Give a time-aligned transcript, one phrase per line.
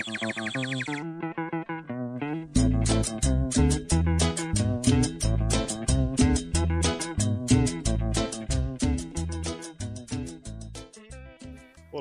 [0.00, 1.31] フフフ。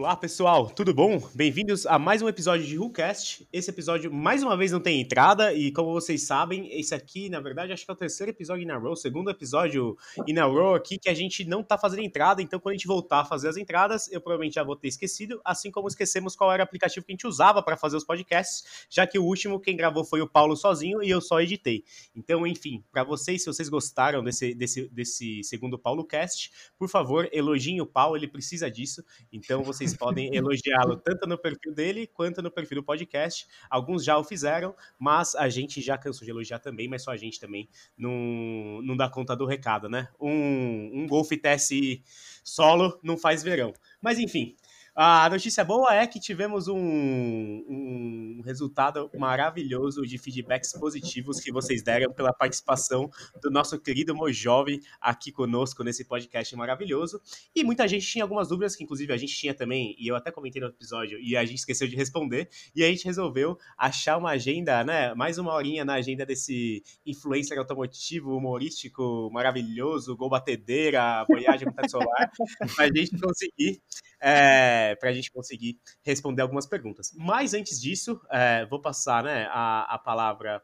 [0.01, 1.21] Olá pessoal, tudo bom?
[1.31, 3.47] Bem-vindos a mais um episódio de WhoCast.
[3.53, 7.39] Esse episódio, mais uma vez, não tem entrada, e como vocês sabem, esse aqui, na
[7.39, 9.95] verdade, acho que é o terceiro episódio in a row, segundo episódio
[10.27, 12.87] in a row aqui, que a gente não tá fazendo entrada, então quando a gente
[12.87, 16.51] voltar a fazer as entradas, eu provavelmente já vou ter esquecido, assim como esquecemos qual
[16.51, 19.59] era o aplicativo que a gente usava para fazer os podcasts, já que o último
[19.59, 21.83] quem gravou foi o Paulo sozinho e eu só editei.
[22.15, 27.29] Então, enfim, para vocês, se vocês gostaram desse, desse, desse segundo Paulo Cast, por favor,
[27.31, 32.07] elogiem o Paulo, ele precisa disso, então vocês vocês podem elogiá-lo tanto no perfil dele
[32.07, 33.47] quanto no perfil do podcast.
[33.69, 37.17] Alguns já o fizeram, mas a gente já cansou de elogiar também, mas só a
[37.17, 40.07] gente também não, não dá conta do recado, né?
[40.19, 42.03] Um, um Golf TSI
[42.43, 43.73] solo não faz verão.
[44.01, 44.55] Mas enfim,
[44.93, 51.81] a notícia boa é que tivemos um, um, resultado maravilhoso de feedbacks positivos que vocês
[51.81, 53.09] deram pela participação
[53.41, 57.21] do nosso querido Mojove aqui conosco nesse podcast maravilhoso.
[57.55, 60.29] E muita gente tinha algumas dúvidas, que inclusive a gente tinha também, e eu até
[60.29, 62.49] comentei no episódio, e a gente esqueceu de responder.
[62.75, 65.13] E a gente resolveu achar uma agenda, né?
[65.13, 72.31] Mais uma horinha na agenda desse influencer automotivo, humorístico, maravilhoso, gol batedeira, voyagem com solar,
[72.75, 73.81] pra gente conseguir.
[74.21, 77.11] É, para a gente conseguir responder algumas perguntas.
[77.17, 80.61] Mas antes disso, é, vou passar né, a, a palavra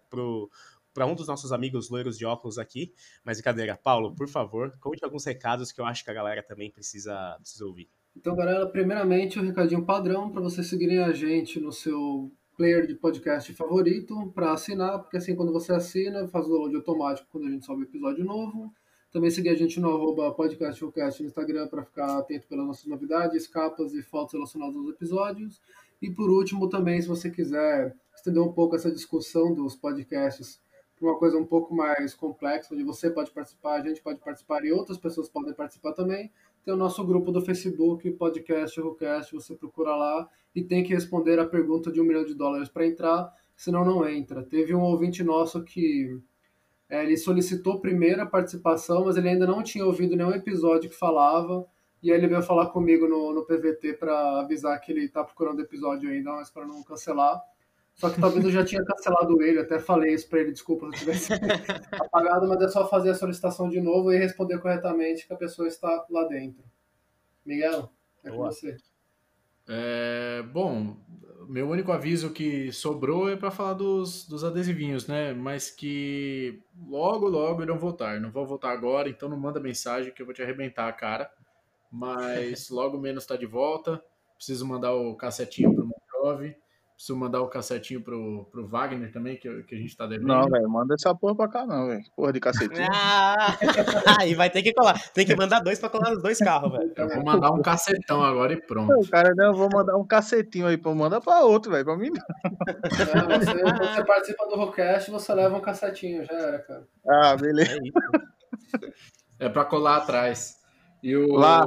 [0.94, 2.94] para um dos nossos amigos loiros de óculos aqui.
[3.23, 6.69] Mas brincadeira, Paulo, por favor, conte alguns recados que eu acho que a galera também
[6.69, 7.89] precisa, precisa ouvir.
[8.16, 12.95] Então, galera, primeiramente, um recadinho padrão para vocês seguirem a gente no seu player de
[12.95, 17.52] podcast favorito para assinar, porque assim, quando você assina, faz o download automático quando a
[17.52, 18.73] gente sobe episódio novo.
[19.17, 23.95] Também seguir a gente no arroba no Instagram para ficar atento pelas nossas novidades, capas
[23.95, 25.59] e fotos relacionadas aos episódios.
[25.99, 30.61] E por último, também, se você quiser estender um pouco essa discussão dos podcasts
[30.95, 34.64] para uma coisa um pouco mais complexa, onde você pode participar, a gente pode participar
[34.64, 36.31] e outras pessoas podem participar também,
[36.63, 41.39] tem o nosso grupo do Facebook, Podcast Rocast, você procura lá e tem que responder
[41.39, 44.43] a pergunta de um milhão de dólares para entrar, senão não entra.
[44.43, 46.21] Teve um ouvinte nosso que
[46.89, 50.95] é, ele solicitou primeiro a participação, mas ele ainda não tinha ouvido nenhum episódio que
[50.95, 51.67] falava.
[52.02, 55.61] E aí ele veio falar comigo no, no PVT para avisar que ele está procurando
[55.61, 57.42] episódio ainda, mas para não cancelar.
[57.95, 60.93] Só que talvez eu já tinha cancelado ele, até falei isso para ele, desculpa se
[60.93, 61.33] eu tivesse
[61.99, 65.67] apagado, mas é só fazer a solicitação de novo e responder corretamente que a pessoa
[65.67, 66.64] está lá dentro.
[67.43, 67.92] Miguel,
[68.23, 68.77] é com você.
[69.67, 70.95] É, bom,
[71.48, 75.33] meu único aviso que sobrou é para falar dos, dos adesivinhos, né?
[75.33, 78.20] Mas que logo, logo irão voltar.
[78.20, 81.32] Não vou voltar agora, então não manda mensagem que eu vou te arrebentar a cara.
[81.92, 84.04] Mas logo menos está de volta.
[84.36, 86.55] Preciso mandar o cassetinho pro Montove.
[86.97, 90.30] Preciso mandar o cassetinho pro, pro Wagner também, que, que a gente tá devendo.
[90.30, 92.03] Não, velho, manda essa porra pra cá, não, velho.
[92.15, 92.87] Porra de cacetinho.
[94.09, 94.99] Ah, aí vai ter que colar.
[95.13, 96.91] Tem que mandar dois pra colar nos dois carros, velho.
[96.97, 98.91] Eu vou mandar um cacetão agora e pronto.
[98.99, 100.95] O cara, não, eu vou mandar um cacetinho aí, pô.
[100.95, 101.86] Manda pra outro, velho.
[101.86, 102.23] Pra mim não.
[102.87, 106.87] É, você, você, participa do Rockcast, você leva um cacetinho, já era, cara.
[107.07, 107.77] Ah, beleza.
[109.39, 110.57] É, é pra colar atrás.
[111.03, 111.31] E o.
[111.36, 111.63] Lá.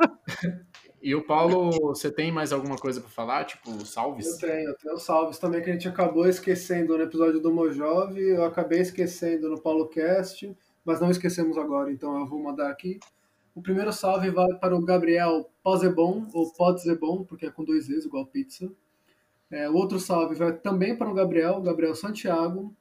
[1.00, 3.44] E o Paulo, você tem mais alguma coisa para falar?
[3.44, 4.26] Tipo, salves?
[4.26, 8.20] Eu tenho, eu tenho salves também que a gente acabou esquecendo no episódio do Mojove,
[8.20, 12.98] eu acabei esquecendo no Paulo Cast, mas não esquecemos agora, então eu vou mandar aqui.
[13.54, 18.04] O primeiro salve vai para o Gabriel Pozebon, ou Podzebon, porque é com dois Z's,
[18.04, 18.70] igual pizza.
[19.50, 22.74] É, o outro salve vai também para o Gabriel, Gabriel Santiago.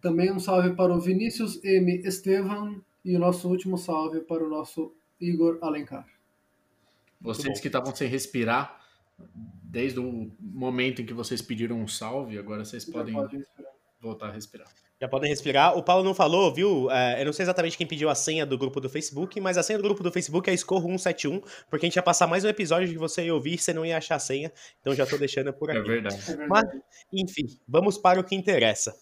[0.00, 2.00] Também um salve para o Vinícius M.
[2.06, 2.80] Estevan.
[3.04, 6.15] E o nosso último salve para o nosso Igor Alencar.
[7.20, 8.80] Vocês que estavam sem respirar
[9.62, 13.14] desde o momento em que vocês pediram um salve, agora vocês podem
[14.00, 14.68] voltar a respirar.
[14.98, 15.76] Já podem respirar.
[15.76, 16.90] O Paulo não falou, viu?
[16.90, 19.62] É, eu não sei exatamente quem pediu a senha do grupo do Facebook, mas a
[19.62, 22.88] senha do grupo do Facebook é Escorro171, porque a gente ia passar mais um episódio
[22.88, 24.50] que você ia ouvir e você não ia achar a senha.
[24.80, 25.90] Então já tô deixando por é aqui.
[25.90, 26.16] É verdade.
[26.48, 26.64] Mas,
[27.12, 28.94] enfim, vamos para o que interessa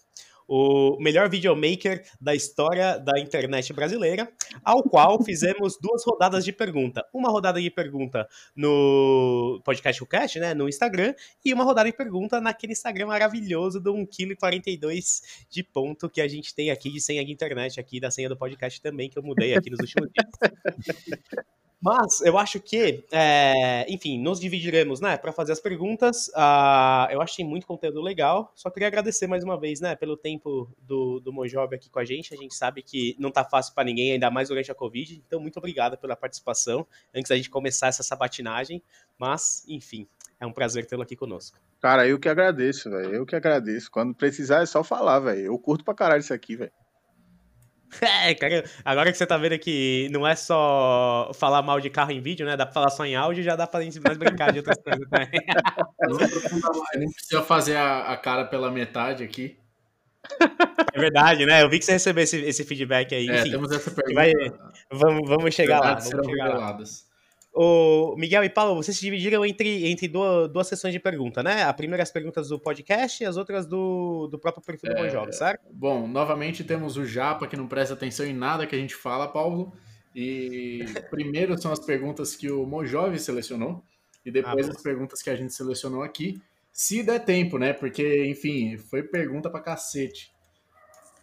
[0.46, 4.30] o melhor videomaker da história da internet brasileira,
[4.62, 7.04] ao qual fizemos duas rodadas de pergunta.
[7.12, 11.14] Uma rodada de pergunta no podcast o Cast, né, no Instagram,
[11.44, 16.54] e uma rodada de pergunta naquele Instagram maravilhoso do 1,42kg de ponto que a gente
[16.54, 19.54] tem aqui de senha de internet, aqui da senha do podcast também, que eu mudei
[19.54, 21.44] aqui nos últimos dias.
[21.84, 26.28] Mas eu acho que, é, enfim, nos dividiremos, né, para fazer as perguntas.
[26.28, 28.50] Uh, eu achei muito conteúdo legal.
[28.54, 31.30] Só queria agradecer mais uma vez, né, pelo tempo do, do
[31.74, 32.32] aqui com a gente.
[32.32, 35.22] A gente sabe que não tá fácil para ninguém, ainda mais durante a Covid.
[35.26, 38.82] Então, muito obrigado pela participação antes da gente começar essa sabatinagem.
[39.18, 40.08] Mas, enfim,
[40.40, 41.58] é um prazer tê-lo aqui conosco.
[41.82, 43.14] Cara, eu que agradeço, velho.
[43.14, 43.90] Eu que agradeço.
[43.90, 45.42] Quando precisar é só falar, velho.
[45.42, 46.72] Eu curto pra caralho isso aqui, velho.
[48.24, 52.10] É, cara, agora que você tá vendo que não é só falar mal de carro
[52.10, 52.56] em vídeo, né?
[52.56, 55.08] Dá pra falar só em áudio, já dá pra gente mais brincar de outras coisas
[55.08, 55.28] também.
[56.98, 59.58] Não precisa fazer a, a, cara pela metade aqui.
[60.94, 61.62] É verdade, né?
[61.62, 63.28] Eu vi que você recebeu esse, esse feedback aí.
[63.28, 64.14] É, Enfim, temos essa pergunta.
[64.14, 64.32] Vai,
[64.90, 65.94] vamos, vamos chegar lá.
[65.94, 66.78] Vamos chegar lá.
[67.56, 71.62] O Miguel e Paulo, vocês se dividiram entre, entre duas, duas sessões de pergunta, né?
[71.62, 75.32] A primeira as perguntas do podcast e as outras do, do próprio perfil do é,
[75.32, 75.64] certo?
[75.70, 79.28] Bom, novamente temos o Japa que não presta atenção em nada que a gente fala,
[79.28, 79.72] Paulo.
[80.16, 83.84] E primeiro são as perguntas que o Mojove selecionou
[84.26, 86.42] e depois ah, as perguntas que a gente selecionou aqui.
[86.72, 87.72] Se der tempo, né?
[87.72, 90.32] Porque, enfim, foi pergunta pra cacete.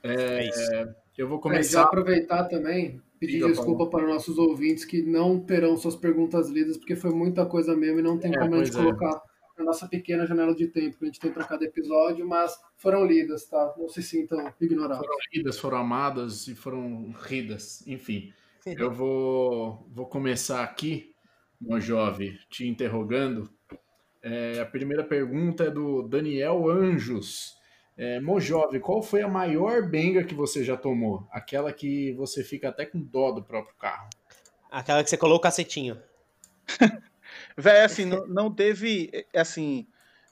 [0.02, 0.96] É, é isso.
[1.22, 1.82] Eu vou começar.
[1.82, 3.92] É, aproveitar também, pedir Diga, desculpa Paulo.
[3.92, 8.02] para nossos ouvintes que não terão suas perguntas lidas, porque foi muita coisa mesmo e
[8.02, 8.82] não tem é, como a gente é.
[8.82, 9.22] colocar
[9.56, 13.06] na nossa pequena janela de tempo que a gente tem para cada episódio, mas foram
[13.06, 13.72] lidas, tá?
[13.78, 15.06] Não se sintam ignorados.
[15.06, 18.34] Foram lidas, foram amadas e foram ridas, enfim.
[18.66, 21.14] Eu vou, vou começar aqui,
[21.60, 23.48] meu jovem, te interrogando.
[24.24, 27.61] É, a primeira pergunta é do Daniel Anjos.
[27.98, 31.28] É, Mojove, qual foi a maior benga que você já tomou?
[31.32, 34.10] Aquela que você fica até com dó do próprio carro.
[34.72, 36.02] Aquela que você colou o cacetinho.
[37.58, 39.86] Véi, assim, não, não, teve, assim,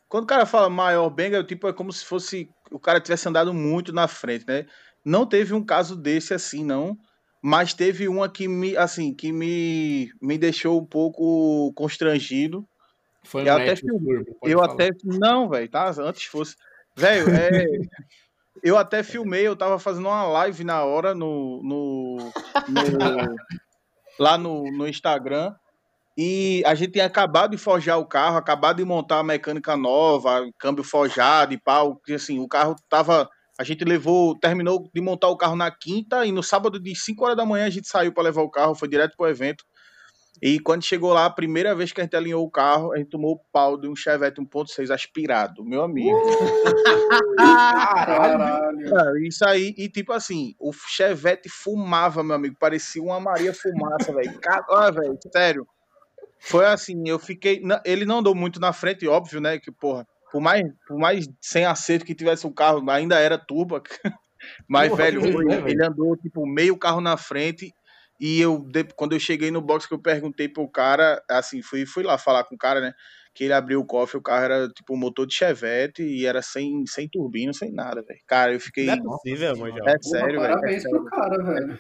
[0.08, 3.54] quando o cara fala maior benga, tipo, é como se fosse o cara tivesse andado
[3.54, 4.66] muito na frente, né?
[5.04, 6.98] Não teve um caso desse assim, não,
[7.42, 12.68] mas teve uma que me, assim, que me, me deixou um pouco constrangido.
[13.24, 14.74] Foi um até filme, eu falar.
[14.74, 15.90] até não, velho, tá?
[16.00, 16.56] Antes fosse
[17.00, 17.66] Velho, é,
[18.62, 22.18] eu até filmei, eu tava fazendo uma live na hora no, no,
[22.68, 23.36] no
[24.20, 25.56] lá no, no Instagram.
[26.18, 30.46] E a gente tinha acabado de forjar o carro, acabado de montar a mecânica nova,
[30.60, 32.02] câmbio forjado e pau.
[32.06, 33.30] E assim, o carro tava.
[33.58, 37.24] A gente levou, terminou de montar o carro na quinta e no sábado de 5
[37.24, 39.64] horas da manhã a gente saiu para levar o carro, foi direto pro evento.
[40.42, 43.10] E quando chegou lá, a primeira vez que a gente alinhou o carro, a gente
[43.10, 46.18] tomou o pau de um Chevette 1.6 aspirado, meu amigo.
[47.38, 49.18] Caralho.
[49.26, 54.40] Isso aí, e tipo assim, o Chevette fumava, meu amigo, parecia uma Maria Fumaça, velho.
[54.70, 55.68] Ah, velho, sério.
[56.40, 57.62] Foi assim, eu fiquei.
[57.84, 59.60] Ele não andou muito na frente, óbvio, né?
[59.60, 63.82] Que, porra, por mais, por mais sem acerto que tivesse o carro, ainda era turbo.
[64.68, 67.74] Mas, porra, velho, ele, ele andou, tipo, meio carro na frente
[68.20, 72.04] e eu, quando eu cheguei no box, que eu perguntei pro cara, assim, fui, fui
[72.04, 72.94] lá falar com o cara, né?
[73.34, 76.42] Que ele abriu o cofre, o carro era tipo um motor de Chevette e era
[76.42, 78.20] sem, sem turbina, sem nada, velho.
[78.28, 78.88] Cara, eu fiquei.
[78.88, 79.78] Não é possível, mano.
[79.88, 80.54] É sério, velho.
[80.54, 81.78] Parabéns é pro cara, velho.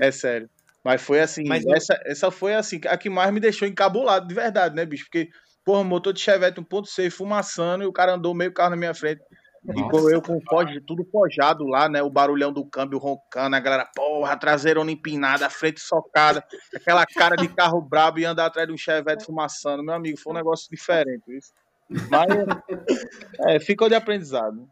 [0.00, 0.48] É, é sério.
[0.82, 4.34] Mas foi assim, Mas essa, essa foi assim, a que mais me deixou encabulado, de
[4.34, 5.04] verdade, né, bicho?
[5.04, 5.28] Porque,
[5.64, 9.20] porra, motor de Chevette 1.6 fumaçando e o cara andou meio carro na minha frente.
[9.74, 12.02] Nossa, eu com foge, tudo forjado lá, né?
[12.02, 17.36] O barulhão do câmbio roncando, a galera, porra, traseirona empinada, a frente socada, aquela cara
[17.36, 19.82] de carro brabo e andar atrás de um Chevette fumaçando.
[19.82, 21.24] Meu amigo, foi um negócio diferente.
[21.28, 21.52] Isso.
[22.10, 22.26] Mas
[23.46, 24.68] é, ficou de aprendizado.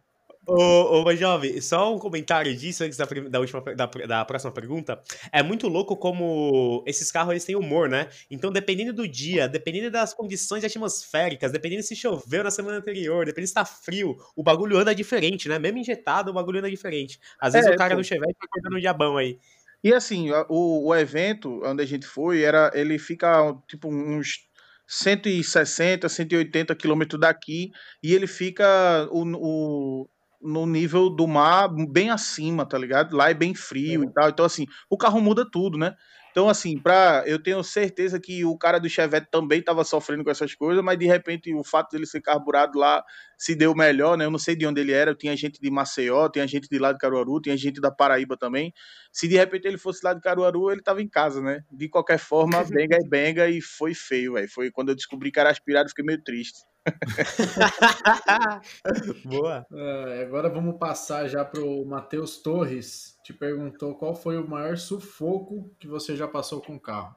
[0.46, 5.00] Ô, ô, jovem, só um comentário disso antes da, da, última, da, da, próxima pergunta.
[5.32, 8.08] É muito louco como esses carros eles têm humor, né?
[8.30, 13.48] Então, dependendo do dia, dependendo das condições atmosféricas, dependendo se choveu na semana anterior, dependendo
[13.48, 15.58] se tá frio, o bagulho anda diferente, né?
[15.58, 17.18] Mesmo injetado, o bagulho anda diferente.
[17.40, 18.02] Às vezes é, o cara pô.
[18.02, 19.38] do Chevette tá acordando um diabão aí.
[19.82, 24.46] E assim, o, o evento onde a gente foi, era, ele fica tipo uns
[24.86, 27.72] 160, 180 quilômetros daqui,
[28.02, 29.08] e ele fica.
[29.10, 30.08] O, o,
[30.44, 33.16] no nível do mar bem acima, tá ligado?
[33.16, 34.06] Lá é bem frio é.
[34.06, 34.28] e tal.
[34.28, 35.94] Então, assim, o carro muda tudo, né?
[36.34, 40.30] Então, assim, pra, eu tenho certeza que o cara do Chevette também estava sofrendo com
[40.32, 43.04] essas coisas, mas de repente o fato dele ser carburado lá
[43.38, 44.24] se deu melhor, né?
[44.24, 46.90] Eu não sei de onde ele era, tinha gente de Maceió, tinha gente de lá
[46.90, 48.74] de Caruaru, tinha gente da Paraíba também.
[49.12, 51.60] Se de repente ele fosse lá de Caruaru, ele estava em casa, né?
[51.70, 54.50] De qualquer forma, benga e benga e foi feio, velho.
[54.50, 56.58] Foi quando eu descobri que era aspirado, fiquei meio triste.
[59.24, 59.66] Boa.
[59.70, 63.18] Uh, agora vamos passar já para o Matheus Torres.
[63.22, 67.14] Te perguntou qual foi o maior sufoco que você já passou com o carro.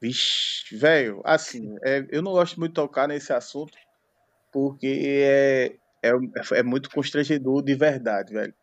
[0.00, 3.78] Vixe, velho, assim, é, eu não gosto muito de tocar nesse assunto
[4.52, 6.12] porque é, é,
[6.52, 8.54] é muito constrangedor de verdade, velho.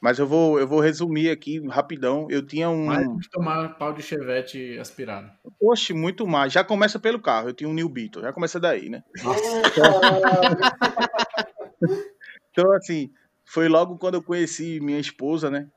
[0.00, 2.26] Mas eu vou, eu vou resumir aqui rapidão.
[2.30, 2.86] Eu tinha um.
[2.86, 5.30] Mais que tomar pau de chevette aspirado.
[5.60, 6.52] Oxe, muito mais.
[6.52, 7.48] Já começa pelo carro.
[7.48, 8.22] Eu tinha um New Beetle.
[8.22, 9.02] Já começa daí, né?
[12.50, 13.12] Então, assim,
[13.44, 15.68] foi logo quando eu conheci minha esposa, né?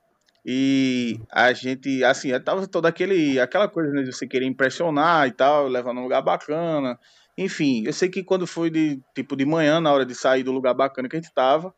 [0.43, 5.31] E a gente, assim, tava toda aquele, aquela coisa né, de você querer impressionar e
[5.31, 6.99] tal, levar num lugar bacana.
[7.37, 10.51] Enfim, eu sei que quando foi de tipo de manhã, na hora de sair do
[10.51, 11.73] lugar bacana que a gente tava,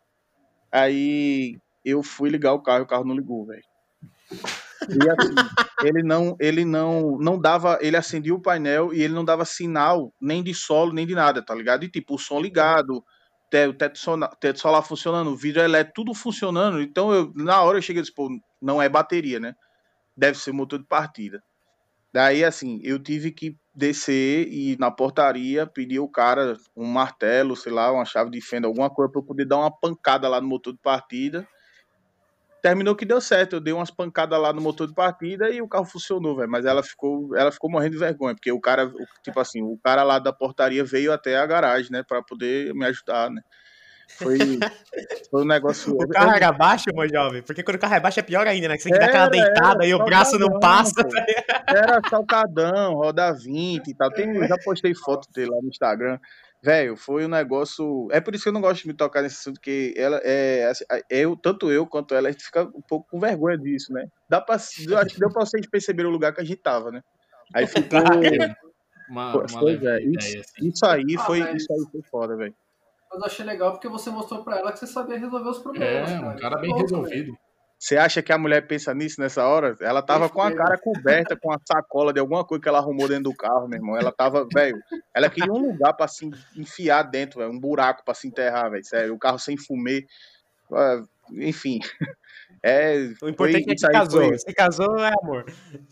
[0.71, 3.63] aí eu fui ligar o carro e o carro não ligou, velho.
[4.89, 5.35] E assim,
[5.83, 10.13] ele não, ele não, não dava, ele acendia o painel e ele não dava sinal
[10.21, 11.83] nem de solo, nem de nada, tá ligado?
[11.83, 13.99] E tipo, o som ligado, o teto,
[14.59, 16.81] solar, funcionando, o vidro elétrico, tudo funcionando.
[16.81, 18.29] Então, eu, na hora eu cheguei e disse, pô,
[18.61, 19.53] não é bateria, né?
[20.17, 21.41] Deve ser motor de partida.
[22.11, 27.71] Daí, assim, eu tive que descer e na portaria pedir o cara um martelo, sei
[27.71, 30.47] lá, uma chave de fenda, alguma coisa para eu poder dar uma pancada lá no
[30.47, 31.47] motor de partida.
[32.63, 35.67] Terminou que deu certo, eu dei umas pancadas lá no motor de partida e o
[35.67, 36.49] carro funcionou, velho.
[36.49, 38.89] Mas ela ficou, ela ficou morrendo de vergonha, porque o cara,
[39.21, 42.85] tipo assim, o cara lá da portaria veio até a garagem, né, para poder me
[42.85, 43.41] ajudar, né.
[44.17, 44.37] Foi,
[45.29, 45.93] foi um negócio.
[45.93, 47.41] O carro era baixo, meu jovem?
[47.41, 48.77] Porque quando o carro é baixo é pior ainda, né?
[48.77, 51.03] Que você tem que dar aquela deitada e o braço não passa.
[51.03, 54.09] Tá era saltadão, roda 20 e tal.
[54.09, 56.17] Tem, eu já postei foto dele lá no Instagram.
[56.63, 58.07] Velho, foi um negócio.
[58.09, 60.65] É por isso que eu não gosto de me tocar nesse assunto, que ela é.
[60.67, 64.07] Assim, eu, tanto eu quanto ela, a gente fica um pouco com vergonha disso, né?
[64.29, 66.89] Dá pra, eu acho que deu pra vocês perceberem o lugar que a gente tava,
[66.89, 67.01] né?
[67.53, 67.99] Aí ficou.
[69.09, 70.67] Uma, uma pois é, isso, assim.
[70.69, 71.39] isso aí ah, foi.
[71.55, 72.55] Isso aí foi foda, velho.
[73.11, 76.09] Mas eu achei legal porque você mostrou pra ela que você sabia resolver os problemas.
[76.09, 77.37] É, um cara bem resolvido.
[77.83, 79.75] Você acha que a mulher pensa nisso nessa hora?
[79.81, 83.09] Ela tava com a cara coberta com a sacola de alguma coisa que ela arrumou
[83.09, 83.97] dentro do carro, meu irmão.
[83.97, 84.81] Ela tava, velho,
[85.13, 88.85] ela queria um lugar para se enfiar dentro, véio, um buraco para se enterrar, velho.
[88.85, 90.05] Sério, o carro sem fumê.
[90.71, 91.79] Ah, enfim.
[92.65, 94.21] É, o importante foi, é que casou.
[94.21, 94.37] Foi...
[94.37, 95.45] Se casou, é amor.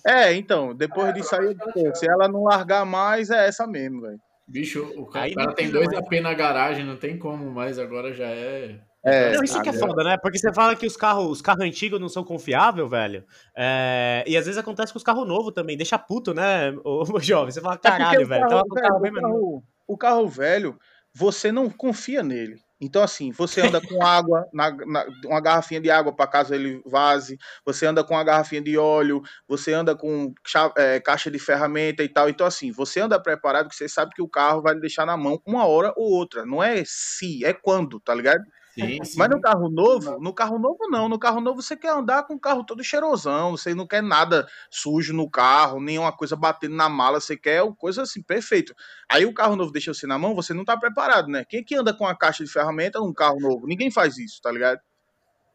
[0.08, 4.18] É, então, depois disso aí, pô, se ela não largar mais, é essa mesmo, velho.
[4.48, 8.28] Bicho, o cara, cara tem dois AP na garagem, não tem como mais, agora já
[8.28, 10.18] é é, não, isso que é foda, né?
[10.18, 13.26] Porque você fala que os carros, os carros antigos não são confiáveis, velho.
[13.56, 17.20] É, e às vezes acontece com os carros novos também, deixa puto, né, o, o
[17.20, 17.52] jovem?
[17.52, 18.48] Você fala, é caralho, é velho.
[18.48, 20.80] Carro, então, velho, o, carro, o carro velho,
[21.14, 22.60] você não confia nele.
[22.80, 26.82] Então, assim, você anda com água, na, na, uma garrafinha de água para caso ele
[26.86, 30.34] vaze, você anda com uma garrafinha de óleo, você anda com
[30.76, 32.30] é, caixa de ferramenta e tal.
[32.30, 35.16] Então, assim, você anda preparado que você sabe que o carro vai lhe deixar na
[35.16, 36.44] mão uma hora ou outra.
[36.46, 38.44] Não é se, é quando, tá ligado?
[38.74, 39.18] Sim, sim.
[39.18, 41.10] Mas no carro novo, no carro novo não.
[41.10, 44.48] No carro novo você quer andar com o carro todo cheirosão, você não quer nada
[44.70, 48.74] sujo no carro, nenhuma coisa batendo na mala, você quer coisa assim, perfeito.
[49.10, 51.44] Aí o carro novo deixa você na mão, você não tá preparado, né?
[51.48, 53.68] Quem é que anda com a caixa de ferramenta num carro novo?
[53.68, 54.80] Ninguém faz isso, tá ligado?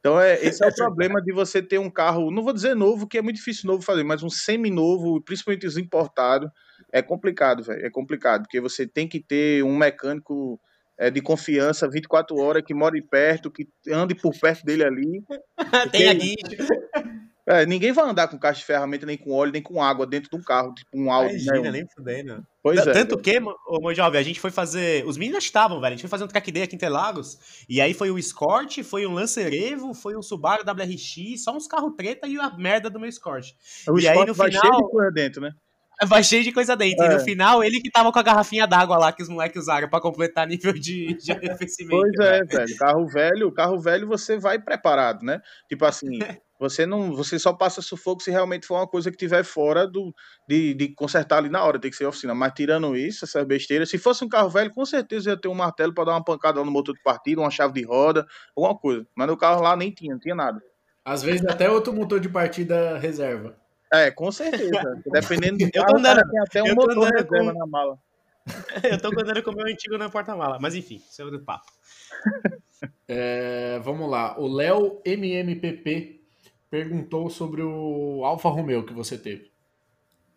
[0.00, 3.08] Então é, esse é o problema de você ter um carro, não vou dizer novo,
[3.08, 6.50] que é muito difícil novo fazer, mas um semi-novo, principalmente os importados,
[6.92, 7.84] é complicado, velho.
[7.84, 10.60] É complicado, porque você tem que ter um mecânico
[10.98, 15.24] é, de confiança 24 horas, que mora perto, que ande por perto dele ali.
[15.92, 16.34] Tem aqui.
[17.48, 20.28] É, ninguém vai andar com caixa de ferramenta, nem com óleo, nem com água dentro
[20.28, 21.34] de um carro, tipo um Audi.
[21.34, 21.70] Imagina, né?
[21.70, 22.44] nem fudendo.
[22.60, 22.92] Pois é.
[22.92, 23.38] Tanto que,
[23.68, 25.06] ô, meu jovem, a gente foi fazer.
[25.06, 25.92] Os meninos estavam, velho.
[25.92, 27.64] A gente foi fazer um track day aqui em Interlagos.
[27.68, 31.68] E aí foi o Escort, foi um Lancer Evo, foi um Subaru WRX, só uns
[31.68, 33.52] carros treta e a merda do meu Escort.
[33.88, 34.62] O e Escort aí no vai final.
[34.64, 35.52] Cheio de coisa dentro, né?
[36.06, 37.04] Vai cheio de coisa dentro.
[37.04, 37.06] É.
[37.06, 37.24] E no é.
[37.24, 40.46] final, ele que tava com a garrafinha d'água lá que os moleques usaram pra completar
[40.46, 42.00] nível de, de arrefecimento.
[42.00, 42.44] Pois é, né?
[42.44, 42.76] velho.
[42.76, 45.40] Carro velho, carro velho você vai preparado, né?
[45.68, 46.18] Tipo assim,
[46.60, 50.14] você não, você só passa sufoco se realmente for uma coisa que tiver fora do
[50.46, 52.34] de, de consertar ali na hora, tem que ser oficina.
[52.34, 55.54] Mas tirando isso, essa besteira, se fosse um carro velho, com certeza ia ter um
[55.54, 59.06] martelo para dar uma pancada no motor de partida, uma chave de roda, alguma coisa.
[59.14, 60.60] Mas no carro lá nem tinha, não tinha nada.
[61.02, 63.56] Às vezes até outro motor de partida reserva.
[64.00, 65.02] É, com certeza.
[65.06, 67.58] Dependendo do carro, andando, tem até um motor reserva com...
[67.58, 67.98] na mala.
[68.84, 70.58] eu tô andando com o meu antigo na porta-mala.
[70.60, 71.66] Mas enfim, isso é outro papo.
[73.08, 74.38] É, vamos lá.
[74.38, 76.20] O Léo MMPP
[76.68, 79.50] perguntou sobre o Alfa Romeo que você teve.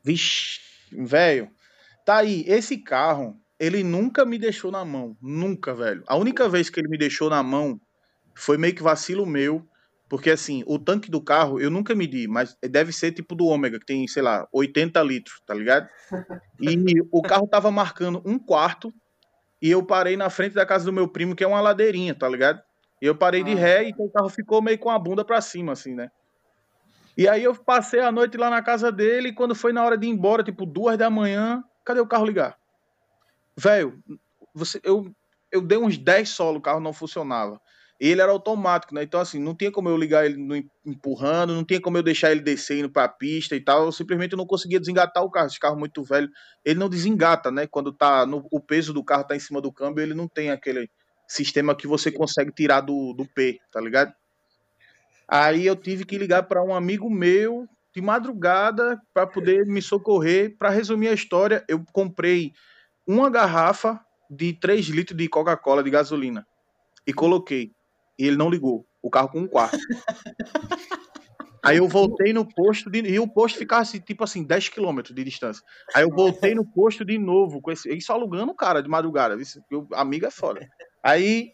[0.01, 1.51] Vixe, velho.
[2.05, 5.17] Tá aí, esse carro, ele nunca me deixou na mão.
[5.21, 6.01] Nunca, velho.
[6.07, 7.79] A única vez que ele me deixou na mão
[8.33, 9.67] foi meio que vacilo meu
[10.09, 13.79] porque, assim, o tanque do carro, eu nunca medi, mas deve ser tipo do Ômega,
[13.79, 15.87] que tem, sei lá, 80 litros, tá ligado?
[16.59, 16.75] E
[17.11, 18.91] o carro tava marcando um quarto,
[19.61, 22.27] e eu parei na frente da casa do meu primo, que é uma ladeirinha, tá
[22.27, 22.61] ligado?
[23.01, 23.55] E eu parei de ah.
[23.55, 26.09] ré, e o carro ficou meio com a bunda pra cima, assim, né?
[27.15, 29.97] E aí eu passei a noite lá na casa dele, e quando foi na hora
[29.97, 32.57] de ir embora, tipo, duas da manhã, cadê o carro ligar?
[33.55, 34.01] Velho,
[34.53, 35.13] você, eu,
[35.51, 37.61] eu dei uns 10 solos, o carro não funcionava.
[37.99, 39.03] Ele era automático, né?
[39.03, 42.39] Então, assim, não tinha como eu ligar ele empurrando, não tinha como eu deixar ele
[42.39, 43.85] descer indo pra pista e tal.
[43.85, 45.47] Eu simplesmente não conseguia desengatar o carro.
[45.47, 46.29] Esse carro muito velho,
[46.63, 47.67] ele não desengata, né?
[47.67, 50.49] Quando tá no, o peso do carro tá em cima do câmbio, ele não tem
[50.49, 50.89] aquele
[51.27, 54.13] sistema que você consegue tirar do, do P, tá ligado?
[55.27, 60.57] Aí eu tive que ligar para um amigo meu de madrugada para poder me socorrer.
[60.57, 62.53] Para resumir a história, eu comprei
[63.05, 66.47] uma garrafa de 3 litros de Coca-Cola de gasolina
[67.05, 67.71] e coloquei
[68.19, 68.85] e ele não ligou.
[69.01, 69.77] O carro com um quarto.
[71.63, 75.13] Aí eu voltei no posto de, e o posto ficava assim, tipo assim, 10 quilômetros
[75.13, 75.63] de distância.
[75.93, 79.35] Aí eu voltei no posto de novo, com esse, isso alugando o cara de madrugada.
[79.71, 80.65] o amigo é foda.
[81.03, 81.51] Aí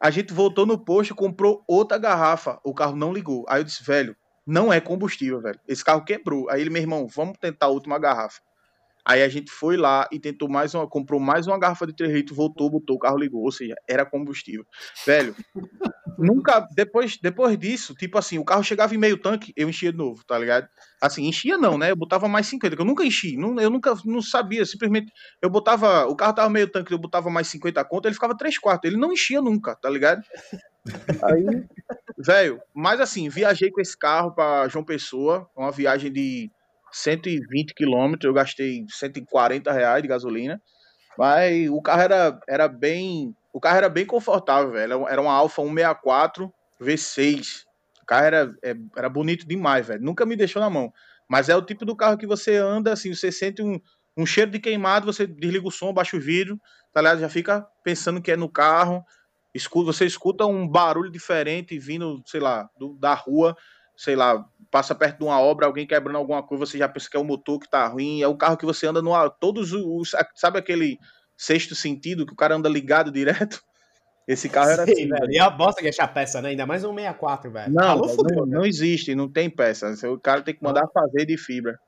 [0.00, 2.60] a gente voltou no posto, comprou outra garrafa.
[2.62, 3.44] O carro não ligou.
[3.48, 4.14] Aí eu disse, velho,
[4.46, 5.58] não é combustível, velho.
[5.66, 6.48] Esse carro quebrou.
[6.50, 8.40] Aí ele, meu irmão, vamos tentar a última garrafa.
[9.08, 12.12] Aí a gente foi lá e tentou mais uma, comprou mais uma garrafa de 3
[12.12, 14.66] litros, voltou, botou, o carro ligou, ou seja, era combustível.
[15.06, 15.34] Velho,
[16.18, 19.96] nunca, depois, depois disso, tipo assim, o carro chegava em meio tanque, eu enchia de
[19.96, 20.68] novo, tá ligado?
[21.00, 21.90] Assim, enchia não, né?
[21.90, 25.10] Eu botava mais 50, que eu nunca enchi, não, eu nunca, não sabia, simplesmente,
[25.40, 28.58] eu botava, o carro tava meio tanque, eu botava mais 50 conto, ele ficava 3
[28.58, 30.22] quartos, ele não enchia nunca, tá ligado?
[31.22, 31.44] Aí,
[32.18, 36.50] velho, mas assim, viajei com esse carro para João Pessoa, uma viagem de
[36.92, 40.60] 120 quilômetros, eu gastei 140 reais de gasolina,
[41.16, 45.62] mas o carro era, era bem, o carro era bem confortável, velho, era uma Alfa
[45.62, 47.64] 164 V6,
[48.02, 50.92] o carro era, é, era bonito demais, velho, nunca me deixou na mão,
[51.28, 53.78] mas é o tipo do carro que você anda, assim, você sente um,
[54.16, 56.58] um cheiro de queimado, você desliga o som, baixa o vidro,
[56.92, 57.20] tá ligado?
[57.20, 59.04] Já fica pensando que é no carro,
[59.54, 63.56] escuta, você escuta um barulho diferente vindo, sei lá, do, da rua,
[63.98, 67.16] sei lá, passa perto de uma obra, alguém quebrando alguma coisa, você já pensa que
[67.16, 70.12] é o motor que tá ruim, é o carro que você anda no todos os
[70.36, 70.98] sabe aquele
[71.36, 73.60] sexto sentido que o cara anda ligado direto?
[74.28, 75.32] Esse carro era Sim, assim, velho.
[75.32, 76.50] E a bosta que achar peça, né?
[76.50, 77.72] Ainda mais um 64, velho.
[77.72, 79.90] Não, Alô, fudeu, não, não, existe, não tem peça.
[80.12, 81.80] O cara tem que mandar fazer de fibra.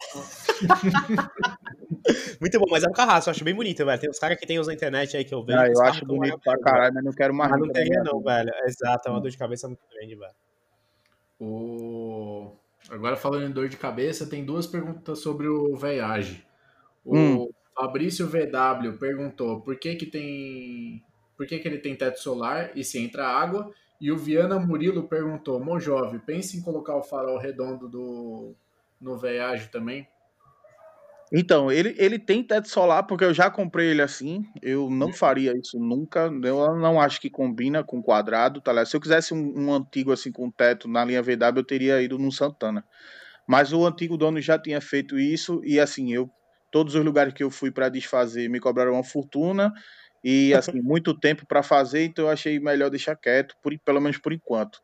[2.40, 4.00] Muito bom, mas é um carraço, eu acho bem bonito, velho.
[4.00, 5.58] Tem os caras que tem os na internet aí que eu vejo.
[5.58, 7.52] Ah, eu acho bonito pra caralho, mas não quero mais.
[7.52, 8.50] Mas não teria, não, velho.
[8.66, 10.34] Exato, é uma dor de cabeça muito grande, velho.
[11.38, 12.52] O...
[12.88, 16.46] Agora falando em dor de cabeça, tem duas perguntas sobre o Veiage.
[17.04, 17.50] O hum.
[17.74, 21.02] Fabrício VW perguntou por que que tem
[21.36, 23.70] por que, que ele tem teto solar e se entra água.
[24.00, 28.54] E o Viana Murilo perguntou: Monjove, pense em colocar o farol redondo do,
[29.00, 30.08] no Veiage também?
[31.32, 34.44] Então, ele, ele tem teto solar, porque eu já comprei ele assim.
[34.62, 36.30] Eu não faria isso nunca.
[36.42, 38.86] Eu não acho que combina com quadrado, tá ligado?
[38.86, 42.18] Se eu quisesse um, um antigo assim com teto na linha VW, eu teria ido
[42.18, 42.84] no Santana.
[43.46, 46.30] Mas o antigo dono já tinha feito isso e assim, eu
[46.70, 49.72] todos os lugares que eu fui para desfazer me cobraram uma fortuna
[50.22, 54.18] e assim, muito tempo para fazer, então eu achei melhor deixar quieto, por, pelo menos
[54.18, 54.80] por enquanto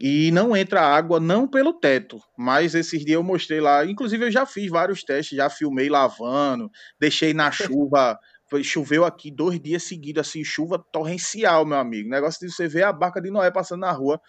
[0.00, 4.30] e não entra água não pelo teto, mas esses dias eu mostrei lá, inclusive eu
[4.30, 8.18] já fiz vários testes, já filmei lavando, deixei na chuva,
[8.62, 12.92] choveu aqui dois dias seguidos, assim, chuva torrencial, meu amigo, negócio de você ver a
[12.92, 14.20] barca de Noé passando na rua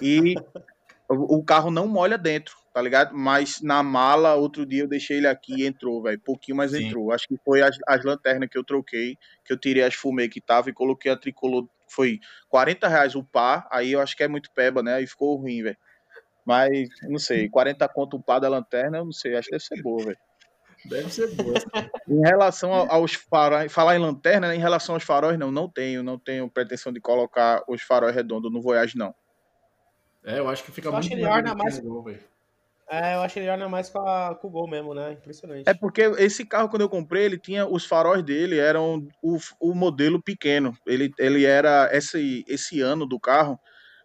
[0.00, 0.34] e
[1.08, 3.14] o carro não molha dentro, tá ligado?
[3.14, 6.18] Mas na mala, outro dia eu deixei ele aqui e entrou, velho.
[6.20, 6.86] Pouquinho, mas Sim.
[6.86, 7.12] entrou.
[7.12, 10.40] Acho que foi as, as lanternas que eu troquei, que eu tirei as fumê que
[10.40, 11.68] tava e coloquei a tricolor.
[11.92, 14.94] Foi 40 reais o par, aí eu acho que é muito peba, né?
[14.94, 15.76] Aí ficou ruim, velho.
[16.44, 19.64] Mas, não sei, 40 conto o par da lanterna, eu não sei, acho que deve
[19.64, 20.18] ser boa, velho.
[20.84, 21.54] Deve ser boa.
[22.08, 24.56] em relação aos faróis, falar em lanterna, né?
[24.56, 28.52] em relação aos faróis, não, não tenho, não tenho pretensão de colocar os faróis redondos
[28.52, 29.14] no Voyage, não.
[30.24, 32.04] É, eu acho que fica eu muito acho orna mais gol,
[32.90, 35.12] É, eu acho que ele orna mais com, a, com o gol mesmo, né?
[35.12, 35.68] Impressionante.
[35.68, 39.74] É porque esse carro, quando eu comprei, ele tinha os faróis dele, eram o, o
[39.74, 40.76] modelo pequeno.
[40.86, 43.58] Ele, ele era, esse, esse ano do carro,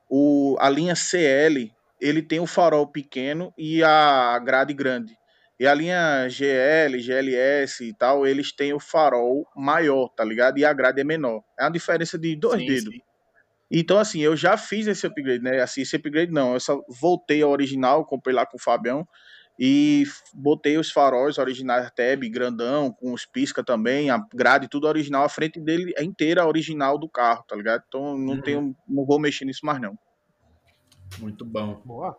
[0.10, 5.18] o, a linha CL, ele tem o farol pequeno e a grade grande.
[5.60, 10.60] E a linha GL, GLS e tal, eles têm o farol maior, tá ligado?
[10.60, 11.42] E a grade é menor.
[11.60, 12.94] É uma diferença de dois sim, dedos.
[12.94, 13.02] Sim.
[13.70, 15.62] Então, assim, eu já fiz esse upgrade, né?
[15.62, 19.06] Assim, esse upgrade não, eu só voltei ao original, comprei lá com o Fabião
[19.60, 20.04] e
[20.34, 25.30] botei os faróis originais Tab, grandão, com os pisca também, a grade tudo original, a
[25.30, 27.84] frente dele é inteira original do carro, tá ligado?
[27.88, 28.42] Então não uhum.
[28.42, 29.98] tenho, não vou mexer nisso mais não.
[31.20, 31.82] Muito bom.
[31.84, 32.16] Boa.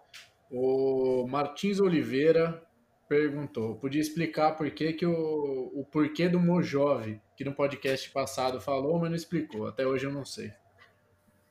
[0.51, 2.63] O Martins Oliveira
[3.09, 8.61] perguntou, podia explicar por que, que o, o porquê do Mojove, que no podcast passado
[8.61, 9.67] falou, mas não explicou.
[9.67, 10.53] Até hoje eu não sei.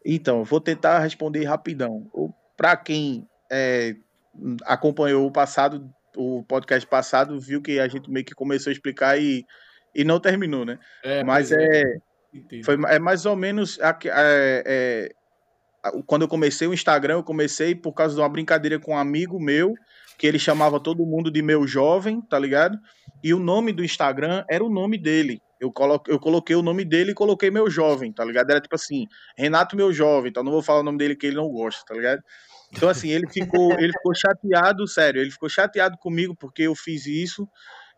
[0.09, 2.09] Então, vou tentar responder rapidão.
[2.55, 3.93] Para quem é,
[4.65, 9.19] acompanhou o passado, o podcast passado, viu que a gente meio que começou a explicar
[9.19, 9.45] e,
[9.93, 10.79] e não terminou, né?
[11.03, 13.97] É, Mas é, é, foi, é mais ou menos é,
[14.65, 15.11] é,
[16.05, 19.37] quando eu comecei o Instagram, eu comecei por causa de uma brincadeira com um amigo
[19.41, 19.75] meu,
[20.17, 22.79] que ele chamava todo mundo de meu jovem, tá ligado?
[23.21, 25.41] E o nome do Instagram era o nome dele.
[25.59, 28.51] Eu, colo, eu coloquei o nome dele e coloquei meu jovem, tá ligado?
[28.51, 31.35] Era tipo assim, Renato meu jovem, então não vou falar o nome dele que ele
[31.35, 32.21] não gosta, tá ligado?
[32.71, 37.05] Então, assim, ele ficou, ele ficou chateado, sério, ele ficou chateado comigo porque eu fiz
[37.05, 37.47] isso.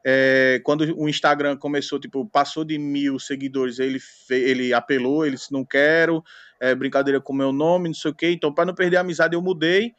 [0.05, 5.51] É, quando o Instagram começou, tipo, passou de mil seguidores, ele, ele apelou, ele disse,
[5.51, 6.23] não quero,
[6.59, 8.31] é, brincadeira com meu nome, não sei o quê.
[8.31, 9.93] Então, para não perder a amizade, eu mudei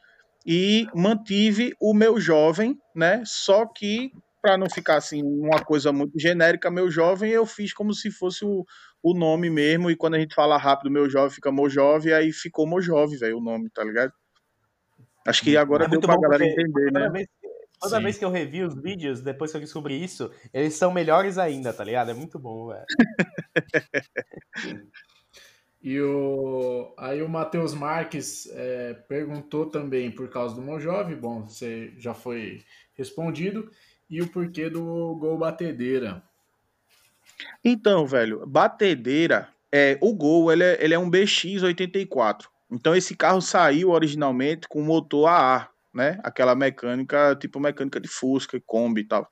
[0.47, 3.23] e mantive o meu jovem, né?
[3.27, 7.93] Só que, para não ficar assim, uma coisa muito genérica, meu jovem, eu fiz como
[7.93, 8.65] se fosse o,
[9.03, 9.91] o nome mesmo.
[9.91, 13.43] E quando a gente fala rápido, meu jovem fica Mojove, aí ficou Mojove, velho, o
[13.43, 14.13] nome, tá ligado?
[15.27, 17.09] Acho que agora é deu pra galera entender, né?
[17.11, 17.29] Vez,
[17.79, 18.03] toda Sim.
[18.03, 21.73] vez que eu revi os vídeos, depois que eu descobri isso, eles são melhores ainda,
[21.73, 22.11] tá ligado?
[22.11, 22.87] É muito bom, velho.
[25.83, 26.95] e o...
[26.99, 32.63] aí o Matheus Marques é, perguntou também por causa do Mojove, bom, você já foi
[32.95, 33.71] respondido,
[34.11, 36.23] e o porquê do gol batedeira.
[37.65, 42.47] Então, velho, batedeira, é, o gol ele é, ele é um BX84.
[42.71, 46.19] Então esse carro saiu originalmente com motor AA, né?
[46.23, 49.29] Aquela mecânica, tipo mecânica de Fusca, Kombi e tal.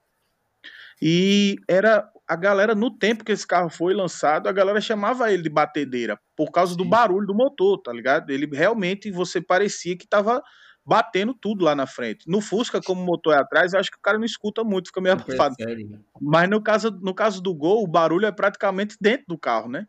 [1.00, 5.42] E era a galera, no tempo que esse carro foi lançado, a galera chamava ele
[5.42, 6.78] de batedeira, por causa Sim.
[6.78, 8.30] do barulho do motor, tá ligado?
[8.30, 10.42] Ele realmente, você parecia que tava
[10.88, 12.26] batendo tudo lá na frente.
[12.26, 14.86] No Fusca, como o motor é atrás, eu acho que o cara não escuta muito,
[14.86, 15.54] fica meio abafado.
[15.58, 16.00] Né?
[16.18, 19.86] Mas no caso, no caso do Gol, o barulho é praticamente dentro do carro, né?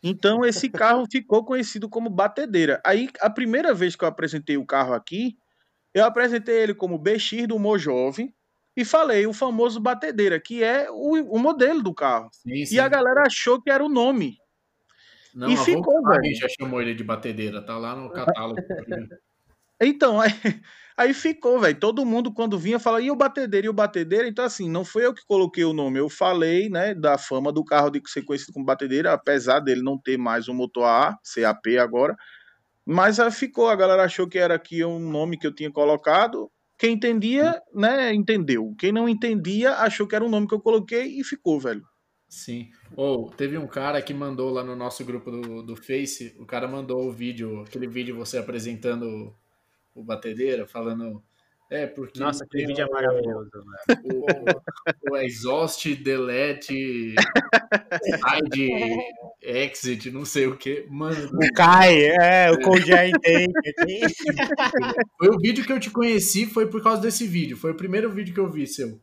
[0.00, 2.80] Então esse carro ficou conhecido como batedeira.
[2.86, 5.36] Aí a primeira vez que eu apresentei o carro aqui,
[5.92, 8.32] eu apresentei ele como BX do Mojove
[8.76, 12.28] e falei o famoso batedeira, que é o, o modelo do carro.
[12.30, 12.76] Sim, sim.
[12.76, 14.38] E a galera achou que era o nome.
[15.34, 16.36] Não, e ficou, velho.
[16.36, 18.60] já chamou ele de batedeira, tá lá no catálogo.
[19.80, 20.32] então, aí,
[20.98, 21.78] Aí ficou, velho.
[21.78, 24.26] Todo mundo, quando vinha, fala, e o batedeira, e o batedeira?
[24.26, 25.96] Então, assim, não foi eu que coloquei o nome.
[26.00, 29.96] Eu falei, né, da fama do carro de ser conhecido como batedeira, apesar dele não
[29.96, 32.16] ter mais um motor A, CAP agora.
[32.84, 36.50] Mas aí ficou, a galera achou que era aqui um nome que eu tinha colocado.
[36.76, 38.74] Quem entendia, né, entendeu.
[38.76, 41.84] Quem não entendia, achou que era um nome que eu coloquei e ficou, velho.
[42.28, 42.70] Sim.
[42.96, 46.44] Ou oh, teve um cara que mandou lá no nosso grupo do, do Face, o
[46.44, 49.32] cara mandou o vídeo, aquele vídeo você apresentando
[49.98, 51.22] o batedeira, falando.
[51.70, 52.18] É, porque.
[52.18, 53.50] Nossa, aquele vídeo é maravilhoso,
[54.04, 57.14] o, o, o, exhaust, delete,
[58.32, 58.96] hide,
[59.42, 60.86] exit, não sei o que.
[60.88, 61.28] Mano.
[61.28, 63.52] O Kai, é, o Code Intake.
[65.18, 67.56] foi o vídeo que eu te conheci, foi por causa desse vídeo.
[67.56, 68.98] Foi o primeiro vídeo que eu vi seu.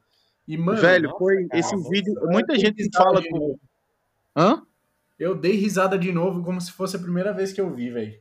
[0.48, 2.14] E, mano, Velho, nossa, foi cara, esse vídeo.
[2.24, 3.60] Muita gente fala com.
[4.36, 4.64] Hã?
[5.20, 8.20] Eu dei risada de novo como se fosse a primeira vez que eu vi, velho.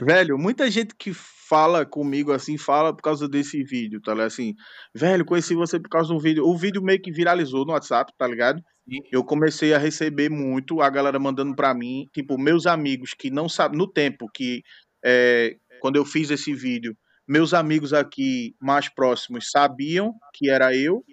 [0.00, 1.12] Velho, muita gente que
[1.50, 4.28] fala comigo assim, fala por causa desse vídeo, tá ligado?
[4.28, 4.54] Assim,
[4.94, 6.46] velho, conheci você por causa de um vídeo.
[6.46, 8.62] O vídeo meio que viralizou no WhatsApp, tá ligado?
[9.10, 13.48] Eu comecei a receber muito, a galera mandando pra mim, tipo, meus amigos que não
[13.48, 14.62] sabem, no tempo que,
[15.04, 21.04] é, quando eu fiz esse vídeo, meus amigos aqui mais próximos sabiam que era eu,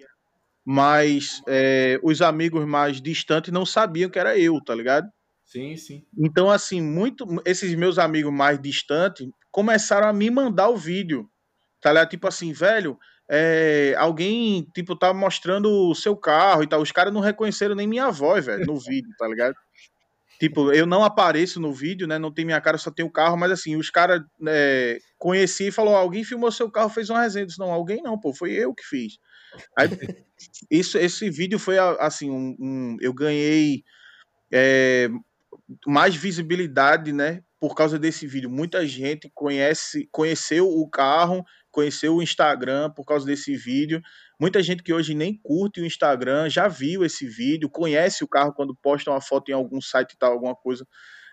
[0.64, 5.08] mas é, os amigos mais distantes não sabiam que era eu, tá ligado?
[5.48, 6.04] Sim, sim.
[6.16, 11.28] Então, assim, muito esses meus amigos mais distantes começaram a me mandar o vídeo.
[11.80, 12.10] Tá ligado?
[12.10, 12.98] Tipo assim, velho,
[13.30, 16.82] é, alguém, tipo, tá mostrando o seu carro e tal.
[16.82, 19.54] Os caras não reconheceram nem minha voz, velho, no vídeo, tá ligado?
[20.38, 22.18] Tipo, eu não apareço no vídeo, né?
[22.18, 25.72] Não tem minha cara, só tem o carro, mas assim, os caras é, conheci e
[25.72, 27.44] falou: alguém filmou seu carro, fez uma resenha.
[27.44, 29.14] Eu disse, não, alguém não, pô, foi eu que fiz.
[29.76, 29.88] Aí,
[30.70, 33.82] isso, esse vídeo foi assim, um, um eu ganhei
[34.52, 35.08] é,
[35.86, 37.42] mais visibilidade, né?
[37.60, 38.48] Por causa desse vídeo.
[38.48, 44.00] Muita gente conhece, conheceu o carro, conheceu o Instagram por causa desse vídeo.
[44.40, 48.52] Muita gente que hoje nem curte o Instagram já viu esse vídeo, conhece o carro
[48.52, 50.86] quando posta uma foto em algum site tal, alguma coisa,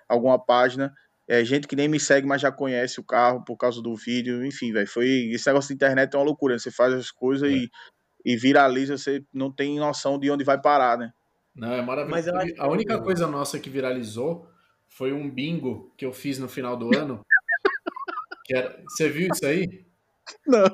[0.10, 0.94] alguma página.
[1.28, 4.46] É, gente que nem me segue, mas já conhece o carro por causa do vídeo.
[4.46, 5.08] Enfim, velho, foi.
[5.32, 6.58] Esse negócio de internet é uma loucura.
[6.58, 7.54] Você faz as coisas é.
[7.54, 7.70] e,
[8.26, 11.12] e viraliza, você não tem noção de onde vai parar, né?
[11.56, 12.32] Não, é maravilhoso.
[12.34, 14.48] Mas a única coisa nossa que viralizou
[14.88, 17.26] foi um bingo que eu fiz no final do ano.
[18.52, 18.82] Era...
[18.88, 19.86] Você viu isso aí?
[20.46, 20.66] Não.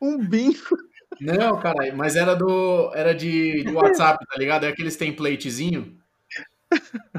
[0.00, 0.76] Um bingo.
[1.20, 2.92] Não, cara, mas era do.
[2.94, 4.64] Era de, de WhatsApp, tá ligado?
[4.64, 5.98] É aqueles templatezinho.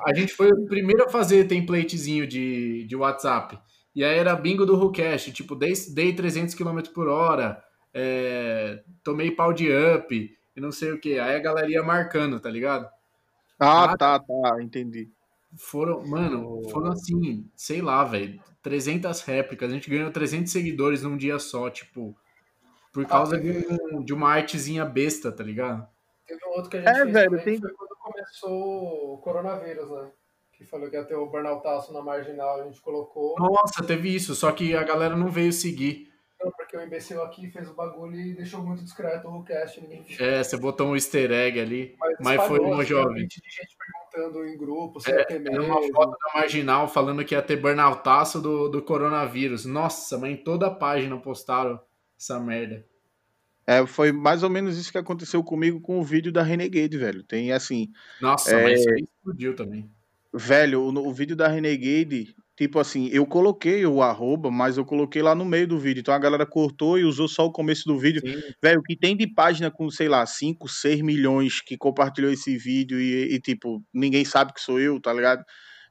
[0.03, 3.59] A gente foi o primeiro a fazer templatezinho de, de WhatsApp.
[3.93, 7.61] E aí era bingo do WhoCast, tipo, dei, dei 300 km por hora,
[7.93, 11.19] é, tomei pau de up, e não sei o que.
[11.19, 12.89] Aí a galeria marcando, tá ligado?
[13.59, 15.09] Ah, tá, tá, entendi.
[15.57, 19.69] Foram, mano, foram assim, sei lá, velho, 300 réplicas.
[19.69, 22.15] A gente ganhou 300 seguidores num dia só, tipo,
[22.93, 23.65] por causa de,
[24.05, 25.87] de uma artezinha besta, tá ligado?
[26.25, 29.13] Teve um outro que a gente É, fez velho, também, tem- que foi quando começou
[29.13, 30.11] o coronavírus, né?
[30.53, 33.35] Que falou que ia ter o burnoutaço na marginal, a gente colocou.
[33.39, 36.10] Nossa, teve isso, só que a galera não veio seguir.
[36.43, 40.01] Não, porque o imbecil aqui fez o bagulho e deixou muito discreto o cast, ninguém
[40.03, 40.25] viu.
[40.25, 43.17] É, você botou um easter egg ali, mas foi espalhou, uma assim, jovem.
[43.17, 43.77] um monte de gente
[44.11, 47.57] perguntando em grupo, se ia ter Era uma foto da Marginal falando que ia ter
[47.57, 49.65] burnoutaço do, do coronavírus.
[49.65, 51.79] Nossa, mas em toda a página postaram
[52.19, 52.85] essa merda.
[53.67, 57.23] É, foi mais ou menos isso que aconteceu comigo com o vídeo da Renegade, velho.
[57.23, 58.63] Tem assim, Nossa, É.
[58.63, 59.89] mas isso explodiu também.
[60.33, 65.21] velho, o, o vídeo da Renegade, tipo assim, eu coloquei o arroba, mas eu coloquei
[65.21, 66.01] lá no meio do vídeo.
[66.01, 68.21] Então a galera cortou e usou só o começo do vídeo.
[68.61, 72.57] Velho, o que tem de página com, sei lá, 5, 6 milhões que compartilhou esse
[72.57, 75.43] vídeo e, e, tipo, ninguém sabe que sou eu, tá ligado?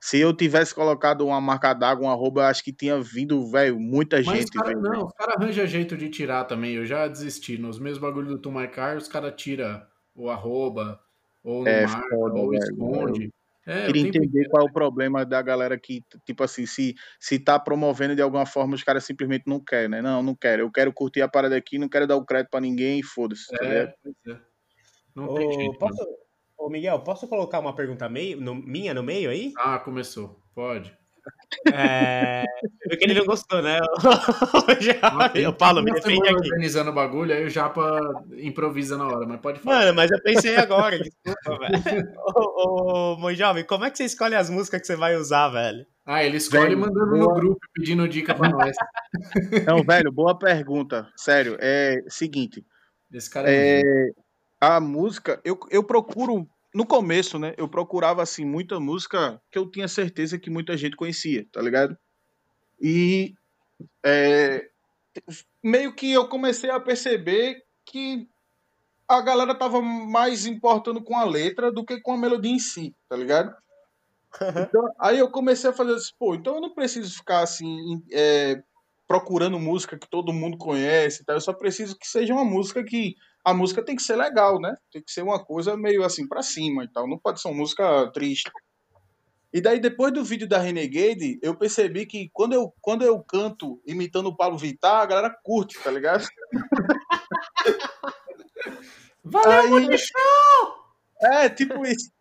[0.03, 4.17] Se eu tivesse colocado uma marca d'água, um arroba, acho que tinha vindo, velho, muita
[4.23, 6.75] Mas gente, cara, não, os caras arranjam jeito de tirar também.
[6.75, 7.59] Eu já desisti.
[7.59, 9.83] Nos meus bagulhos do Tumaicar, os caras tiram
[10.15, 10.99] o arroba,
[11.45, 13.31] ou É marca, foda, ou esconde.
[13.71, 17.59] É, Queria entender qual é o problema da galera que, tipo assim, se, se tá
[17.59, 20.03] promovendo de alguma forma, os caras simplesmente não querem, né?
[20.03, 20.63] Não, não quero.
[20.63, 23.47] Eu quero curtir a parada aqui, não quero dar o crédito pra ninguém e foda-se,
[23.47, 23.93] tá ligado?
[24.27, 24.41] É, é.
[25.15, 25.79] Não tem Ô, jeito.
[25.79, 26.05] posso,
[26.59, 29.53] ô, Miguel, posso colocar uma pergunta meio, no- minha no meio aí?
[29.59, 30.43] Ah, começou.
[30.55, 30.97] Pode.
[31.73, 32.45] É,
[32.89, 33.79] porque ele não gostou, né?
[34.81, 36.35] Já, eu falo, me defende aqui.
[36.35, 38.01] organizando o bagulho, aí o Japa
[38.39, 39.79] improvisa na hora, mas pode falar.
[39.79, 42.09] Mano, mas eu pensei agora, desculpa, velho.
[42.37, 45.85] Ô, ô, Mojove, como é que você escolhe as músicas que você vai usar, velho?
[46.07, 47.35] Ah, ele escolhe Velho, mandando no boa.
[47.35, 48.75] grupo, pedindo dica pra nós.
[49.67, 51.09] Não, velho, boa pergunta.
[51.17, 52.65] Sério, é seguinte.
[53.13, 53.81] Esse cara é.
[53.81, 54.11] É,
[54.61, 57.55] a música, eu, eu procuro, no começo, né?
[57.57, 61.97] Eu procurava, assim, muita música que eu tinha certeza que muita gente conhecia, tá ligado?
[62.81, 63.35] E
[64.05, 64.71] é,
[65.63, 68.29] meio que eu comecei a perceber que
[69.09, 72.95] a galera tava mais importando com a letra do que com a melodia em si,
[73.09, 73.55] tá ligado?
[74.71, 78.63] Então, aí eu comecei a fazer assim, pô, então eu não preciso ficar assim, é,
[79.11, 81.33] procurando música que todo mundo conhece, tá?
[81.33, 84.73] eu só preciso que seja uma música que a música tem que ser legal, né?
[84.93, 87.57] Tem que ser uma coisa meio assim pra cima e tal, não pode ser uma
[87.57, 88.53] música triste.
[89.53, 93.83] E daí depois do vídeo da Renegade, eu percebi que quando eu, quando eu canto
[93.85, 96.25] imitando o Pablo Vittar, a galera curte, tá ligado?
[99.25, 99.89] Valeu, Aí-
[101.21, 102.13] É, tipo isso.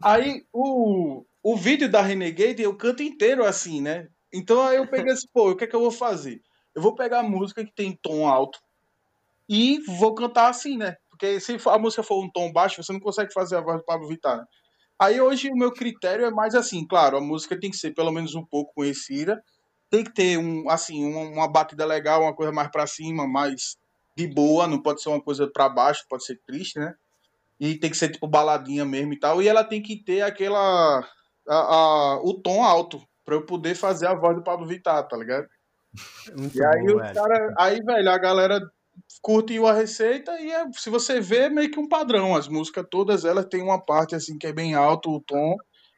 [0.00, 4.06] Aí o, o vídeo da Renegade eu canto inteiro assim, né?
[4.36, 6.42] Então aí eu peguei assim, pô, o que é que eu vou fazer?
[6.74, 8.58] Eu vou pegar a música que tem tom alto
[9.48, 10.96] e vou cantar assim, né?
[11.10, 13.84] Porque se a música for um tom baixo, você não consegue fazer a voz do
[13.84, 14.38] Pablo Vittar.
[14.38, 14.44] né?
[14.98, 18.12] Aí hoje o meu critério é mais assim, claro, a música tem que ser pelo
[18.12, 19.42] menos um pouco conhecida,
[19.90, 23.76] tem que ter um assim uma, uma batida legal, uma coisa mais pra cima, mais
[24.16, 26.94] de boa, não pode ser uma coisa pra baixo, pode ser triste, né?
[27.60, 29.42] E tem que ser tipo baladinha mesmo e tal.
[29.42, 31.00] E ela tem que ter aquela.
[31.48, 33.02] A, a- o tom alto.
[33.26, 35.46] Pra eu poder fazer a voz do Pablo Vittar, tá ligado?
[36.38, 37.14] Muito E aí bom, os velho.
[37.14, 38.60] cara, aí, velho, a galera
[39.20, 42.36] curtiu a receita e é- se você vê, é meio que um padrão.
[42.36, 45.56] As músicas todas elas têm uma parte assim que é bem alto o tom.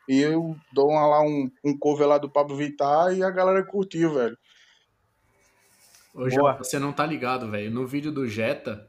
[0.08, 3.62] E eu dou uma, lá um, um cover lá do Pablo Vittar e a galera
[3.62, 4.38] curtiu, velho.
[6.30, 7.70] Japa, você não tá ligado, velho.
[7.70, 8.88] No vídeo do Jetta,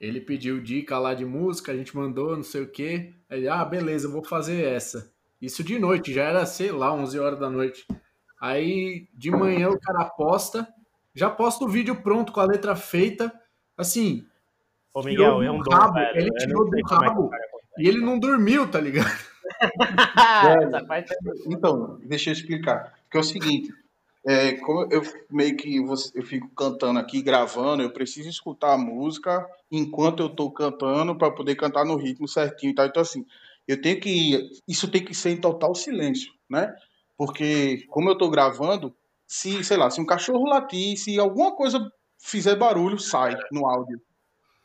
[0.00, 3.12] ele pediu dica lá de música, a gente mandou, não sei o quê.
[3.28, 5.12] Ele, ah, beleza, eu vou fazer essa.
[5.40, 7.86] Isso de noite, já era, sei lá, 11 horas da noite.
[8.40, 10.66] Aí, de manhã, o cara posta,
[11.14, 13.32] já posta o vídeo pronto, com a letra feita.
[13.76, 14.26] Assim,
[14.92, 16.18] Ô, Miguel, tirou é um rabo, velho.
[16.18, 17.30] ele tirou do é rabo.
[17.78, 19.06] e ele não dormiu, tá ligado?
[20.42, 20.54] É
[21.46, 22.94] Então, deixa eu explicar.
[23.04, 23.72] Porque é o seguinte,
[24.26, 28.78] é, como eu meio que você- eu fico cantando aqui, gravando, eu preciso escutar a
[28.78, 32.86] música enquanto eu tô cantando para poder cantar no ritmo certinho e tal.
[32.86, 33.24] Então, assim,
[33.70, 34.50] eu tenho que.
[34.66, 36.74] Isso tem que ser em total silêncio, né?
[37.16, 38.94] Porque, como eu tô gravando,
[39.26, 41.80] se, sei lá, se um cachorro latir, se alguma coisa
[42.18, 44.00] fizer barulho, sai no áudio.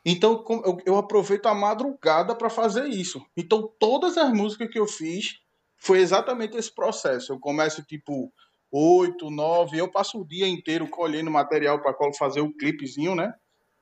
[0.04, 0.44] Então,
[0.84, 3.24] eu aproveito a madrugada para fazer isso.
[3.36, 5.40] Então, todas as músicas que eu fiz
[5.76, 7.32] foi exatamente esse processo.
[7.32, 8.32] Eu começo tipo
[8.72, 13.32] 8, 9, eu passo o dia inteiro colhendo material para fazer o clipezinho, né?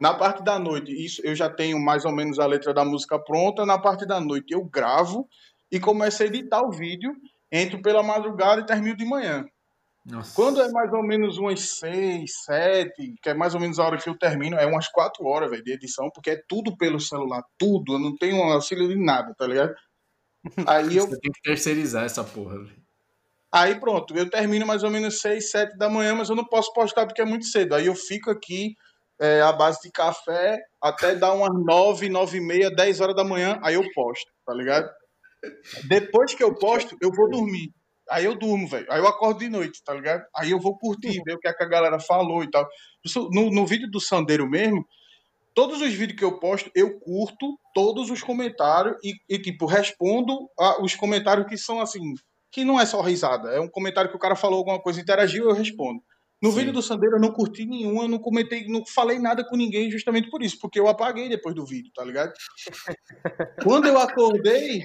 [0.01, 3.19] Na parte da noite, isso eu já tenho mais ou menos a letra da música
[3.19, 3.65] pronta.
[3.65, 5.29] Na parte da noite eu gravo
[5.71, 7.13] e começo a editar o vídeo,
[7.51, 9.45] entro pela madrugada e termino de manhã.
[10.05, 10.35] Nossa.
[10.35, 13.97] Quando é mais ou menos umas 6, 7, que é mais ou menos a hora
[13.97, 17.43] que eu termino, é umas 4 horas, velho, de edição, porque é tudo pelo celular,
[17.57, 19.75] tudo, eu não tenho auxílio de nada, tá ligado?
[20.69, 22.85] Aí eu Você tem que terceirizar essa porra, velho.
[23.51, 26.73] Aí pronto, eu termino mais ou menos 6, 7 da manhã, mas eu não posso
[26.75, 27.75] postar porque é muito cedo.
[27.75, 28.75] Aí eu fico aqui
[29.25, 33.25] é, à base de café até dar umas 9, 9 e meia, 10 horas da
[33.25, 34.91] manhã, aí eu posto, tá ligado?
[35.89, 37.73] Depois que eu posto, eu vou dormir.
[38.11, 38.87] Aí eu durmo, velho.
[38.91, 40.23] Aí eu acordo de noite, tá ligado?
[40.37, 42.69] Aí eu vou curtir, ver o que, é que a galera falou e tal.
[43.33, 44.87] No, no vídeo do Sandeiro mesmo,
[45.55, 50.51] todos os vídeos que eu posto, eu curto todos os comentários e, e tipo, respondo
[50.59, 52.13] a, os comentários que são assim,
[52.53, 55.49] que não é só risada, é um comentário que o cara falou alguma coisa, interagiu,
[55.49, 56.03] eu respondo.
[56.45, 56.59] No Sim.
[56.59, 59.91] vídeo do Sandeiro eu não curti nenhum, eu não comentei, não falei nada com ninguém
[59.91, 62.35] justamente por isso, porque eu apaguei depois do vídeo, tá ligado?
[63.65, 64.85] quando eu acordei,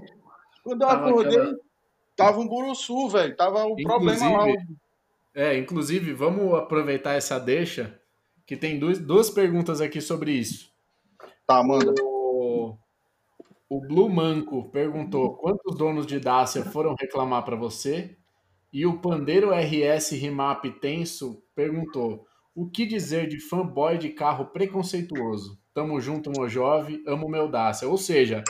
[0.63, 1.57] quando eu tava acordei, aquela...
[2.15, 4.53] tava um buruçu, velho, tava o inclusive, problema lá.
[5.35, 7.99] É, inclusive, vamos aproveitar essa deixa
[8.45, 10.71] que tem duas, duas perguntas aqui sobre isso.
[11.45, 11.93] Tá, manda.
[12.01, 12.77] O,
[13.67, 18.17] o Blue Manco perguntou quantos donos de Dacia foram reclamar para você?
[18.71, 25.59] E o Pandeiro RS Remap Tenso perguntou o que dizer de fanboy de carro preconceituoso?
[25.73, 27.87] Tamo junto, Mojove, amo meu Dacia.
[27.87, 28.43] Ou seja,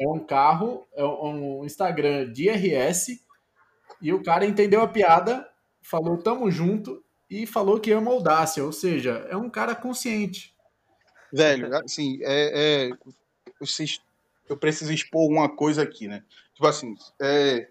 [0.00, 3.20] é um carro, é um Instagram de RS
[4.00, 5.46] e o cara entendeu a piada,
[5.82, 10.54] falou tamo junto e falou que ama o Dacia, ou seja, é um cara consciente.
[11.32, 12.90] Velho, assim, é, é,
[14.48, 16.24] eu preciso expor uma coisa aqui, né?
[16.54, 17.68] Tipo assim, é,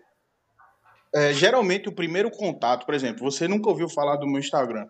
[1.13, 4.87] é, geralmente o primeiro contato, por exemplo, você nunca ouviu falar do meu Instagram.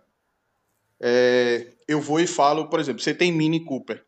[1.01, 4.03] É, eu vou e falo, por exemplo, você tem Mini Cooper.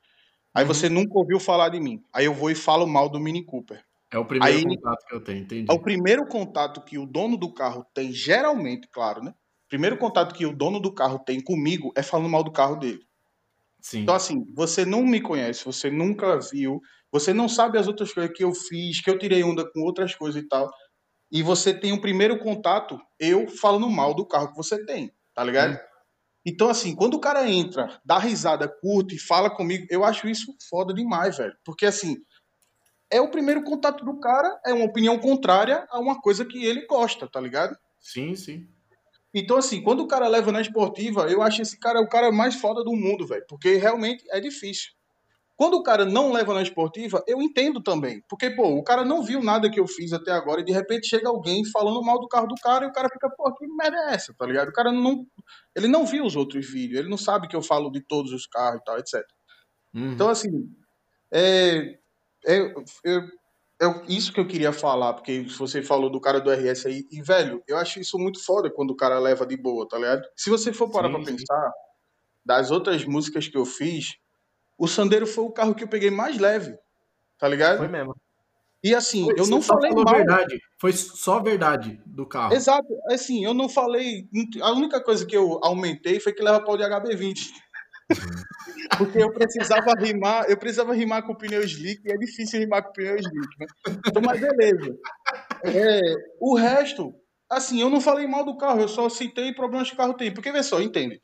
[0.53, 0.67] Aí uhum.
[0.67, 2.03] você nunca ouviu falar de mim.
[2.11, 3.83] Aí eu vou e falo mal do Mini Cooper.
[4.11, 5.65] É o primeiro Aí, contato que eu tenho, entendi.
[5.69, 9.33] É o primeiro contato que o dono do carro tem, geralmente, claro, né?
[9.71, 12.99] primeiro contato que o dono do carro tem comigo é falando mal do carro dele.
[13.79, 14.01] Sim.
[14.01, 18.35] Então, assim, você não me conhece, você nunca viu, você não sabe as outras coisas
[18.35, 20.69] que eu fiz, que eu tirei onda com outras coisas e tal.
[21.31, 25.43] E você tem um primeiro contato, eu falando mal do carro que você tem, tá
[25.43, 25.75] ligado?
[25.75, 25.91] Hum.
[26.45, 30.93] Então, assim, quando o cara entra, dá risada, curte, fala comigo, eu acho isso foda
[30.93, 31.55] demais, velho.
[31.63, 32.17] Porque, assim,
[33.09, 36.85] é o primeiro contato do cara, é uma opinião contrária a uma coisa que ele
[36.87, 37.77] gosta, tá ligado?
[37.99, 38.67] Sim, sim.
[39.33, 42.55] Então, assim, quando o cara leva na esportiva, eu acho esse cara o cara mais
[42.55, 43.45] foda do mundo, velho.
[43.47, 44.91] Porque realmente é difícil.
[45.61, 48.23] Quando o cara não leva na esportiva, eu entendo também.
[48.27, 51.07] Porque, pô, o cara não viu nada que eu fiz até agora e de repente
[51.07, 53.95] chega alguém falando mal do carro do cara e o cara fica, pô, que merda
[54.09, 54.69] é essa, tá ligado?
[54.69, 55.23] O cara não.
[55.75, 58.47] Ele não viu os outros vídeos, ele não sabe que eu falo de todos os
[58.47, 59.23] carros e tal, etc.
[59.93, 60.13] Uhum.
[60.13, 60.49] Então, assim,
[61.31, 61.95] é,
[62.43, 63.21] é, eu,
[63.79, 67.21] é isso que eu queria falar, porque você falou do cara do RS aí, e
[67.21, 70.23] velho, eu acho isso muito foda quando o cara leva de boa, tá ligado?
[70.35, 71.35] Se você for parar sim, pra sim.
[71.35, 71.71] pensar,
[72.43, 74.19] das outras músicas que eu fiz,
[74.81, 76.75] o Sandero foi o carro que eu peguei mais leve,
[77.37, 77.77] tá ligado?
[77.77, 78.15] Foi mesmo.
[78.83, 80.03] E assim, foi, eu não falei mal.
[80.03, 82.55] verdade, foi só verdade do carro.
[82.55, 84.27] Exato, assim, eu não falei,
[84.59, 87.51] a única coisa que eu aumentei foi que leva pau de HB20.
[88.97, 92.91] Porque eu precisava rimar, eu precisava rimar com pneu slick e é difícil rimar com
[92.91, 93.67] pneu slick, né?
[94.07, 94.97] Então, mas beleza.
[95.63, 96.01] É,
[96.39, 97.13] o resto,
[97.47, 100.33] assim, eu não falei mal do carro, eu só citei problemas que o carro tem.
[100.33, 101.21] Porque, vê só, entende?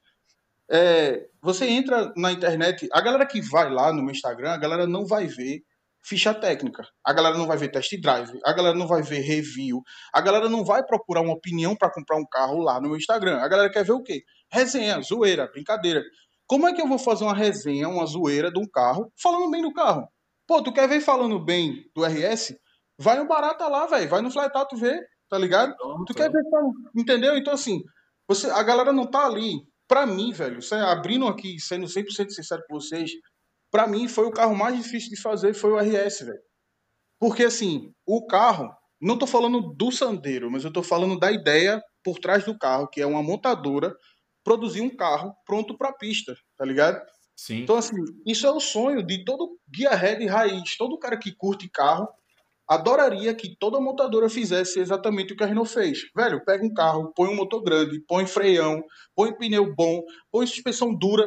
[0.69, 4.85] É, você entra na internet, a galera que vai lá no meu Instagram, a galera
[4.85, 5.61] não vai ver
[6.07, 6.87] ficha técnica.
[7.03, 9.81] A galera não vai ver test drive, a galera não vai ver review,
[10.13, 13.39] a galera não vai procurar uma opinião para comprar um carro lá no meu Instagram.
[13.39, 14.23] A galera quer ver o quê?
[14.51, 16.01] Resenha, zoeira, brincadeira.
[16.45, 19.61] Como é que eu vou fazer uma resenha, uma zoeira de um carro, falando bem
[19.61, 20.07] do carro?
[20.47, 22.55] Pô, tu quer ver falando bem do RS?
[22.97, 24.09] Vai no Barata lá, velho.
[24.09, 24.97] Vai no Flytal, tu vê,
[25.29, 25.75] tá ligado?
[26.05, 27.37] Tu quer ver falando, entendeu?
[27.37, 27.83] Então, assim,
[28.25, 29.57] você, a galera não tá ali.
[29.87, 33.11] Pra mim, velho, abrindo aqui, sendo 100% sincero com vocês,
[33.71, 36.41] pra mim foi o carro mais difícil de fazer, foi o RS, velho.
[37.19, 38.69] Porque, assim, o carro,
[39.01, 42.87] não tô falando do Sandeiro, mas eu tô falando da ideia por trás do carro,
[42.87, 43.95] que é uma montadora
[44.43, 47.01] produzir um carro pronto para pista, tá ligado?
[47.35, 47.61] Sim.
[47.61, 47.95] Então, assim,
[48.25, 52.07] isso é o sonho de todo guia head raiz, todo cara que curte carro,
[52.67, 55.99] adoraria que toda montadora fizesse exatamente o que a Renault fez.
[56.15, 58.83] Velho, pega um carro, põe um motor grande, põe freio,
[59.15, 61.25] põe pneu bom, põe suspensão dura,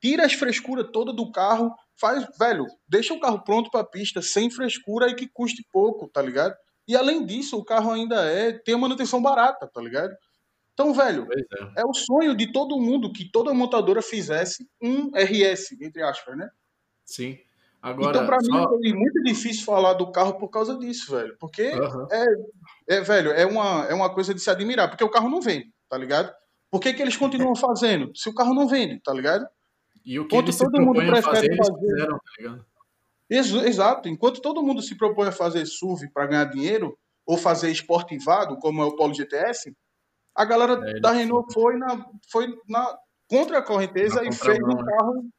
[0.00, 4.20] tira as frescuras toda do carro, faz, velho, deixa o carro pronto para a pista,
[4.20, 6.56] sem frescura e que custe pouco, tá ligado?
[6.88, 10.12] E além disso, o carro ainda é tem manutenção barata, tá ligado?
[10.72, 11.82] Então, velho, é.
[11.82, 11.84] é.
[11.84, 16.48] o sonho de todo mundo que toda montadora fizesse um RS, entre aspas, né?
[17.04, 17.38] Sim.
[17.82, 18.52] Agora, então, pra só...
[18.52, 21.36] mim, foi muito difícil falar do carro por causa disso, velho.
[21.38, 22.06] Porque, uhum.
[22.10, 24.88] é, é, velho, é uma, é uma coisa de se admirar.
[24.88, 26.32] Porque o carro não vende, tá ligado?
[26.70, 28.10] Por que, que eles continuam fazendo?
[28.14, 29.46] Se o carro não vende, tá ligado?
[30.04, 31.78] E o que Enquanto todo mundo prefere fazer, fazer...
[31.78, 32.66] Fizeram, tá ligado?
[33.30, 34.08] Exato.
[34.08, 38.82] Enquanto todo mundo se propõe a fazer SUV para ganhar dinheiro, ou fazer esportivado, como
[38.82, 39.72] é o Polo GTS,
[40.34, 44.74] A galera é, da Renault foi na, foi na contra a correnteza e fez um
[44.74, 44.84] né?
[44.84, 45.30] carro.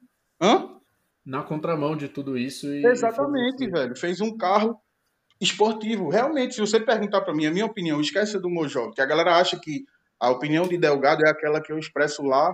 [0.41, 0.80] Hã?
[1.25, 2.67] Na contramão de tudo isso.
[2.67, 3.95] E, Exatamente, e velho.
[3.95, 4.79] Fez um carro
[5.39, 6.09] esportivo.
[6.09, 9.37] Realmente, se você perguntar para mim, a minha opinião, esquece do Mojov, que a galera
[9.37, 9.85] acha que
[10.19, 12.53] a opinião de Delgado é aquela que eu expresso lá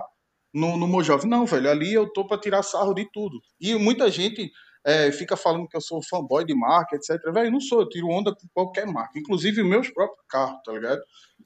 [0.52, 1.26] no, no Mojov.
[1.26, 3.40] Não, velho, ali eu tô para tirar sarro de tudo.
[3.60, 4.50] E muita gente
[4.84, 7.30] é, fica falando que eu sou fanboy de marca, etc.
[7.32, 11.00] Velho, não sou, eu tiro onda com qualquer marca, inclusive meus próprios carros, tá ligado?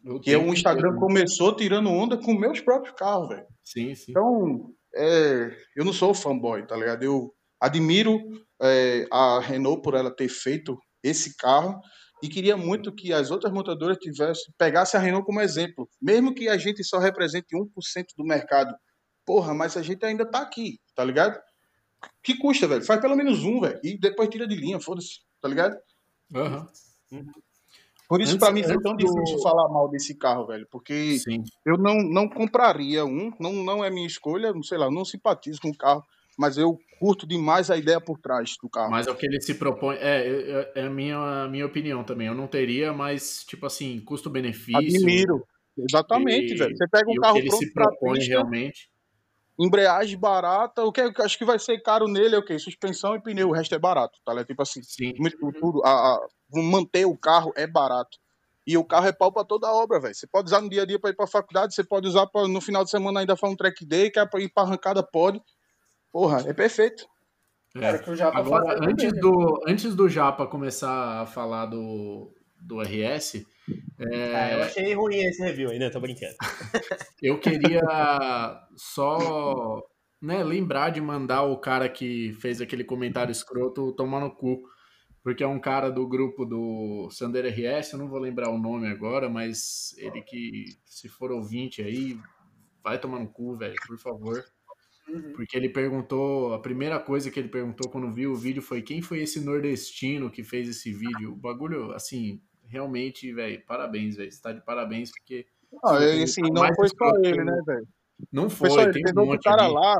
[0.04, 3.46] Eu que é o Instagram começou tirando onda com meus próprios carros, velho.
[3.64, 4.12] Sim, sim.
[4.12, 7.02] Então, é, eu não sou fanboy, tá ligado?
[7.02, 8.20] Eu admiro
[8.60, 11.80] é, a Renault por ela ter feito esse carro
[12.22, 16.48] e queria muito que as outras montadoras tivessem, pegassem a Renault como exemplo, mesmo que
[16.48, 17.66] a gente só represente 1%
[18.16, 18.74] do mercado.
[19.26, 21.40] Porra, mas a gente ainda tá aqui, tá ligado?
[22.22, 22.84] Que custa, velho?
[22.84, 25.76] Faz pelo menos um, velho, e depois tira de linha, foda-se, tá ligado?
[26.32, 26.66] Uhum.
[28.12, 29.42] Por isso, para mim, foi tão difícil do...
[29.42, 30.66] falar mal desse carro, velho.
[30.70, 31.42] Porque Sim.
[31.64, 35.60] eu não, não compraria um, não, não é minha escolha, não sei lá, não simpatizo
[35.60, 36.04] com o carro
[36.38, 38.90] mas eu curto demais a ideia por trás do carro.
[38.90, 39.96] Mas é o que ele se propõe.
[39.96, 42.26] É, é a minha, a minha opinião também.
[42.26, 44.76] Eu não teria, mas, tipo assim, custo-benefício.
[44.76, 45.44] Admiro.
[45.76, 46.76] Exatamente, e, velho.
[46.76, 48.90] Você pega um carro ele se propõe pista, realmente.
[49.58, 52.58] Embreagem barata, o que acho que vai ser caro nele é o quê?
[52.58, 54.32] Suspensão e pneu, o resto é barato, tá?
[54.38, 55.12] É tipo assim, Sim.
[55.60, 58.18] tudo, a, a, manter o carro é barato.
[58.66, 60.14] E o carro é pau pra toda obra, velho.
[60.14, 62.46] Você pode usar no dia a dia para ir pra faculdade, você pode usar pra,
[62.46, 65.40] no final de semana ainda fazer um track day, quer ir pra arrancada, pode.
[66.12, 67.06] Porra, é perfeito.
[67.76, 67.88] É.
[68.34, 72.30] Agora, antes do, antes do Japa começar a falar do,
[72.60, 73.46] do RS.
[73.98, 74.34] É...
[74.34, 76.34] Ah, eu achei ruim esse review ainda, tô brincando.
[77.22, 77.80] eu queria
[78.76, 79.82] só
[80.20, 84.62] né, lembrar de mandar o cara que fez aquele comentário escroto tomar no cu.
[85.22, 88.88] Porque é um cara do grupo do Sander RS, eu não vou lembrar o nome
[88.88, 92.18] agora, mas ele que, se for ouvinte aí,
[92.82, 94.44] vai tomar no cu, velho, por favor.
[95.08, 95.32] Uhum.
[95.34, 99.00] Porque ele perguntou, a primeira coisa que ele perguntou quando viu o vídeo foi quem
[99.00, 101.32] foi esse nordestino que fez esse vídeo.
[101.32, 104.30] O bagulho, assim, realmente, velho, parabéns, velho.
[104.30, 105.46] Você tá de parabéns, porque.
[105.84, 107.88] Ah, assim, não foi só ele, né, velho?
[108.30, 108.92] Não foi, ele.
[108.92, 109.74] tem um monte cara ali.
[109.74, 109.96] lá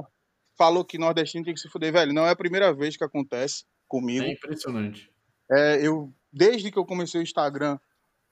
[0.57, 2.13] falou que nordestino tem que se fuder, velho.
[2.13, 4.25] Não é a primeira vez que acontece comigo.
[4.25, 5.12] É impressionante.
[5.53, 7.79] É, eu, desde que eu comecei o Instagram,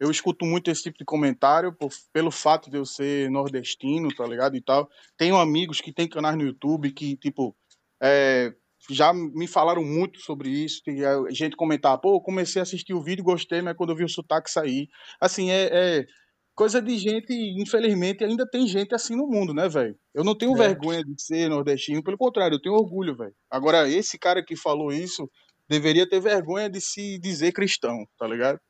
[0.01, 4.27] eu escuto muito esse tipo de comentário por, pelo fato de eu ser nordestino, tá
[4.27, 4.57] ligado?
[4.57, 4.89] E tal.
[5.19, 7.55] Tenho amigos que têm canais no YouTube que, tipo,
[8.03, 8.55] é,
[8.89, 10.83] já me falaram muito sobre isso.
[10.83, 10.97] Tem
[11.31, 14.51] gente comentar, pô, comecei a assistir o vídeo, gostei, mas quando eu vi o sotaque
[14.51, 14.89] sair.
[15.21, 15.69] Assim, é,
[15.99, 16.07] é
[16.55, 19.97] coisa de gente, infelizmente, ainda tem gente assim no mundo, né, velho?
[20.15, 20.69] Eu não tenho é.
[20.69, 23.35] vergonha de ser nordestino, pelo contrário, eu tenho orgulho, velho.
[23.51, 25.31] Agora, esse cara que falou isso
[25.71, 28.61] deveria ter vergonha de se dizer cristão, tá ligado?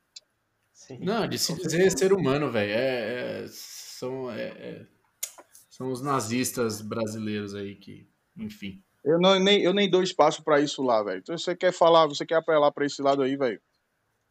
[0.75, 2.73] Sim, não, de se dizer ser humano, velho.
[2.73, 4.87] É, é, são, é, é,
[5.71, 8.83] são os nazistas brasileiros aí que, enfim.
[9.03, 11.21] Eu, não, nem, eu nem dou espaço para isso lá, velho.
[11.21, 13.61] Então você quer falar, você quer apelar para esse lado aí, velho.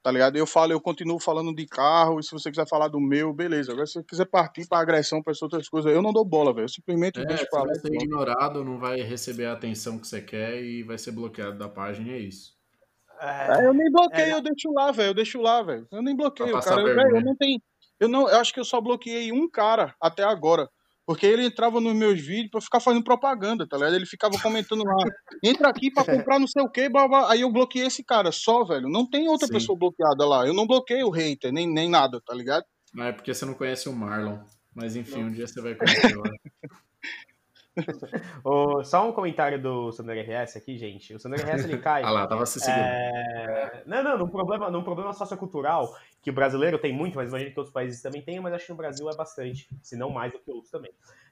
[0.04, 0.38] Tá ligado?
[0.38, 3.72] Eu falo, eu continuo falando de carro, e se você quiser falar do meu, beleza.
[3.72, 6.66] Agora, se você quiser partir para agressão, para outras coisas, eu não dou bola, velho.
[6.66, 7.66] Eu simplesmente é, deixo pra lá.
[7.66, 11.58] Vai ser ignorado, não vai receber a atenção que você quer e vai ser bloqueado
[11.58, 12.59] da página, é isso.
[13.20, 14.34] É, eu nem bloqueio, é...
[14.34, 15.10] eu deixo lá, velho.
[15.10, 15.88] Eu deixo lá, velho.
[15.92, 16.82] Eu nem bloqueio, cara.
[16.82, 17.62] Eu, véio, eu não tenho.
[18.00, 20.70] Eu não, eu acho que eu só bloqueei um cara até agora.
[21.06, 23.96] Porque ele entrava nos meus vídeos pra ficar fazendo propaganda, tá ligado?
[23.96, 24.94] Ele ficava comentando lá,
[25.44, 26.88] entra aqui pra comprar não sei o que,
[27.28, 28.88] aí eu bloqueei esse cara só, velho.
[28.88, 29.54] Não tem outra Sim.
[29.54, 30.46] pessoa bloqueada lá.
[30.46, 32.64] Eu não bloqueio o hater, nem, nem nada, tá ligado?
[32.94, 34.38] Não é porque você não conhece o Marlon.
[34.74, 35.30] Mas enfim, não.
[35.30, 36.24] um dia você vai conhecer lá.
[38.44, 41.14] o, só um comentário do Sander RS aqui, gente.
[41.14, 42.02] O Sander RS ele cai.
[42.04, 42.82] ah lá, tava se seguindo.
[42.82, 43.84] É...
[43.86, 47.60] Não, não, num problema, num problema sociocultural que o brasileiro tem muito, mas imagino que
[47.60, 50.40] outros países também tenham, mas acho que no Brasil é bastante, se não mais do
[50.40, 50.92] que outros também.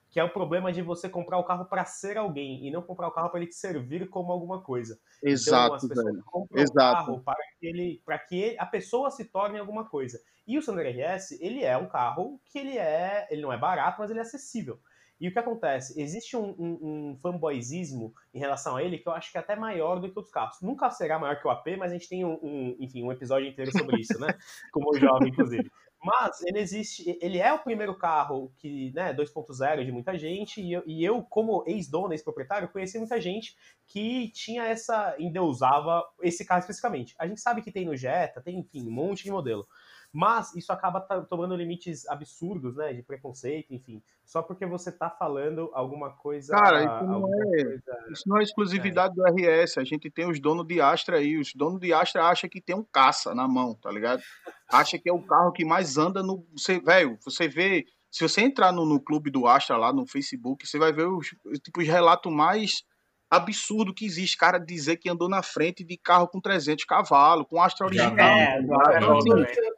[0.09, 3.07] Que é o problema de você comprar o carro para ser alguém e não comprar
[3.07, 4.97] o carro para ele te servir como alguma coisa.
[5.21, 6.23] Exato, então, as pessoas velho.
[6.25, 6.77] compram Exato.
[6.77, 10.19] o carro para que, ele, para que ele, a pessoa se torne alguma coisa.
[10.47, 13.99] E o Sander RS, ele é um carro que ele é, ele não é barato,
[13.99, 14.79] mas ele é acessível.
[15.19, 15.99] E o que acontece?
[15.99, 19.55] Existe um, um, um fanboyzismo em relação a ele que eu acho que é até
[19.55, 20.61] maior do que os carros.
[20.61, 23.47] Nunca será maior que o AP, mas a gente tem um, um enfim, um episódio
[23.47, 24.27] inteiro sobre isso, né?
[24.71, 25.71] Como o jovem, inclusive.
[26.03, 30.71] Mas ele existe, ele é o primeiro carro que, né, 2.0 de muita gente, e
[30.71, 33.55] eu, e eu como ex-dono, ex-proprietário, conheci muita gente
[33.87, 37.15] que tinha essa, endeusava esse carro especificamente.
[37.17, 39.67] A gente sabe que tem no Jetta, tem, enfim, um monte de modelo.
[40.13, 42.93] Mas isso acaba tomando limites absurdos, né?
[42.93, 44.01] De preconceito, enfim.
[44.25, 46.53] Só porque você tá falando alguma coisa.
[46.53, 47.83] Cara, isso não, é, coisa...
[48.11, 49.15] isso não é exclusividade é.
[49.15, 49.77] do RS.
[49.77, 51.37] A gente tem os donos de Astra aí.
[51.37, 54.21] Os donos de Astra acham que tem um caça na mão, tá ligado?
[54.71, 56.45] Acha que é o carro que mais anda no.
[56.55, 60.67] Você, velho, você vê se você entrar no, no clube do Astra lá no Facebook,
[60.67, 61.27] você vai ver os,
[61.61, 62.83] tipo, os relatos mais
[63.29, 67.61] absurdo que existe, cara dizer que andou na frente de carro com 300 cavalos, com
[67.61, 68.17] Astra original.
[68.17, 69.76] É, é, é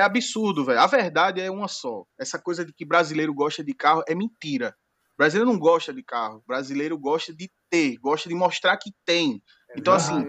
[0.00, 0.80] absurdo, velho.
[0.80, 2.04] A verdade é uma só.
[2.18, 4.74] Essa coisa de que brasileiro gosta de carro é mentira.
[5.16, 6.42] brasileiro não gosta de carro.
[6.46, 9.42] brasileiro gosta de ter, gosta de mostrar que tem.
[9.76, 10.24] Então, assim,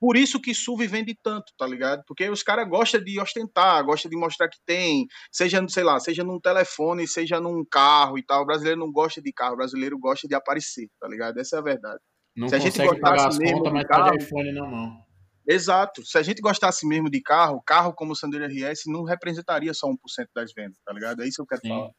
[0.00, 2.04] por isso que SUV vende tanto, tá ligado?
[2.06, 6.22] Porque os caras gostam de ostentar, gostam de mostrar que tem, seja, sei lá, seja
[6.22, 8.42] num telefone, seja num carro e tal.
[8.42, 11.38] O brasileiro não gosta de carro, o brasileiro gosta de aparecer, tá ligado?
[11.38, 11.98] Essa é a verdade.
[12.36, 15.07] Não Se a gente gostasse mesmo contas, de carro, iPhone na mão.
[15.48, 16.04] Exato.
[16.04, 19.88] Se a gente gostasse mesmo de carro, carro como o Sandero RS não representaria só
[19.88, 19.96] 1%
[20.34, 21.22] das vendas, tá ligado?
[21.22, 21.68] É isso que eu quero Sim.
[21.68, 21.90] falar.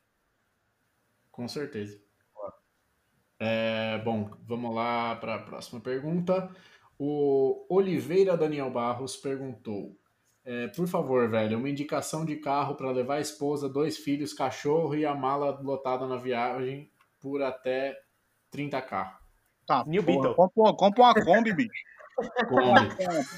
[1.31, 1.99] Com certeza.
[3.39, 6.53] É, bom, vamos lá para a próxima pergunta.
[6.97, 9.97] O Oliveira Daniel Barros perguntou:
[10.43, 14.93] é, por favor, velho, uma indicação de carro para levar a esposa, dois filhos, cachorro
[14.93, 17.97] e a mala lotada na viagem por até
[18.53, 19.17] 30k.
[19.65, 20.35] Tá, New Beetle.
[20.35, 21.89] Compra, compra uma Kombi, bicho.
[22.47, 22.89] Kombi.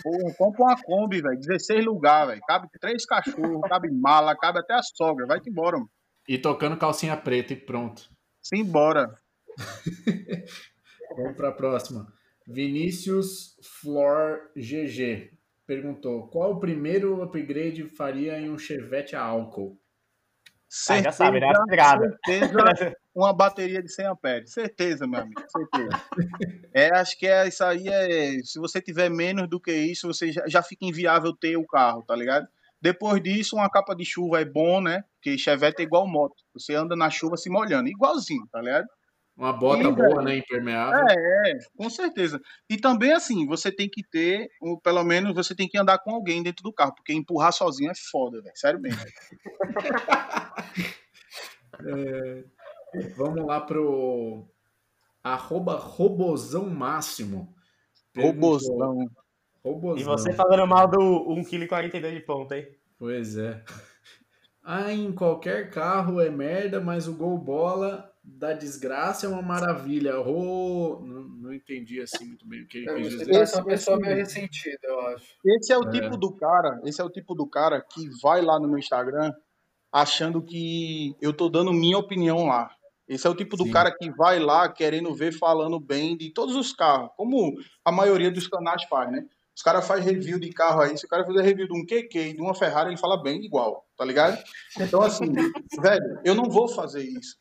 [0.03, 1.39] Porra, compra uma Kombi, velho.
[1.39, 2.41] 16 lugares, velho.
[2.47, 5.25] Cabe três cachorros, cabe mala, cabe até a sogra.
[5.25, 5.89] Vai-te embora, mano.
[6.27, 8.09] E tocando calcinha preta e pronto.
[8.41, 9.09] Simbora.
[11.15, 12.07] Vamos para a próxima.
[12.47, 15.31] Vinícius Flor GG
[15.65, 19.79] perguntou: qual o primeiro upgrade faria em um Chevette a álcool?
[20.67, 21.47] Certeza, ah, já sabe, né?
[22.25, 24.53] Certeza, uma bateria de 100 amperes.
[24.53, 25.41] Certeza, meu amigo.
[25.49, 26.01] Certeza.
[26.73, 28.39] É, acho que é, isso aí é.
[28.45, 32.01] Se você tiver menos do que isso, você já, já fica inviável ter o carro,
[32.01, 32.47] tá ligado?
[32.81, 35.03] Depois disso, uma capa de chuva é bom, né?
[35.15, 36.37] Porque Chevette é igual moto.
[36.53, 37.89] Você anda na chuva se molhando.
[37.89, 38.87] Igualzinho, tá ligado?
[39.35, 40.37] Uma bota e, boa, né?
[40.37, 41.05] Impermeável.
[41.09, 42.39] É, é, com certeza.
[42.69, 46.11] E também, assim, você tem que ter, ou pelo menos você tem que andar com
[46.11, 48.55] alguém dentro do carro, porque empurrar sozinho é foda, velho.
[48.55, 49.01] Sério mesmo.
[51.85, 52.43] é,
[53.15, 54.45] vamos lá pro
[55.23, 57.53] arroba robozão máximo.
[58.15, 59.09] Robozão.
[59.63, 59.97] robozão.
[59.97, 62.67] E você falando mal do 1,42 kg de ponta, hein?
[62.97, 63.63] Pois é.
[64.63, 70.19] Ah, em qualquer carro é merda, mas o gol bola da desgraça é uma maravilha.
[70.19, 73.35] Oh, não, não entendi assim muito bem o que ele quis dizer.
[73.35, 75.25] Essa é uma pessoa meio ressentida, eu acho.
[75.43, 75.91] Esse é o é.
[75.91, 79.33] tipo do cara, esse é o tipo do cara que vai lá no meu Instagram
[79.91, 82.69] achando que eu tô dando minha opinião lá.
[83.11, 83.71] Esse é o tipo do Sim.
[83.71, 87.53] cara que vai lá querendo ver falando bem de todos os carros, como
[87.83, 89.25] a maioria dos canais faz, né?
[89.53, 92.17] Os caras fazem review de carro aí, se o cara fizer review de um QQ
[92.17, 94.41] e de uma Ferrari, ele fala bem igual, tá ligado?
[94.79, 95.25] Então, assim,
[95.81, 97.35] velho, eu não vou fazer isso.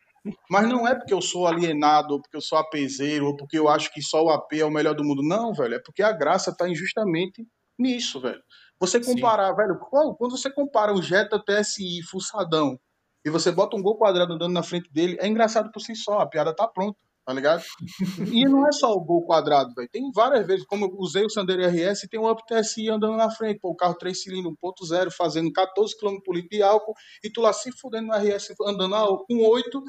[0.51, 3.69] Mas não é porque eu sou alienado, ou porque eu sou apezeiro, ou porque eu
[3.69, 5.23] acho que só o AP é o melhor do mundo.
[5.23, 5.77] Não, velho.
[5.77, 7.47] É porque a graça tá injustamente
[7.79, 8.43] nisso, velho.
[8.81, 9.57] Você comparar, Sim.
[9.57, 12.77] velho, quando você compara o Jetta TSI fuçadão
[13.25, 16.21] e você bota um gol quadrado andando na frente dele, é engraçado por si só,
[16.21, 17.63] a piada tá pronta, tá ligado?
[18.33, 19.89] e não é só o gol quadrado, velho.
[19.91, 23.31] Tem várias vezes, como eu usei o Sandero RS, tem um Up TSI andando na
[23.31, 27.31] frente, pô, o carro 3 cilindros 1.0, fazendo 14 km por litro de álcool, e
[27.31, 29.83] tu lá se fudendo no RS andando com 8,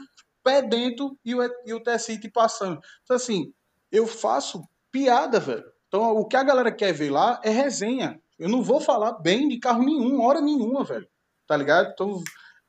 [0.43, 2.79] pé dentro e o, e o TSI te passando.
[3.03, 3.53] Então, assim,
[3.91, 4.61] eu faço
[4.91, 5.63] piada, velho.
[5.88, 8.19] Então, o que a galera quer ver lá é resenha.
[8.39, 11.07] Eu não vou falar bem de carro nenhum, hora nenhuma, velho.
[11.45, 11.91] Tá ligado?
[11.91, 12.21] Então,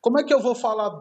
[0.03, 0.92] como é que eu vou falar,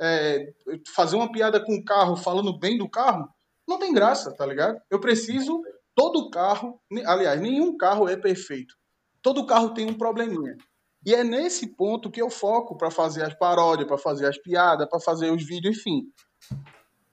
[0.00, 0.52] é,
[0.94, 3.26] fazer uma piada com o carro falando bem do carro?
[3.66, 4.78] Não tem graça, tá ligado?
[4.90, 5.62] Eu preciso.
[5.94, 8.74] Todo carro, aliás, nenhum carro é perfeito.
[9.20, 10.56] Todo carro tem um probleminha.
[11.04, 14.88] E é nesse ponto que eu foco para fazer as paródias, para fazer as piadas,
[14.88, 16.04] para fazer os vídeos, enfim.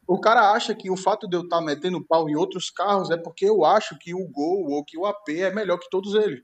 [0.07, 3.09] O cara acha que o fato de eu estar tá metendo pau em outros carros
[3.09, 6.13] é porque eu acho que o Gol ou que o AP é melhor que todos
[6.13, 6.41] eles.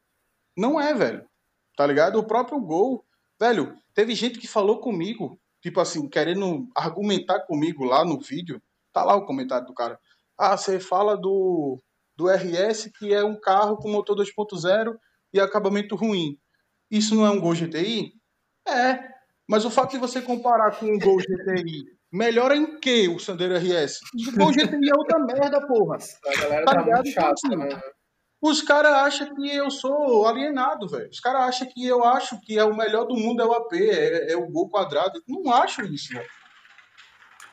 [0.58, 1.26] Não é, velho.
[1.76, 2.20] Tá ligado?
[2.20, 3.06] O próprio Gol,
[3.40, 8.62] velho, teve gente que falou comigo, tipo assim, querendo argumentar comigo lá no vídeo.
[8.92, 10.00] Tá lá o comentário do cara.
[10.38, 11.82] Ah, você fala do,
[12.16, 14.96] do RS que é um carro com motor 2.0
[15.34, 16.38] e acabamento ruim.
[16.90, 18.14] Isso não é um Gol GTI?
[18.68, 19.00] É.
[19.48, 23.56] Mas o fato de você comparar com um Gol GTI melhora em que o Sandero
[23.56, 24.00] RS?
[24.28, 25.98] O Gol GTI é outra merda, porra.
[25.98, 27.82] A galera tá, tá muito chata, então, assim, né?
[28.44, 31.10] Os caras acham que eu sou alienado, velho.
[31.10, 33.72] Os caras acham que eu acho que é o melhor do mundo é o AP,
[33.74, 35.24] é, é o gol quadrado.
[35.26, 36.28] Não acho isso, velho.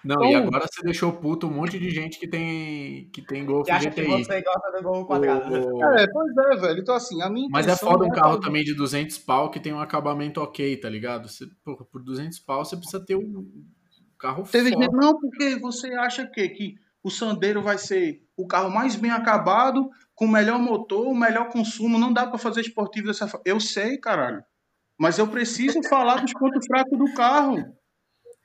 [0.03, 3.45] Não, então, e agora você deixou puto um monte de gente que tem, que tem
[3.45, 4.05] Golf que acha GTI.
[4.05, 5.53] que você gosta do Gol quadrado.
[5.53, 5.85] O...
[5.97, 6.81] É, pois é, velho.
[6.81, 9.61] Então, assim, a minha Mas é foda um é carro também de 200 pau que
[9.61, 11.29] tem um acabamento ok, tá ligado?
[11.29, 13.47] Você, pô, por 200 pau você precisa ter um
[14.19, 14.89] carro Teve foda.
[14.91, 19.89] Não, porque você acha que, que o Sandero vai ser o carro mais bem acabado,
[20.21, 21.99] com o melhor motor, o melhor consumo.
[21.99, 23.43] Não dá para fazer esportivo dessa forma.
[23.47, 24.45] Eu sei, caralho.
[24.99, 27.65] Mas eu preciso falar dos pontos fracos do carro.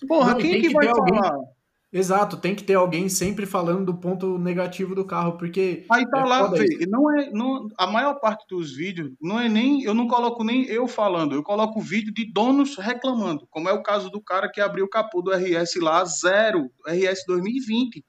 [0.08, 1.34] Porra, não, quem que, que vai falar?
[1.34, 1.56] Alguém...
[1.92, 5.86] Exato, tem que ter alguém sempre falando do ponto negativo do carro, porque.
[5.92, 7.30] Aí tá é lá, vê, não é.
[7.32, 9.84] Não, a maior parte dos vídeos não é nem.
[9.84, 13.84] Eu não coloco nem eu falando, eu coloco vídeo de donos reclamando, como é o
[13.84, 18.04] caso do cara que abriu o capô do RS lá, zero, RS 2020.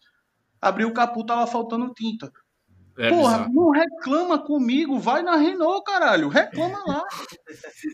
[0.61, 2.33] Abriu o capô, tava faltando tinta.
[2.99, 3.53] É Porra, bizarro.
[3.53, 7.03] não reclama comigo, vai na Renault, caralho, reclama lá.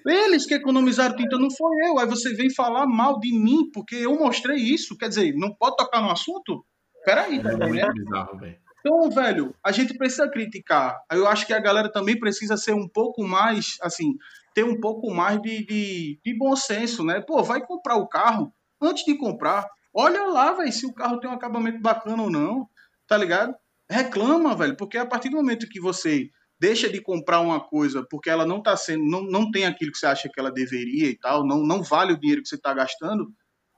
[0.07, 1.99] Eles que economizaram tinta, não foi eu.
[1.99, 4.97] Aí você vem falar mal de mim porque eu mostrei isso.
[4.97, 6.65] Quer dizer, não pode tocar no assunto?
[7.05, 8.63] Peraí, tá é bizarro, velho.
[8.81, 11.01] Então, velho, a gente precisa criticar.
[11.11, 14.15] Eu acho que a galera também precisa ser um pouco mais, assim,
[14.55, 17.21] ter um pouco mais de, de, de bom senso, né?
[17.21, 19.69] Pô, vai comprar o carro antes de comprar.
[19.95, 22.69] Olha lá, velho, se o carro tem um acabamento bacana ou não,
[23.07, 23.55] tá ligado?
[23.93, 28.31] Reclama, velho, porque a partir do momento que você deixa de comprar uma coisa porque
[28.31, 31.19] ela não tá sendo, não, não tem aquilo que você acha que ela deveria e
[31.19, 33.33] tal, não, não vale o dinheiro que você está gastando,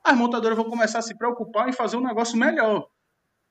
[0.05, 2.87] as montadoras vão começar a se preocupar em fazer um negócio melhor.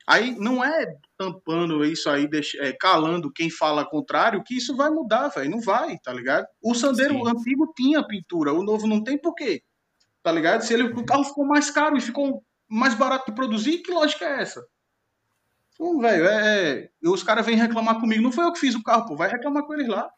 [0.06, 5.30] Aí não é tampando isso aí, é, calando quem fala contrário, que isso vai mudar,
[5.30, 5.50] velho.
[5.50, 6.46] Não vai, tá ligado?
[6.62, 7.28] O Sandero Sim.
[7.28, 9.64] antigo tinha pintura, o novo não tem por quê?
[10.22, 10.62] Tá ligado?
[10.62, 14.26] Se ele, o carro ficou mais caro e ficou mais barato de produzir, que lógica
[14.26, 14.64] é essa?
[15.74, 16.90] Então, velho, é, é.
[17.10, 18.22] Os caras vêm reclamar comigo.
[18.22, 19.16] Não foi eu que fiz o carro, pô.
[19.16, 20.10] Vai reclamar com eles lá.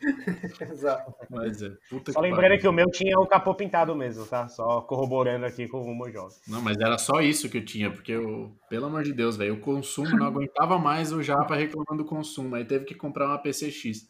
[0.60, 1.14] Exato.
[1.30, 1.70] Mas é,
[2.10, 4.48] só lembrando que, que o meu tinha o capô pintado mesmo, tá?
[4.48, 6.28] Só corroborando aqui com o Mojó.
[6.46, 9.54] Não, mas era só isso que eu tinha, porque eu, pelo amor de Deus, velho,
[9.54, 12.54] o consumo não aguentava mais o Japa reclamando do consumo.
[12.54, 14.08] Aí teve que comprar uma PCX.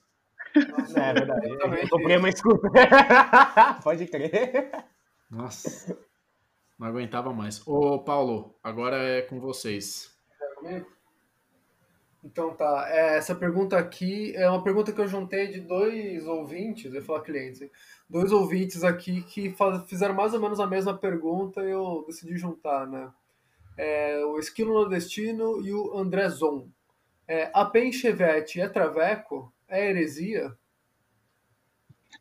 [0.54, 1.48] Nossa, é verdade.
[1.48, 2.70] Eu, eu comprei uma escuta.
[3.82, 4.70] Pode crer.
[5.30, 5.96] Nossa.
[6.78, 7.66] Não aguentava mais.
[7.66, 10.13] Ô, Paulo, agora é com vocês
[10.64, 10.86] comigo?
[12.24, 16.86] Então tá, é, essa pergunta aqui é uma pergunta que eu juntei de dois ouvintes,
[16.86, 17.70] eu ia falar clientes, hein?
[18.08, 22.38] dois ouvintes aqui que faz, fizeram mais ou menos a mesma pergunta e eu decidi
[22.38, 23.12] juntar, né?
[23.76, 26.70] É, o Esquilo Nordestino e o André Zon.
[27.28, 29.52] É, a PEN Chevette é traveco?
[29.68, 30.56] É heresia?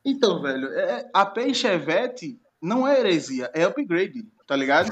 [0.04, 4.92] Então, velho, é, a PEN Chevette não é heresia, é upgrade tá ligado?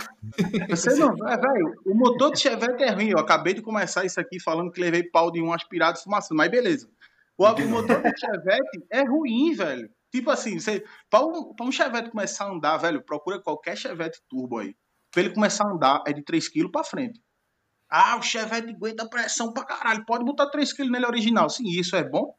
[0.70, 3.10] Você não, é, velho, o motor de Chevette é ruim.
[3.10, 6.50] Eu acabei de começar isso aqui falando que levei pau de um aspirado fumaçando, mas
[6.50, 6.90] beleza.
[7.38, 9.90] O, o motor de Chevette é ruim, velho.
[10.12, 14.22] Tipo assim, você, para um, pra um Chevette começar a andar, velho, procura qualquer Chevette
[14.30, 14.76] turbo aí.
[15.12, 17.22] Pra ele começar a andar, é de 3 kg pra frente.
[17.90, 20.06] Ah, o Chevette aguenta pressão pra caralho.
[20.06, 21.50] Pode botar 3 kg nele original.
[21.50, 22.34] Sim, isso é bom?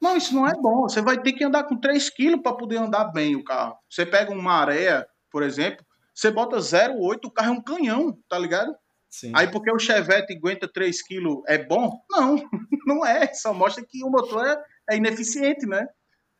[0.00, 0.82] Não, isso não é bom.
[0.82, 3.76] Você vai ter que andar com 3 kg para poder andar bem o carro.
[3.90, 5.84] Você pega uma areia, por exemplo,
[6.14, 8.74] você bota 0,8, o carro é um canhão, tá ligado?
[9.08, 9.32] Sim.
[9.34, 12.00] Aí porque o Chevette aguenta 3 kg é bom?
[12.10, 12.36] Não,
[12.86, 13.32] não é.
[13.32, 15.86] Só mostra que o motor é, é ineficiente, né?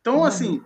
[0.00, 0.24] Então, uhum.
[0.24, 0.62] assim,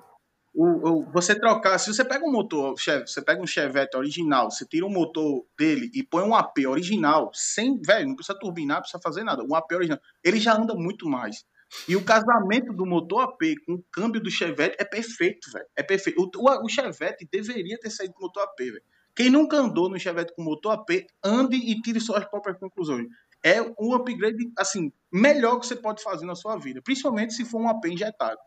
[0.54, 4.66] o, o, você trocar, se você pega um motor, você pega um Chevette original, você
[4.66, 8.82] tira o motor dele e põe um AP original, sem, velho, não precisa turbinar, não
[8.82, 11.44] precisa fazer nada, um AP original, ele já anda muito mais.
[11.88, 15.66] E o casamento do motor AP com o câmbio do Chevette é perfeito, velho.
[15.74, 16.20] É perfeito.
[16.20, 18.82] O, o, Chevette deveria ter saído do motor AP, velho.
[19.14, 23.06] Quem nunca andou no Chevette com motor AP, ande e tire suas próprias conclusões.
[23.44, 27.60] É um upgrade, assim, melhor que você pode fazer na sua vida, principalmente se for
[27.60, 28.38] um AP injetado.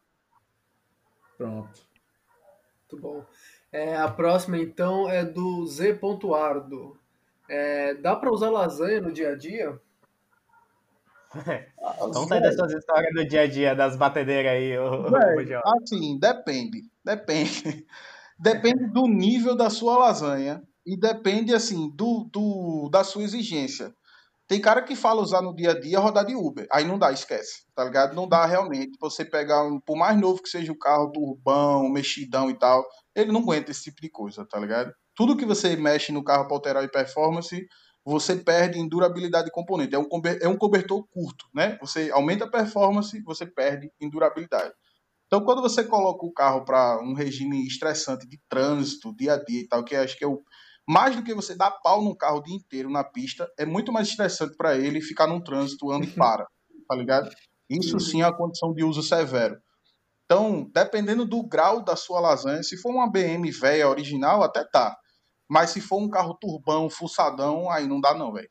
[1.38, 1.82] Pronto.
[2.82, 3.26] Muito bom.
[3.72, 6.00] É, a próxima, então, é do Z.
[6.34, 6.98] Ardo.
[7.50, 9.80] É, dá para usar lasanha no dia a dia?
[12.14, 16.18] Conta aí das suas histórias do dia a dia, das batedeiras aí, o, Véio, Assim,
[16.20, 16.84] depende.
[17.04, 17.86] Depende.
[18.38, 23.96] Depende do nível da sua lasanha e depende, assim, do, do da sua exigência.
[24.48, 26.68] Tem cara que fala usar no dia a dia rodar de Uber.
[26.72, 28.14] Aí não dá, esquece, tá ligado?
[28.14, 28.92] Não dá realmente.
[29.00, 33.32] Você pegar, um, por mais novo que seja o carro, turbão, mexidão e tal, ele
[33.32, 34.94] não aguenta esse tipo de coisa, tá ligado?
[35.16, 37.66] Tudo que você mexe no carro para alterar em performance,
[38.06, 39.96] você perde em durabilidade de componente.
[39.96, 40.08] É um,
[40.40, 41.78] é um cobertor curto, né?
[41.82, 44.72] Você aumenta a performance, você perde em durabilidade.
[45.26, 49.62] Então, quando você coloca o carro para um regime estressante de trânsito, dia a dia
[49.62, 50.40] e tal, que acho que é o
[50.88, 53.92] mais do que você dar pau no carro o dia inteiro na pista, é muito
[53.92, 56.46] mais estressante para ele ficar num trânsito anda e para,
[56.88, 57.30] tá ligado?
[57.68, 59.58] Isso sim é a condição de uso severo.
[60.26, 64.96] Então, dependendo do grau da sua lasanha, se for uma BM velha original, até tá.
[65.50, 68.50] Mas se for um carro turbão, fuçadão, aí não dá não, velho.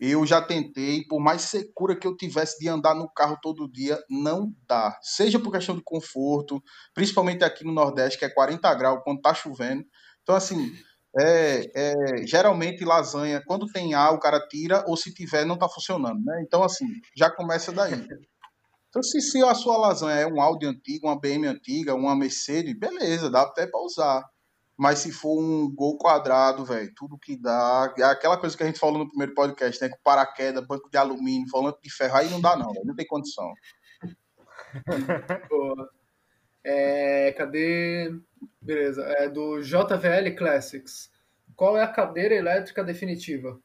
[0.00, 3.98] Eu já tentei, por mais segura que eu tivesse de andar no carro todo dia,
[4.10, 4.98] não dá.
[5.00, 6.62] Seja por questão de conforto,
[6.92, 9.84] principalmente aqui no Nordeste, que é 40 graus quando tá chovendo.
[10.22, 10.72] Então, assim,
[11.16, 15.68] é, é, geralmente lasanha, quando tem ar, o cara tira, ou se tiver, não tá
[15.68, 16.42] funcionando, né?
[16.44, 16.86] Então, assim,
[17.16, 17.94] já começa daí.
[18.88, 22.78] Então, se, se a sua lasanha é um Audi antigo, uma BM antiga, uma Mercedes,
[22.78, 24.24] beleza, dá até para usar.
[24.76, 27.92] Mas se for um gol quadrado, velho, tudo que dá.
[27.96, 29.88] É aquela coisa que a gente falou no primeiro podcast, né?
[29.88, 33.06] Com paraquedas, banco de alumínio, volante de ferro, aí não dá, não, véio, não tem
[33.06, 33.52] condição.
[35.48, 35.90] Boa.
[36.64, 38.18] É, cadê?
[38.60, 39.02] Beleza.
[39.18, 41.10] É do JVL Classics.
[41.54, 43.60] Qual é a cadeira elétrica definitiva?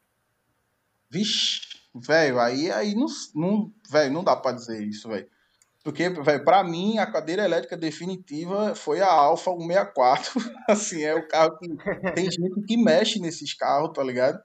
[1.10, 5.28] Vixe, velho, aí, aí não, não, véio, não dá pra dizer isso, velho.
[5.82, 10.32] Porque, velho, pra mim, a cadeira elétrica definitiva foi a Alfa 164.
[10.68, 11.68] assim, é o carro que
[12.14, 14.38] tem gente que mexe nesses carros, tá ligado?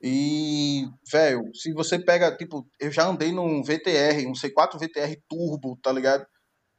[0.00, 5.78] E, velho, se você pega, tipo, eu já andei num VTR, um C4 VTR turbo,
[5.82, 6.26] tá ligado?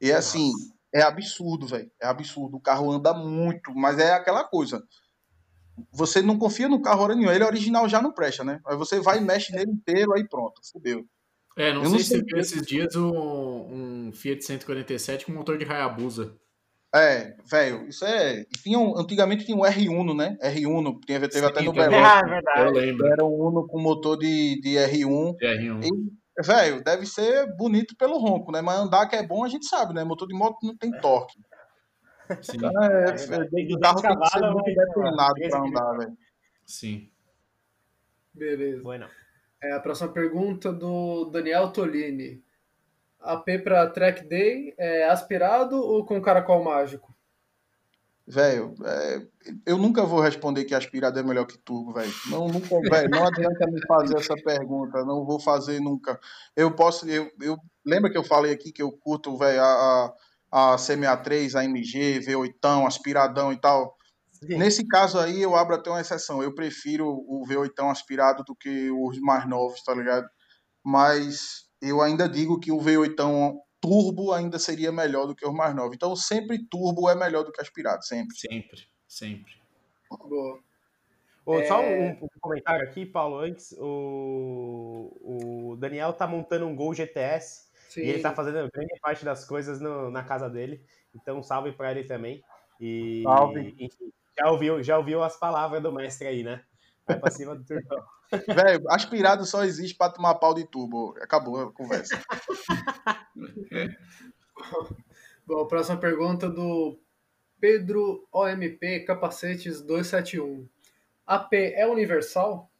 [0.00, 0.50] E assim,
[0.94, 1.90] é absurdo, velho.
[2.00, 2.56] É absurdo.
[2.56, 4.82] O carro anda muito, mas é aquela coisa.
[5.92, 7.34] Você não confia no carro hora nenhuma.
[7.34, 8.60] Ele é original já não presta, né?
[8.66, 11.04] Aí você vai e mexe nele inteiro, aí pronto, fudeu.
[11.56, 15.32] É, não eu sei não se você viu esses dias um, um, Fiat 147 com
[15.32, 16.36] motor de Hayabusa.
[16.94, 18.44] É, velho, isso é.
[18.62, 20.36] Tinha um, antigamente tinha um R Uno, né?
[20.40, 21.98] R Uno, tinha, teve Sim, até no Belém.
[21.98, 22.60] Ah, é verdade.
[22.60, 23.06] Eu lembro.
[23.06, 25.36] Era um Uno com motor de, de R1.
[25.36, 25.84] De R1.
[25.84, 28.60] E, velho, deve ser bonito pelo ronco, né?
[28.60, 30.04] Mas andar que é bom a gente sabe, né?
[30.04, 31.38] Motor de moto não tem torque.
[32.42, 32.56] Sim.
[32.56, 36.16] Então, é, é, é, o carro tem que ser muito determinado pra andar, velho.
[36.64, 37.08] Sim.
[38.34, 38.82] Beleza.
[38.82, 39.06] Bueno.
[39.66, 42.40] É, a próxima pergunta do Daniel Tolini.
[43.20, 47.12] AP para Track Day é aspirado ou com caracol mágico?
[48.28, 49.26] Velho, é,
[49.64, 52.12] eu nunca vou responder que aspirado é melhor que turbo, velho.
[52.28, 52.68] Não, nunca.
[53.08, 55.04] Não adianta me fazer essa pergunta.
[55.04, 56.18] Não vou fazer nunca.
[56.54, 57.08] Eu posso.
[57.08, 60.14] Eu, eu lembra que eu falei aqui que eu curto, velho, a,
[60.50, 63.95] a, a CMA3, a MG, V8, aspiradão e tal.
[64.40, 64.58] Sim.
[64.58, 66.42] Nesse caso aí, eu abro até uma exceção.
[66.42, 70.28] Eu prefiro o V8 aspirado do que os mais novos, tá ligado?
[70.84, 75.74] Mas eu ainda digo que o V8 turbo ainda seria melhor do que os mais
[75.74, 75.94] novos.
[75.94, 78.36] Então, sempre turbo é melhor do que aspirado, sempre.
[78.36, 79.52] Sempre, sempre.
[80.10, 80.60] Boa.
[81.44, 81.66] Oh, é...
[81.66, 83.72] Só um, um, comentário aqui, Paulo, antes.
[83.78, 88.00] O, o Daniel tá montando um Gol GTS Sim.
[88.00, 90.84] e ele tá fazendo grande parte das coisas no, na casa dele.
[91.14, 92.42] Então, salve para ele também.
[92.80, 93.76] E, salve.
[93.78, 96.62] Enfim, já ouviu, já ouviu as palavras do mestre aí, né?
[97.06, 98.02] Vai pra cima do turbão.
[98.48, 101.14] Velho, aspirado só existe pra tomar pau de turbo.
[101.20, 102.20] Acabou a conversa.
[105.46, 106.98] Bom, próxima pergunta do
[107.60, 110.68] Pedro OMP Capacetes 271.
[111.26, 112.70] AP é universal?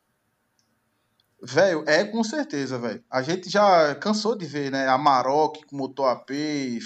[1.48, 3.02] Velho, é com certeza, velho.
[3.10, 4.88] A gente já cansou de ver, né?
[4.88, 6.30] Amarok com motor AP,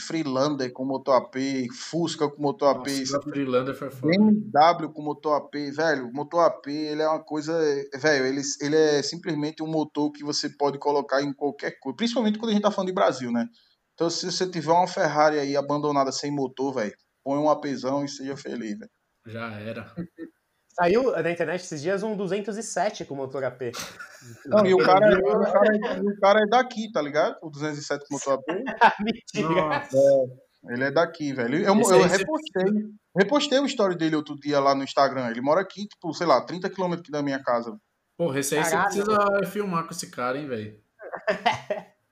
[0.06, 1.36] Freelander com motor AP,
[1.72, 2.88] Fusca com motor AP.
[2.88, 4.12] Nossa, Freelander foi foda.
[4.16, 6.08] BMW com motor AP, velho.
[6.08, 7.58] O motor AP, ele é uma coisa,
[7.94, 12.38] velho, ele, ele é simplesmente um motor que você pode colocar em qualquer coisa, principalmente
[12.38, 13.46] quando a gente tá falando de Brasil, né?
[13.94, 16.94] Então, se você tiver uma Ferrari aí abandonada sem motor, velho,
[17.24, 18.90] põe um APzão e seja feliz, velho.
[19.26, 19.94] Já era.
[20.81, 23.72] Saiu na internet esses dias um 207 com motor AP.
[24.47, 27.37] Não, e o cara, o, cara, é, o cara é daqui, tá ligado?
[27.43, 28.45] O 207 com motor AP.
[29.05, 29.83] Mentira.
[29.93, 31.59] É, ele é daqui, velho.
[31.59, 32.64] Eu, eu, eu repostei,
[33.14, 35.28] repostei o story dele outro dia lá no Instagram.
[35.28, 37.76] Ele mora aqui, tipo, sei lá, 30 km da minha casa.
[38.16, 40.81] Porra, esse aí Caralho, você precisa filmar com esse cara, hein, velho?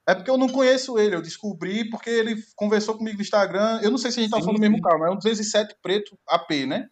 [0.06, 3.80] É porque eu não conheço ele, eu descobri porque ele conversou comigo no Instagram.
[3.82, 5.76] Eu não sei se a gente tá falando do mesmo carro, mas é um 207
[5.82, 6.88] preto AP, né?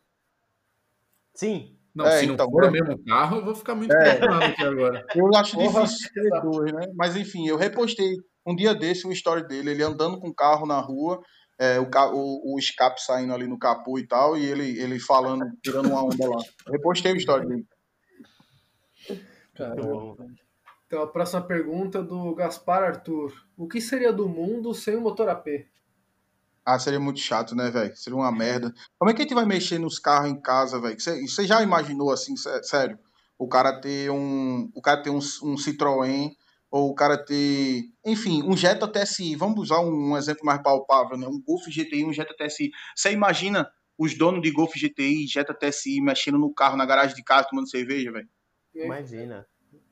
[1.36, 1.76] Sim.
[1.94, 2.68] Não, é, se então, não for é...
[2.68, 4.10] o mesmo carro, eu vou ficar muito é.
[4.46, 5.06] aqui agora.
[5.14, 6.86] Eu acho Porra, difícil ter dois, né?
[6.94, 8.16] Mas enfim, eu repostei
[8.46, 11.22] um dia desse uma história dele, ele andando com o carro na rua,
[11.58, 15.46] é, o, o, o, escape saindo ali no capô e tal, e ele, ele falando,
[15.62, 16.36] tirando uma onda lá.
[16.66, 17.66] Eu repostei a história dele.
[19.54, 20.26] Caramba.
[20.86, 23.32] Então, a próxima pergunta do Gaspar Arthur.
[23.56, 25.46] O que seria do mundo sem o motor AP?
[26.66, 27.96] Ah, seria muito chato, né, velho?
[27.96, 28.74] Seria uma merda.
[28.98, 30.96] Como é que a gente vai mexer nos carros em casa, velho?
[30.98, 32.98] Você já imaginou assim, sério?
[33.38, 34.68] O cara ter um.
[34.74, 36.32] O cara ter um, um Citroën,
[36.68, 37.84] ou o cara ter.
[38.04, 39.36] Enfim, um Jetta TSI.
[39.36, 41.28] Vamos usar um, um exemplo mais palpável, né?
[41.28, 42.72] Um Golf GTI, um Jetta TSI.
[42.96, 47.22] Você imagina os donos de Golf GTI, Jetta TSI, mexendo no carro, na garagem de
[47.22, 48.28] casa, tomando cerveja, velho?
[48.74, 49.46] Imagina.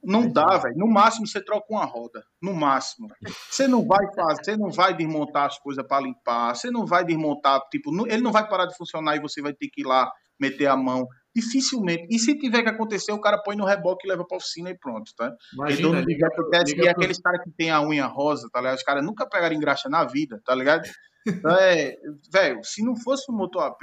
[0.05, 0.76] Não dá, velho.
[0.76, 2.22] No máximo você troca uma roda.
[2.40, 3.09] No máximo.
[3.50, 6.55] Você não vai fazer, você não vai desmontar as coisas para limpar.
[6.55, 9.68] Você não vai desmontar, tipo, ele não vai parar de funcionar e você vai ter
[9.68, 11.07] que ir lá meter a mão.
[11.34, 12.07] Dificilmente.
[12.11, 14.78] E se tiver que acontecer, o cara põe no reboque e leva pra oficina e
[14.78, 15.34] pronto, tá?
[15.52, 18.76] Imagina, e liga, acontece liga, é aqueles caras que tem a unha rosa, tá ligado?
[18.76, 20.88] Os caras nunca pegaram engraxa na vida, tá ligado?
[21.26, 21.96] Então, é,
[22.32, 23.82] velho, se não fosse o motor AP,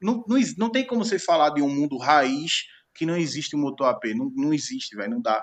[0.00, 2.62] não, não, não tem como você falar de um mundo raiz
[3.00, 4.14] que não existe um motor AP.
[4.14, 5.12] Não, não existe, velho.
[5.12, 5.42] Não dá.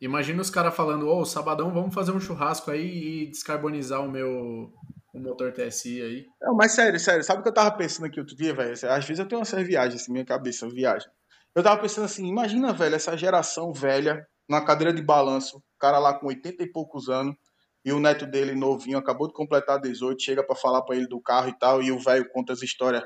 [0.00, 4.10] Imagina os caras falando, ô, oh, sabadão, vamos fazer um churrasco aí e descarbonizar o
[4.10, 4.72] meu
[5.14, 6.26] o motor TSI aí.
[6.42, 8.72] Não, mas sério, sério, sabe o que eu tava pensando aqui outro dia, velho?
[8.72, 11.08] Às vezes eu tenho essas viagens assim, minha cabeça, viagem.
[11.54, 15.98] Eu tava pensando assim, imagina, velho, essa geração velha, numa cadeira de balanço, o cara
[15.98, 17.34] lá com 80 e poucos anos,
[17.82, 21.20] e o neto dele novinho, acabou de completar 18, chega para falar para ele do
[21.20, 23.04] carro e tal, e o velho conta as histórias.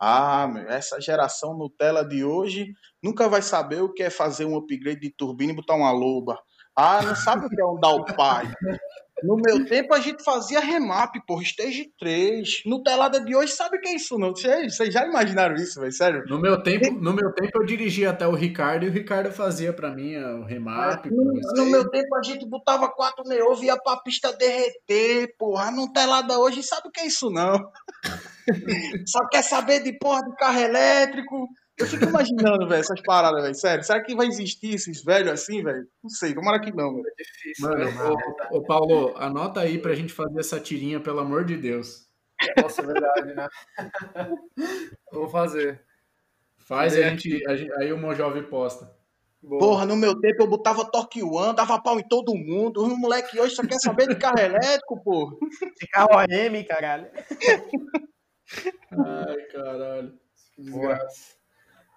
[0.00, 2.72] Ah, essa geração Nutella de hoje
[3.02, 6.38] nunca vai saber o que é fazer um upgrade de turbina e botar uma loba.
[6.76, 7.78] Ah, não sabe o que é um
[8.16, 8.50] pai.
[9.22, 12.62] No meu tempo a gente fazia remap, porra, stage 3.
[12.64, 14.30] No telada de hoje, sabe o que é isso, não?
[14.30, 15.92] Vocês, vocês já imaginaram isso, velho?
[15.92, 16.24] Sério?
[16.26, 19.72] No meu, tempo, no meu tempo eu dirigia até o Ricardo e o Ricardo fazia
[19.72, 21.06] pra mim o remap.
[21.06, 21.24] É, no,
[21.56, 25.70] no meu tempo a gente botava quatro neon, ia pra pista derreter, porra.
[25.70, 27.70] No telada hoje, sabe o que é isso, não?
[29.06, 31.48] Só quer saber de porra de carro elétrico,
[31.80, 33.54] eu fico imaginando, velho, essas paradas, velho.
[33.54, 35.86] Sério, será que vai existir esses velhos assim, velho?
[36.02, 37.06] Não sei, tomara que não, velho.
[37.06, 37.68] É difícil.
[37.68, 38.16] Mano, né?
[38.50, 42.08] ô, ô, Paulo, anota aí pra gente fazer essa tirinha, pelo amor de Deus.
[42.60, 43.48] Nossa, é verdade, né?
[45.12, 45.82] Vamos fazer.
[46.58, 48.90] Faz e a gente, a gente, aí o Mojove posta.
[49.42, 49.58] Boa.
[49.58, 52.82] Porra, no meu tempo eu botava Torque One, dava pau em todo mundo.
[52.82, 55.38] Os moleque hoje só quer saber de carro elétrico, pô.
[55.78, 57.10] De carro AM, caralho.
[58.92, 60.12] Ai, caralho.
[60.54, 61.39] Que desgraça.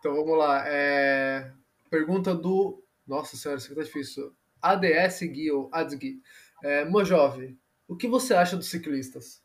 [0.04, 0.66] Então vamos lá.
[0.68, 1.50] É...
[1.90, 2.84] Pergunta do.
[3.08, 4.34] Nossa senhora, isso aqui tá difícil.
[4.62, 6.22] ADS Gui ou ADSGui.
[6.62, 9.42] É, Mojove, o que você acha dos ciclistas?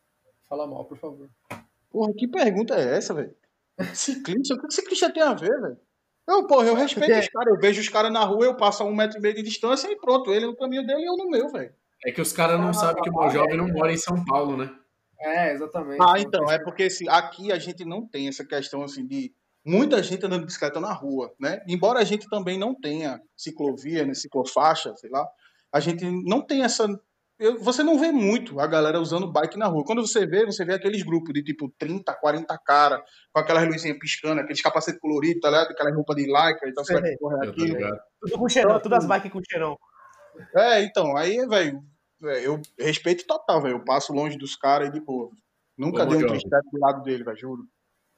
[0.49, 1.31] Fala mal, por favor.
[1.89, 3.35] Porra, que pergunta é essa, velho?
[3.95, 4.55] Ciclista?
[4.55, 5.79] O que ciclista tem a ver, velho?
[6.27, 7.21] Não, porra, eu respeito é.
[7.21, 7.55] os caras.
[7.55, 9.89] Eu vejo os caras na rua, eu passo a um metro e meio de distância
[9.89, 10.33] e pronto.
[10.33, 11.73] Ele no caminho dele e eu no meu, velho.
[12.05, 14.57] É que os caras não ah, sabem que o Mojove não mora em São Paulo,
[14.57, 14.77] né?
[15.21, 16.01] É, exatamente.
[16.01, 19.33] Ah, então, é porque assim, aqui a gente não tem essa questão assim de
[19.69, 21.61] muita gente andando de bicicleta na rua, né?
[21.69, 25.27] Embora a gente também não tenha ciclovia, né, ciclofaixa, sei lá,
[25.73, 26.89] a gente não tem essa
[27.39, 29.85] eu, você não vê muito a galera usando bike na rua.
[29.85, 33.01] Quando você vê, você vê aqueles grupos de tipo 30, 40 cara,
[33.33, 35.71] com aquela luzinha piscando, aqueles capacete colorido, tá ligado?
[35.71, 37.77] Aquela roupa de lycra e tal, você vai correr aqui.
[38.21, 39.79] Tudo com cheirão, todas as bikes com cheirão.
[40.57, 41.81] É, então, aí, velho,
[42.43, 43.77] eu respeito total, velho.
[43.77, 45.31] Eu passo longe dos caras e de boa.
[45.77, 47.63] Nunca dei um twist do lado dele, velho, juro.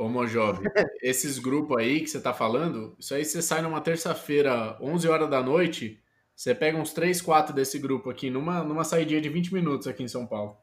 [0.01, 0.62] Ô, Mojove,
[1.03, 5.28] esses grupos aí que você tá falando, isso aí você sai numa terça-feira, 11 horas
[5.28, 6.03] da noite,
[6.34, 10.03] você pega uns 3, 4 desse grupo aqui, numa, numa saidinha de 20 minutos aqui
[10.03, 10.57] em São Paulo.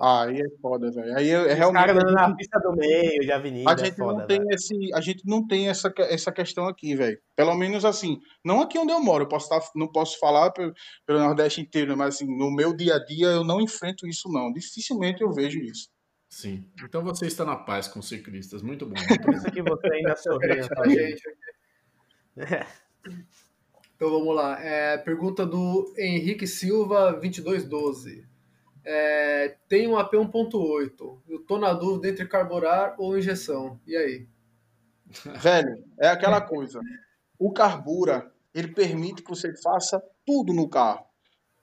[0.00, 1.14] Ah, aí é foda, velho.
[1.14, 1.86] Aí é, é realmente.
[1.86, 3.70] Cara, na pista do meio, de avenida.
[3.70, 6.96] A gente, é foda, não, tem esse, a gente não tem essa, essa questão aqui,
[6.96, 7.18] velho.
[7.36, 8.18] Pelo menos assim.
[8.42, 9.24] Não aqui onde eu moro.
[9.24, 10.72] Eu posso tá, não posso falar pelo,
[11.04, 14.50] pelo Nordeste inteiro, mas assim, no meu dia a dia eu não enfrento isso, não.
[14.50, 15.90] Dificilmente eu vejo isso.
[16.30, 16.64] Sim.
[16.84, 18.62] Então você está na paz com os ciclistas.
[18.62, 18.94] Muito bom.
[19.22, 21.22] Por isso que você ainda sorri a gente.
[23.96, 24.58] Então vamos lá.
[24.64, 28.24] É, pergunta do Henrique Silva, 2212.
[28.84, 31.18] É, tem um AP 1.8.
[31.28, 33.78] Eu tô na dúvida entre carburar ou injeção.
[33.84, 34.28] E aí?
[35.42, 36.80] Velho, é aquela coisa.
[37.36, 41.04] O carbura, ele permite que você faça tudo no carro.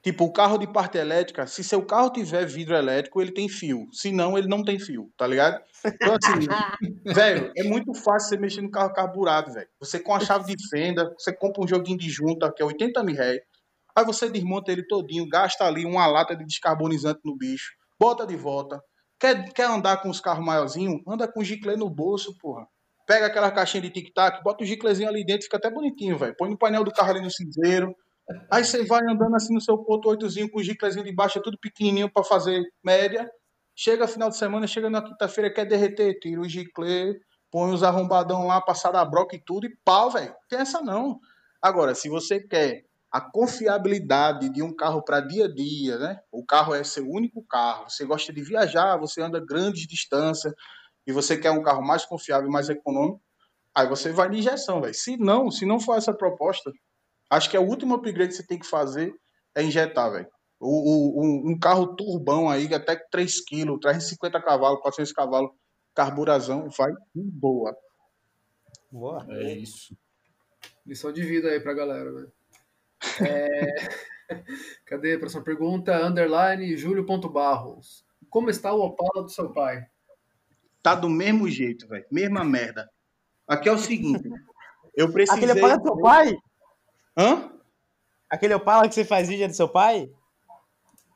[0.07, 3.89] Tipo, o carro de parte elétrica, se seu carro tiver vidro elétrico, ele tem fio.
[3.91, 5.61] Se não, ele não tem fio, tá ligado?
[5.85, 6.47] Então, assim,
[7.13, 9.67] velho, é muito fácil você mexer no carro carburado, velho.
[9.81, 13.03] Você com a chave de fenda, você compra um joguinho de junta, que é 80
[13.03, 13.41] mil reais.
[13.93, 18.37] Aí você desmonta ele todinho, gasta ali uma lata de descarbonizante no bicho, bota de
[18.37, 18.81] volta.
[19.19, 21.01] Quer, quer andar com os carros maiorzinhos?
[21.05, 22.65] Anda com o giclê no bolso, porra.
[23.05, 26.33] Pega aquela caixinha de tic-tac, bota o giclezinho ali dentro, fica até bonitinho, velho.
[26.37, 27.93] Põe no painel do carro ali no cinzeiro
[28.51, 31.41] Aí você vai andando assim no seu ponto oitozinho com o giclezinho de baixo, é
[31.41, 33.29] tudo pequenininho para fazer média.
[33.75, 37.19] Chega final de semana, chega na quinta-feira, quer derreter, tira o gicle,
[37.51, 40.33] põe os arrombadão lá, passar da broca e tudo, e pau, velho.
[40.49, 41.19] Tem essa não.
[41.61, 46.19] Agora, se você quer a confiabilidade de um carro para dia a dia, né?
[46.31, 47.89] O carro é seu único carro.
[47.89, 50.53] Você gosta de viajar, você anda grandes distâncias
[51.05, 53.21] e você quer um carro mais confiável, mais econômico,
[53.73, 54.93] aí você vai de injeção, velho.
[54.93, 56.71] Se não, se não for essa proposta,
[57.29, 59.13] Acho que é o último upgrade que você tem que fazer
[59.55, 60.27] é injetar, velho.
[60.59, 65.51] O, o, um carro turbão aí, até 3 kg, 350 cavalos, 400 cavalos,
[65.93, 67.75] carburazão, vai boa.
[68.91, 69.25] Boa.
[69.29, 69.95] É isso.
[70.85, 72.31] Lição de vida aí pra galera, velho.
[73.27, 73.75] É...
[74.85, 76.05] Cadê a próxima pergunta?
[76.05, 78.05] Underline Júlio.barros.
[78.29, 79.85] Como está o Opala do seu pai?
[80.81, 82.05] Tá do mesmo jeito, velho.
[82.11, 82.89] Mesma merda.
[83.47, 84.27] Aqui é o seguinte.
[84.95, 85.43] Eu precisei...
[85.43, 86.37] Aquele Opala do seu pai?
[87.17, 87.51] Hã?
[88.29, 90.11] Aquele Opala que você faz vídeo é do seu pai?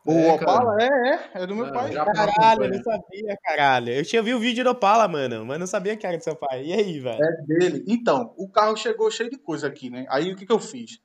[0.03, 0.81] O é, Opala?
[0.81, 1.43] É, é.
[1.43, 1.93] É do meu é, pai.
[1.93, 3.89] Caralho, eu não sabia, caralho.
[3.89, 6.35] Eu tinha visto o vídeo do Opala, mano, mas não sabia que era do seu
[6.35, 6.65] pai.
[6.65, 7.23] E aí, velho?
[7.23, 7.85] É dele.
[7.87, 10.07] Então, o carro chegou cheio de coisa aqui, né?
[10.09, 10.99] Aí o que, que eu fiz?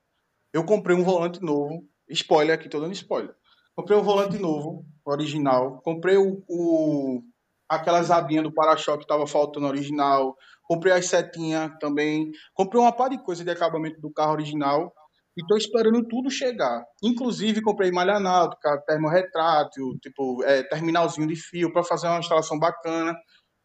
[0.53, 1.87] Eu comprei um volante novo.
[2.09, 3.35] Spoiler aqui, tô dando spoiler.
[3.75, 5.83] Comprei um volante novo original.
[5.83, 7.23] Comprei o, o
[7.69, 10.37] aquelas abinhas do para-choque que tava faltando original.
[10.63, 12.31] Comprei as setinhas também.
[12.55, 14.93] Comprei uma par de coisa de acabamento do carro original.
[15.37, 16.83] E tô esperando tudo chegar.
[17.03, 23.15] Inclusive, comprei malha náutica, termorretrátil, tipo, é, terminalzinho de fio para fazer uma instalação bacana.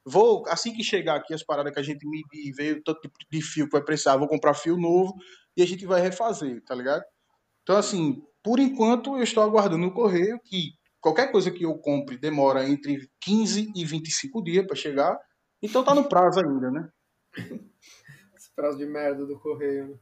[0.05, 3.09] Vou, assim que chegar aqui as paradas que a gente medir e ver o tanto
[3.31, 5.13] de fio que vai precisar, vou comprar fio novo
[5.55, 7.03] e a gente vai refazer, tá ligado?
[7.61, 10.71] Então, assim, por enquanto eu estou aguardando o correio que
[11.01, 15.19] qualquer coisa que eu compre demora entre 15 e 25 dias para chegar.
[15.61, 16.89] Então tá no prazo ainda, né?
[18.37, 19.89] Esse prazo de merda do correio.
[19.89, 19.95] Né?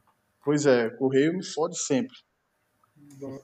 [0.44, 2.16] Pois é, correio me fode sempre.
[3.18, 3.38] Bom,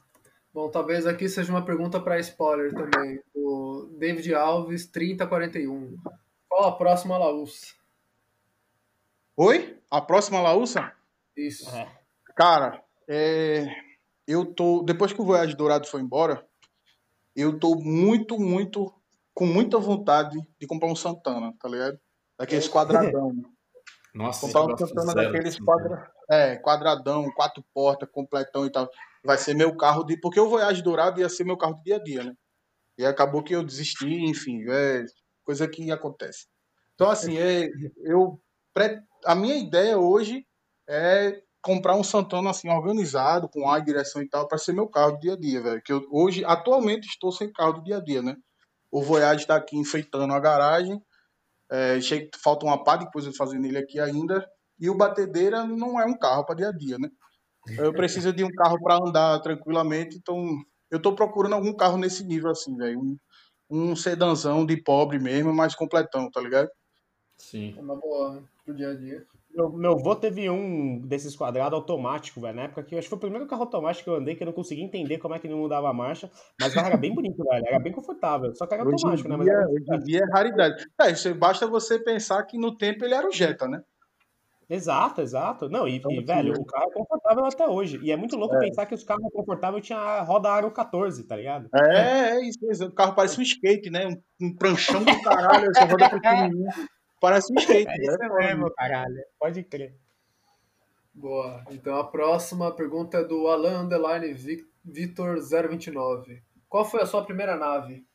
[0.52, 3.20] bom talvez aqui seja uma pergunta para spoiler também.
[3.34, 5.96] O David Alves, 3041.
[6.48, 7.74] Qual a próxima Laúça?
[9.36, 9.78] Oi?
[9.90, 10.92] A próxima Laúça?
[11.36, 11.70] Isso.
[12.34, 13.66] Cara, é...
[14.26, 14.82] eu tô.
[14.82, 16.46] Depois que o Voyage Dourado foi embora,
[17.36, 18.92] eu tô muito, muito,
[19.34, 22.00] com muita vontade de comprar um Santana, tá ligado?
[22.38, 23.32] Daqueles quadradão.
[24.14, 26.10] Nossa, comprar um Santana daqueles quadra...
[26.30, 28.90] é, quadradão, quatro portas, completão e tal.
[29.22, 30.18] Vai ser meu carro de.
[30.18, 32.34] Porque o Voyage Dourado ia ser meu carro de dia a dia, né?
[32.96, 35.04] E acabou que eu desisti, enfim, é
[35.44, 36.46] coisa que acontece.
[36.94, 37.68] Então, assim, é,
[37.98, 38.40] eu.
[39.24, 40.46] A minha ideia hoje
[40.88, 45.12] é comprar um Santana assim organizado, com ar, direção e tal, para ser meu carro
[45.12, 45.82] do dia a dia, velho.
[45.82, 48.36] Que eu hoje atualmente estou sem carro do dia a dia, né?
[48.88, 51.02] O Voyage está aqui enfeitando a garagem.
[51.68, 54.48] É, chega, falta uma par de coisa de fazer nele aqui ainda.
[54.78, 57.08] E o batedeira não é um carro para dia a dia, né?
[57.76, 60.46] Eu preciso de um carro para andar tranquilamente, então
[60.88, 63.00] eu estou procurando algum carro nesse nível assim, velho.
[63.00, 63.18] Um,
[63.68, 66.70] um sedanzão de pobre mesmo, mais completão, tá ligado?
[67.36, 67.74] Sim.
[67.76, 68.44] É uma boa né?
[68.64, 69.26] pro dia a dia.
[69.56, 72.54] Meu, meu avô teve um desses quadrados automático, velho.
[72.54, 74.42] Na época que eu acho que foi o primeiro carro automático que eu andei, que
[74.42, 76.30] eu não conseguia entender como é que não mudava a marcha.
[76.60, 77.64] Mas o carro era bem bonito, velho.
[77.66, 78.54] Era bem confortável.
[78.54, 79.44] Só que era hoje automático, dia, né?
[79.44, 80.86] Mas hoje em dia é raridade.
[81.00, 83.80] É, isso basta você pensar que no tempo ele era o Jetta, né?
[84.68, 85.70] Exato, exato.
[85.70, 87.98] Não, e, então, e velho, o carro é confortável até hoje.
[88.02, 88.58] E é muito louco é.
[88.58, 91.68] pensar que os carros confortáveis tinham a roda aro 14, tá ligado?
[91.74, 92.88] É, é isso mesmo.
[92.88, 94.06] O carro parece um skate, né?
[94.06, 96.70] Um, um pranchão do caralho, essa roda pequenininha.
[97.20, 97.88] Parece um skate.
[97.88, 98.28] É isso né?
[98.28, 99.22] mesmo, caralho.
[99.38, 99.96] Pode crer.
[101.12, 101.64] Boa.
[101.70, 104.34] Então a próxima pergunta é do Alan Underline
[104.84, 106.42] Vitor 029.
[106.68, 108.06] Qual foi a sua primeira nave?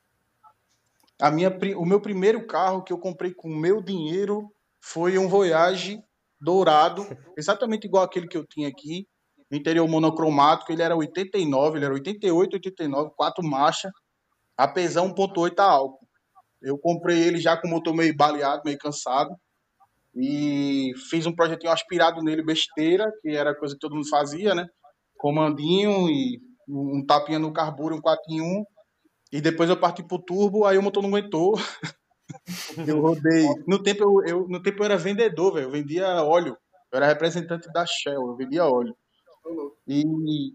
[1.20, 6.04] A minha, o meu primeiro carro que eu comprei com meu dinheiro foi um Voyage
[6.40, 7.06] dourado,
[7.38, 9.08] exatamente igual aquele que eu tinha aqui,
[9.52, 13.92] interior monocromático, ele era 89, ele era 88, 89, quatro marchas,
[14.58, 16.01] apesar 1.8 a álcool.
[16.62, 19.36] Eu comprei ele já com o motor meio baleado, meio cansado,
[20.16, 24.68] e fiz um projetinho aspirado nele, besteira, que era coisa que todo mundo fazia, né?
[25.18, 28.66] Comandinho e um tapinha no carburão, um 4 em 1,
[29.32, 31.54] e depois eu parti pro turbo, aí o motor não aguentou.
[32.88, 33.48] eu rodei.
[33.66, 35.68] No tempo eu, eu, no tempo eu era vendedor, velho.
[35.68, 36.58] Eu vendia óleo.
[36.92, 38.96] Eu era representante da Shell, eu vendia óleo.
[39.88, 40.04] E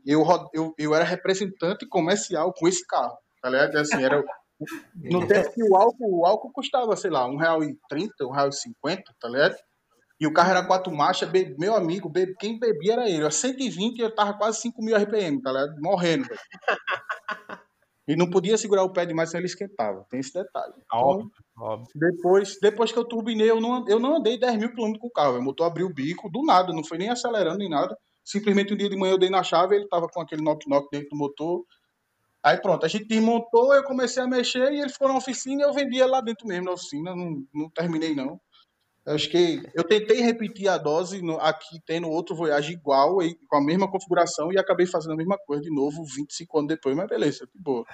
[0.06, 3.16] eu, eu, eu era representante comercial com esse carro.
[3.40, 3.76] Tá ligado?
[3.76, 4.22] Assim, era,
[4.94, 9.56] no tempo que o álcool, o álcool custava, sei lá, R$1,30, R$1,50, tá ligado?
[10.18, 13.26] E o carro era quatro marchas, meu amigo, bebe, quem bebia era ele.
[13.26, 15.74] A 120 eu tava quase 5 mil RPM, tá ligado?
[15.80, 16.40] Morrendo, velho.
[18.08, 20.06] E não podia segurar o pé demais senão ele esquentava.
[20.08, 20.72] Tem esse detalhe.
[20.78, 21.88] Então, óbvio, óbvio.
[21.94, 25.12] Depois, depois que eu turbinei, eu não, eu não andei 10 mil quilômetros com o
[25.12, 25.38] carro.
[25.38, 27.98] O motor abriu o bico do nada, não foi nem acelerando nem nada.
[28.24, 31.10] Simplesmente um dia de manhã eu dei na chave, ele tava com aquele knock-knock dentro
[31.10, 31.64] do motor.
[32.46, 35.64] Aí pronto, a gente desmontou, eu comecei a mexer e ele ficou na oficina e
[35.64, 37.12] eu vendia lá dentro mesmo na oficina.
[37.12, 38.40] Não, não terminei não.
[39.04, 43.56] Acho que eu tentei repetir a dose no, aqui tendo outro Voyage igual, e, com
[43.56, 47.08] a mesma configuração, e acabei fazendo a mesma coisa de novo 25 anos depois, mas
[47.08, 47.84] beleza, de boa.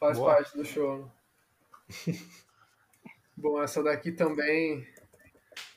[0.00, 0.36] Faz boa.
[0.36, 1.10] parte do show.
[3.36, 4.82] Bom, essa daqui também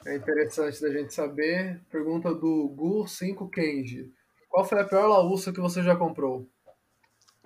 [0.06, 1.82] é interessante da gente saber.
[1.92, 4.14] Pergunta do Gu5 Kenji.
[4.48, 6.48] Qual foi a pior laúça que você já comprou?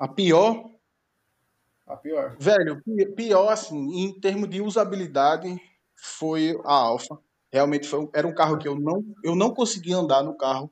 [0.04, 0.70] A pior?
[1.88, 2.36] A pior.
[2.38, 2.84] Velho,
[3.16, 5.58] pior assim, em termos de usabilidade,
[5.96, 7.18] foi a Alfa.
[7.50, 10.70] Realmente foi, era um carro que eu não, eu não conseguia andar no carro,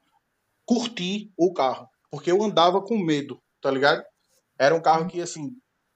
[0.65, 4.03] curtir o carro, porque eu andava com medo, tá ligado?
[4.59, 5.55] Era um carro que, assim,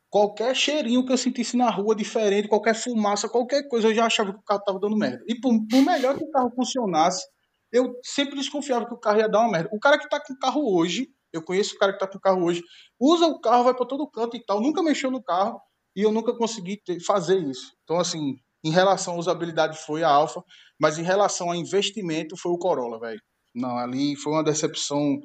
[0.09, 4.31] qualquer cheirinho que eu sentisse na rua diferente, qualquer fumaça, qualquer coisa, eu já achava
[4.31, 5.21] que o carro tava dando merda.
[5.27, 7.27] E por, por melhor que o carro funcionasse,
[7.69, 9.69] eu sempre desconfiava que o carro ia dar uma merda.
[9.73, 12.17] O cara que tá com o carro hoje, eu conheço o cara que tá com
[12.17, 12.63] o carro hoje,
[12.99, 15.61] usa o carro, vai para todo canto e tal, nunca mexeu no carro
[15.95, 17.73] e eu nunca consegui ter, fazer isso.
[17.83, 20.43] Então, assim, em relação à usabilidade foi a Alfa,
[20.79, 23.21] mas em relação a investimento foi o Corolla, velho.
[23.53, 25.21] Não, ali foi uma decepção.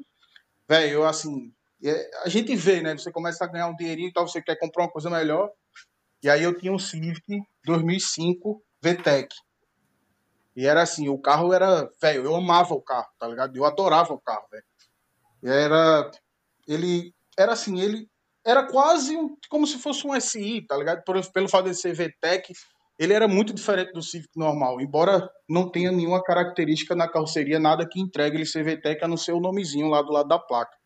[0.69, 1.53] Velho, eu assim,
[1.83, 2.97] é, a gente vê, né?
[2.97, 5.51] Você começa a ganhar um dinheirinho e tal, você quer comprar uma coisa melhor.
[6.23, 9.35] E aí eu tinha um Civic 2005 VTEC.
[10.55, 13.57] E era assim, o carro era, velho, eu amava o carro, tá ligado?
[13.57, 14.65] Eu adorava o carro, velho.
[15.43, 16.11] Era
[16.67, 18.09] ele era assim, ele
[18.45, 21.03] era quase um, como se fosse um SI, tá ligado?
[21.05, 22.53] Por, pelo fato de ser VTEC,
[22.99, 27.89] ele era muito diferente do Civic normal, embora não tenha nenhuma característica na carroceria, nada
[27.89, 30.77] que entregue ele ser VTEC a não ser o nomezinho lá do lado da placa.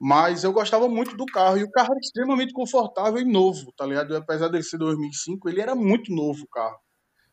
[0.00, 3.86] Mas eu gostava muito do carro e o carro era extremamente confortável e novo, tá
[3.86, 4.16] ligado?
[4.16, 6.78] Apesar dele ser 2005, ele era muito novo o carro.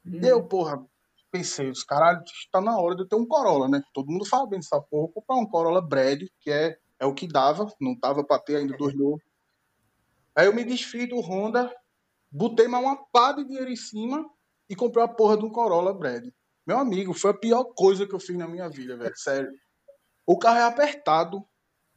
[0.05, 0.19] Hum.
[0.21, 0.85] Eu, porra,
[1.31, 3.81] pensei, os caralho, está na hora de eu ter um Corolla, né?
[3.93, 7.27] Todo mundo fala bem dessa porra, comprar um Corolla Brad, que é, é o que
[7.27, 9.21] dava, não dava para ter ainda dois novos.
[10.35, 11.73] Aí eu me desfiz do Honda,
[12.31, 14.29] botei mais uma pá de dinheiro em cima
[14.69, 16.27] e comprei a porra de um Corolla Brad.
[16.65, 19.51] Meu amigo, foi a pior coisa que eu fiz na minha vida, velho, sério.
[20.25, 21.43] O carro é apertado,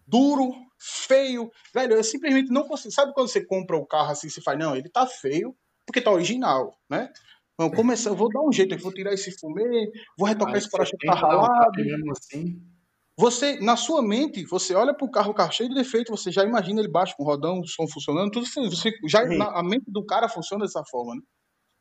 [0.07, 1.51] duro, feio.
[1.74, 2.93] Velho, eu simplesmente não consigo.
[2.93, 5.55] Sabe quando você compra o carro assim, você faz, não, ele tá feio,
[5.87, 7.12] porque tá original, né?
[7.55, 10.70] Então, começar, eu vou dar um jeito, eu vou tirar esse fumê, vou retocar esse
[10.70, 11.70] para-choque tá ralado.
[12.11, 12.61] Assim.
[13.16, 16.44] Você, na sua mente, você olha pro carro, o carro cheio de defeito, você já
[16.44, 20.28] imagina ele baixo, com rodão, o som funcionando, tudo você já a mente do cara
[20.28, 21.20] funciona dessa forma, né?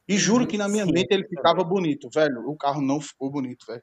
[0.08, 2.44] E juro que na minha Sim, mente ele ficava bonito, velho.
[2.48, 3.82] O carro não ficou bonito, velho.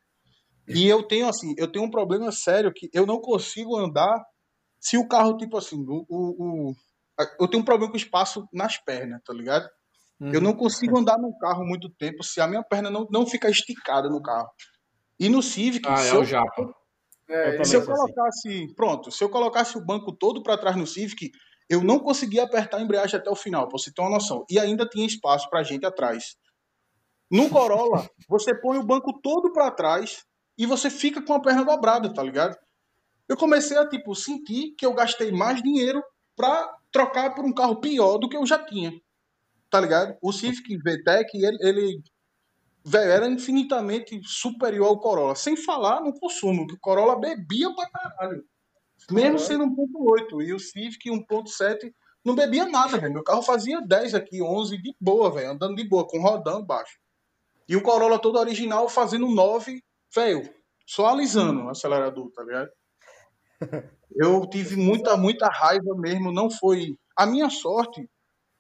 [0.69, 4.23] E eu tenho assim, eu tenho um problema sério que eu não consigo andar
[4.79, 6.75] se o carro, tipo assim, o, o, o
[7.41, 9.67] eu tenho um problema com espaço nas pernas, tá ligado?
[10.21, 10.33] Uhum.
[10.33, 13.51] Eu não consigo andar no carro muito tempo se a minha perna não, não ficar
[13.51, 14.49] esticada no carro.
[15.19, 16.75] E no Civic, ah, se, é eu, o japa.
[17.29, 18.75] É, se eu colocasse, assim.
[18.75, 21.31] pronto, se eu colocasse o banco todo para trás no Civic,
[21.69, 24.45] eu não conseguia apertar a embreagem até o final, para você ter uma noção.
[24.51, 26.37] E ainda tinha espaço para gente atrás.
[27.31, 30.25] No Corolla, você põe o banco todo para trás
[30.57, 32.57] e você fica com a perna dobrada, tá ligado?
[33.29, 36.03] Eu comecei a tipo sentir que eu gastei mais dinheiro
[36.35, 38.93] para trocar por um carro pior do que eu já tinha
[39.71, 40.17] tá ligado?
[40.23, 42.03] O Civic VTEC, ele, ele
[42.85, 45.35] velho, era infinitamente superior ao Corolla.
[45.35, 48.45] Sem falar no consumo, que o Corolla bebia pra caralho.
[49.11, 51.93] Mesmo sendo 1.8 e o Civic 1.7
[52.25, 53.13] não bebia nada, velho.
[53.13, 56.99] Meu carro fazia 10 aqui, 11 de boa, velho, andando de boa, com rodão baixo.
[57.69, 59.83] E o Corolla todo original fazendo 9,
[60.15, 60.43] velho,
[60.87, 62.71] só alisando o acelerador, tá ligado?
[64.17, 66.97] Eu tive muita, muita raiva mesmo, não foi.
[67.17, 68.09] A minha sorte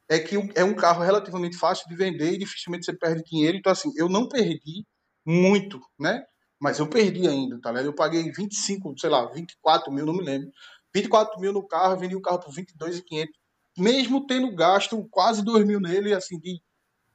[0.08, 3.56] é que é um carro relativamente fácil de vender e dificilmente você perde dinheiro.
[3.58, 4.86] Então, assim, eu não perdi
[5.24, 6.24] muito, né?
[6.60, 7.86] Mas eu perdi ainda, tá ligado?
[7.86, 10.50] Eu paguei 25, sei lá, 24 mil, não me lembro.
[10.94, 13.32] 24 mil no carro, vendi o carro por 22,500.
[13.76, 16.60] Mesmo tendo gasto quase 2 mil nele, assim, de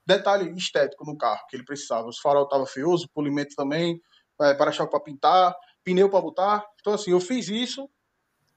[0.06, 2.08] detalhe estético no carro que ele precisava.
[2.08, 4.00] Os farol tava feioso, polimento também,
[4.40, 6.64] é, para-choque para pintar, pneu para botar.
[6.80, 7.90] Então, assim, eu fiz isso,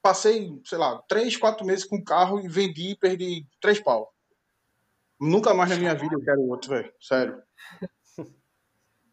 [0.00, 4.10] passei, sei lá, 3, 4 meses com o carro e vendi e perdi 3 pau.
[5.20, 6.92] Nunca mais na minha vida eu quero outro, velho.
[7.00, 7.42] Sério.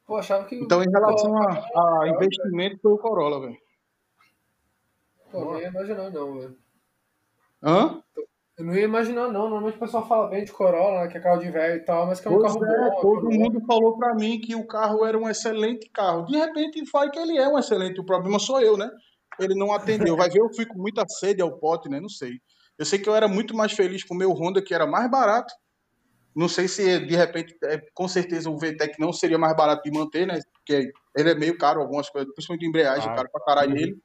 [0.06, 0.56] Pô, achava que.
[0.56, 3.58] Então, em relação a, a investimento, foi o Corolla, velho.
[5.32, 6.58] Pô, não ia imaginar, não, velho.
[7.64, 8.04] Hã?
[8.58, 9.50] Eu não ia imaginar, não.
[9.50, 12.06] Normalmente o pessoal fala bem de Corolla, né, que é carro de velho e tal,
[12.06, 13.02] mas que é um pois carro é, bom.
[13.02, 13.66] Todo mundo bom.
[13.66, 16.26] falou pra mim que o carro era um excelente carro.
[16.26, 18.00] De repente, fala que ele é um excelente.
[18.00, 18.90] O problema sou eu, né?
[19.40, 20.16] Ele não atendeu.
[20.16, 22.00] Vai ver, eu fui com muita sede ao pote, né?
[22.00, 22.40] Não sei.
[22.78, 25.10] Eu sei que eu era muito mais feliz com o meu Honda, que era mais
[25.10, 25.54] barato
[26.36, 29.98] não sei se de repente, é, com certeza o VTEC não seria mais barato de
[29.98, 30.40] manter, né?
[30.54, 33.78] Porque ele é meio caro, algumas coisas, principalmente embreagem, ah, caro pra caralho uhum.
[33.78, 33.98] ele.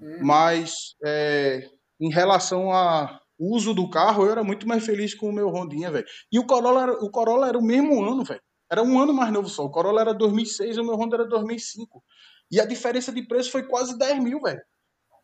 [0.00, 0.18] Uhum.
[0.22, 1.68] Mas é,
[2.00, 5.90] em relação ao uso do carro, eu era muito mais feliz com o meu Rondinha,
[5.90, 6.06] velho.
[6.32, 8.42] E o Corolla, era, o Corolla era o mesmo ano, velho.
[8.70, 9.64] Era um ano mais novo só.
[9.64, 12.02] O Corolla era 2006 e o meu Honda era 2005.
[12.50, 14.60] E a diferença de preço foi quase 10 mil, velho.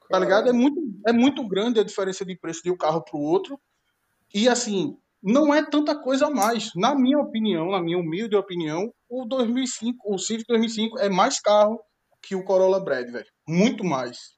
[0.08, 0.48] Tá ligado?
[0.48, 3.60] É muito, é muito grande a diferença de preço de um carro pro outro.
[4.32, 4.96] E assim,
[5.26, 6.70] não é tanta coisa a mais.
[6.76, 11.82] Na minha opinião, na minha humilde opinião, o 2005, o Civic 2005 é mais carro
[12.22, 13.26] que o Corolla Brad, velho.
[13.46, 14.36] Muito mais.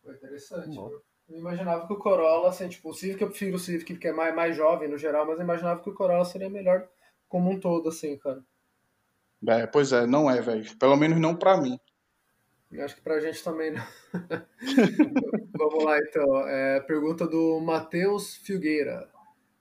[0.00, 0.76] Foi interessante.
[0.76, 4.12] Eu imaginava que o Corolla, assim, tipo, o Civic, eu prefiro o Civic porque é
[4.12, 6.88] mais, mais jovem no geral, mas eu imaginava que o Corolla seria melhor
[7.28, 8.44] como um todo, assim, cara.
[9.48, 10.64] É, pois é, não é, velho.
[10.78, 11.80] Pelo menos não pra mim.
[12.70, 13.84] Eu acho que pra gente também não.
[15.58, 16.48] Vamos lá, então.
[16.48, 19.11] É, pergunta do Matheus Filgueira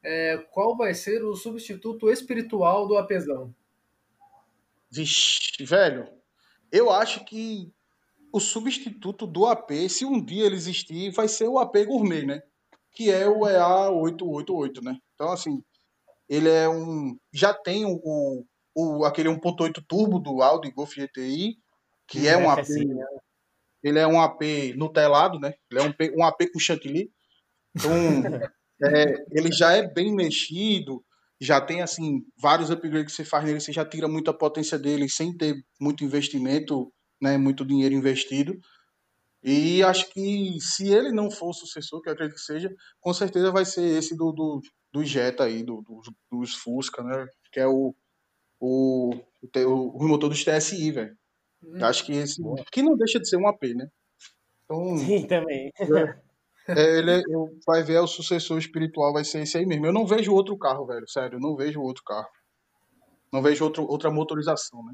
[0.03, 3.53] é, qual vai ser o substituto espiritual do apesão?
[4.90, 6.07] Vixe, velho,
[6.72, 7.72] eu acho que
[8.32, 12.41] o substituto do AP, se um dia ele existir, vai ser o AP Gourmet, né?
[12.94, 14.98] Que é o EA888, né?
[15.14, 15.64] Então, assim,
[16.28, 17.18] ele é um.
[17.32, 18.45] Já tem o,
[18.76, 21.57] o aquele 1.8 turbo do Audi Golf GTI,
[22.07, 22.68] que é um AP.
[22.69, 23.06] Né?
[23.84, 24.41] ele é um AP
[24.76, 25.53] nutelado, né?
[25.69, 27.11] Ele é um, um AP com chantilly.
[27.76, 27.91] Então,
[28.83, 31.03] é, ele já é bem mexido,
[31.39, 35.09] já tem assim vários upgrades que você faz nele, você já tira muita potência dele
[35.09, 36.91] sem ter muito investimento,
[37.21, 38.59] né, muito dinheiro investido.
[39.43, 43.11] E acho que se ele não for o sucessor, que eu acredito que seja, com
[43.11, 44.61] certeza vai ser esse do, do,
[44.93, 46.01] do Jetta aí, do, do,
[46.31, 47.25] dos Fusca, né?
[47.51, 47.95] Que é o,
[48.59, 51.17] o, o, o motor dos TSI, velho.
[51.63, 52.39] Hum, acho que esse.
[52.71, 53.87] Que não deixa de ser um AP, né?
[54.63, 55.71] Então, Sim, também.
[55.79, 56.19] É,
[56.80, 59.85] ele é, eu, vai ver o sucessor espiritual, vai ser esse aí mesmo.
[59.85, 61.07] Eu não vejo outro carro, velho.
[61.07, 62.30] Sério, eu não vejo outro carro.
[63.31, 64.93] Não vejo outro, outra motorização, né?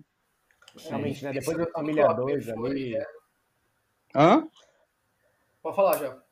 [0.88, 1.34] Realmente, né?
[1.34, 2.96] Depois da família 2 ali.
[4.16, 4.48] Hã?
[5.62, 6.27] Pode falar, já.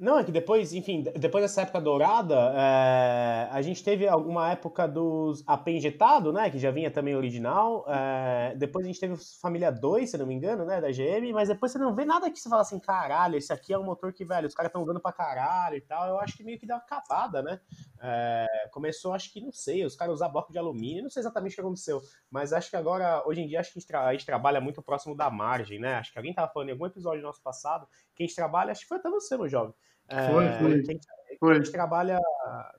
[0.00, 4.86] Não, é que depois, enfim, depois dessa época dourada, é, a gente teve alguma época
[4.86, 6.48] dos AP injetado, né?
[6.50, 7.84] Que já vinha também original.
[7.88, 10.80] É, depois a gente teve Família 2, se não me engano, né?
[10.80, 13.72] Da GM, mas depois você não vê nada que você fala assim, caralho, esse aqui
[13.72, 16.06] é um motor que, velho, os caras estão usando pra caralho e tal.
[16.06, 17.60] Eu acho que meio que deu uma acabada, né?
[18.00, 21.52] É, começou, acho que, não sei, os caras usar bloco de alumínio, não sei exatamente
[21.52, 22.00] o que aconteceu,
[22.30, 24.80] mas acho que agora, hoje em dia, acho que a gente, a gente trabalha muito
[24.80, 25.94] próximo da margem, né?
[25.94, 27.88] Acho que alguém tava falando em algum episódio nosso passado
[28.18, 29.72] que a gente trabalha, acho que foi até você, meu jovem
[30.08, 30.82] é, foi, foi.
[30.82, 31.00] Quem,
[31.38, 31.52] foi.
[31.52, 32.18] A gente trabalha,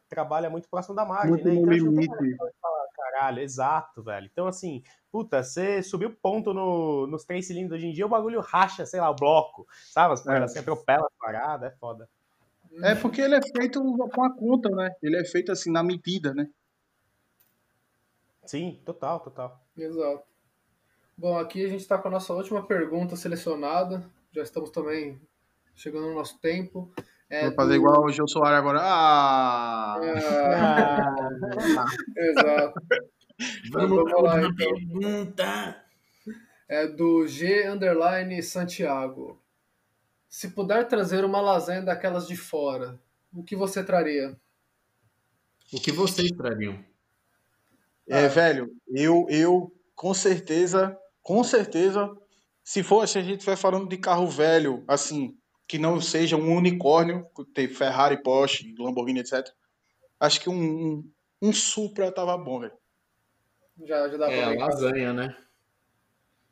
[0.09, 1.53] trabalha muito próximo da margem, muito né?
[1.53, 2.37] Então, limite.
[2.61, 4.27] Falar, caralho, exato, velho.
[4.31, 8.41] Então, assim, puta, você subiu ponto no, nos três cilindros hoje em dia, o bagulho
[8.41, 10.15] racha, sei lá, o bloco, sabe?
[10.15, 10.53] As paradas, é.
[10.53, 12.09] você atropela a parada, é foda.
[12.83, 14.91] É porque ele é feito com a conta, né?
[15.01, 16.49] Ele é feito assim, na medida, né?
[18.45, 19.63] Sim, total, total.
[19.77, 20.23] Exato.
[21.17, 24.09] Bom, aqui a gente está com a nossa última pergunta selecionada.
[24.31, 25.19] Já estamos também
[25.79, 26.91] chegando no nosso tempo.
[27.29, 27.75] É Vou fazer do...
[27.75, 28.79] igual o Gil Soares agora.
[28.81, 29.95] Ah!
[30.57, 31.85] ah.
[32.17, 32.73] Exato.
[33.71, 34.55] Vamos, vamos lá, então.
[34.55, 35.85] pergunta.
[36.67, 39.41] É do G Underline Santiago.
[40.27, 42.99] Se puder trazer uma lasanha daquelas de fora,
[43.33, 44.37] o que você traria?
[45.71, 46.83] O que vocês trariam?
[48.07, 48.27] É, ah.
[48.27, 52.11] velho, eu, eu com certeza, com certeza,
[52.63, 55.38] se for, se a gente vai falando de carro velho, assim,
[55.69, 59.47] que não seja um unicórnio, ter Ferrari, Porsche, Lamborghini, etc.
[60.19, 61.11] Acho que um, um,
[61.43, 62.73] um Supra tava bom, velho.
[63.85, 65.37] Já, já dá é, pra a lasanha, né?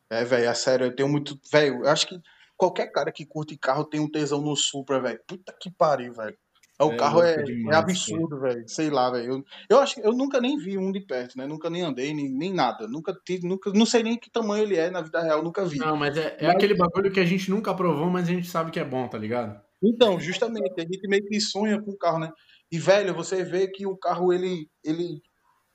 [0.08, 1.38] É, velho, é sério, eu tenho muito.
[1.52, 2.22] Velho, eu acho que
[2.56, 5.20] qualquer cara que curte carro tem um tesão no Supra, velho.
[5.26, 6.38] Puta que pariu, velho.
[6.80, 8.64] O é, carro é, demais, é absurdo, velho.
[8.68, 9.34] Sei lá, velho.
[9.34, 11.48] Eu, eu acho que eu nunca nem vi um de perto, né?
[11.48, 12.88] Nunca nem andei, nem, nem nada.
[12.88, 15.80] Nunca tive, nunca, não sei nem que tamanho ele é na vida real, nunca vi.
[15.80, 16.56] Não, mas é, é mas...
[16.56, 19.18] aquele bagulho que a gente nunca provou, mas a gente sabe que é bom, tá
[19.18, 19.60] ligado?
[19.82, 22.32] Então, justamente, a gente meio que sonha com o carro, né?
[22.72, 25.22] E, velho, você vê que o carro, ele, ele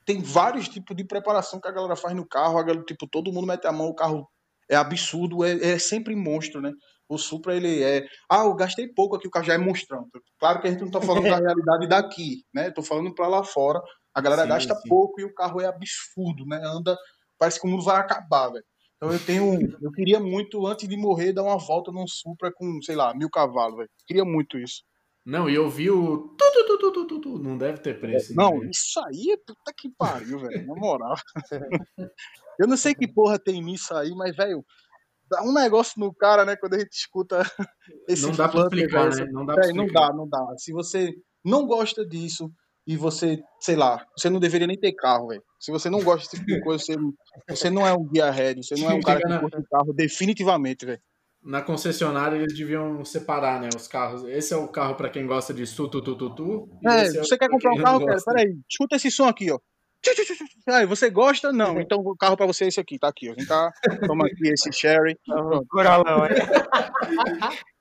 [0.05, 2.59] tem vários tipos de preparação que a galera faz no carro.
[2.59, 4.29] A galera, tipo, todo mundo mete a mão, o carro
[4.71, 6.73] é absurdo, é, é sempre monstro, né?
[7.13, 8.07] O Supra, ele é.
[8.29, 10.09] Ah, eu gastei pouco aqui, o carro já é monstrão.
[10.39, 12.69] Claro que a gente não está falando da realidade daqui, né?
[12.69, 13.81] Estou falando para lá fora.
[14.15, 14.89] A galera sim, gasta sim.
[14.89, 16.61] pouco e o carro é absurdo, né?
[16.65, 16.97] Anda,
[17.39, 18.65] parece que o mundo vai acabar, velho.
[18.97, 19.77] Então eu tenho.
[19.83, 23.29] Eu queria muito, antes de morrer, dar uma volta num Supra com, sei lá, mil
[23.29, 23.91] cavalos, velho.
[24.07, 24.83] Queria muito isso.
[25.25, 26.35] Não, e eu vi o.
[26.37, 28.35] Tu, tu, tu, tu, Não deve ter preço.
[28.35, 28.71] Não, né?
[28.71, 30.67] isso aí é puta que pariu, velho.
[30.67, 31.15] Na moral.
[32.59, 34.65] eu não sei que porra tem nisso aí, mas, velho,
[35.33, 36.55] dá um negócio no cara, né?
[36.57, 37.43] Quando a gente escuta
[38.07, 39.27] esse Não dá pra explicar, né?
[39.33, 40.55] Não dá, é, não dá, não dá.
[40.59, 42.51] Se você não gosta disso
[42.87, 45.43] e você, sei lá, você não deveria nem ter carro, velho.
[45.59, 46.97] Se você não gosta desse tipo de coisa, você,
[47.49, 50.85] você não é um guia head, você não é um cara que curte carro, definitivamente,
[50.85, 51.01] velho.
[51.43, 54.23] Na concessionária eles deviam separar, né, os carros.
[54.25, 56.69] Esse é o carro para quem gosta de tu, tu, tu, tu, tu.
[56.87, 58.19] É, é você quer comprar um carro, cara?
[58.25, 59.59] Peraí, escuta esse som aqui, ó.
[60.67, 61.53] Ah, você gosta?
[61.53, 61.81] Não.
[61.81, 63.31] Então o carro para você é esse aqui, tá aqui.
[63.31, 63.35] Ó.
[63.35, 63.73] Vem cá,
[64.07, 65.19] toma aqui esse sherry.
[65.69, 66.35] Coralão, é.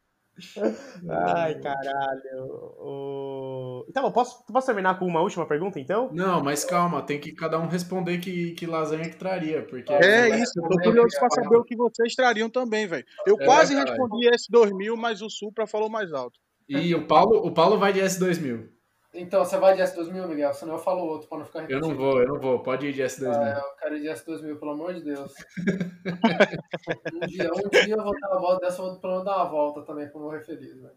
[1.10, 2.46] Ai, caralho.
[2.80, 3.86] O...
[3.90, 6.10] Então, posso, posso terminar com uma última pergunta, então?
[6.14, 9.64] Não, mas calma, tem que cada um responder que, que lasanha que traria.
[9.64, 13.06] Porque é isso, eu tô curioso pra saber o que vocês trariam também, velho.
[13.26, 16.40] Eu é, quase respondi S2000, mas o Supra falou mais alto.
[16.68, 18.68] E o Paulo, o Paulo vai de S2000.
[19.14, 20.54] Então, você vai de S2000, Miguel?
[20.54, 21.84] Senão eu falo outro pra não ficar repetindo.
[21.84, 22.64] Eu não vou, eu não vou.
[22.64, 23.36] Pode ir de S2000.
[23.36, 25.34] Ah, eu quero ir de S2000, pelo amor de Deus.
[27.14, 29.36] um, dia, um dia eu vou dar uma volta dessa, eu vou pelo menos dar
[29.38, 30.96] uma volta também pra morrer feliz, velho.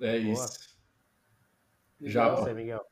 [0.00, 0.76] É isso.
[2.00, 2.10] Boa.
[2.10, 2.84] Já, você, Miguel.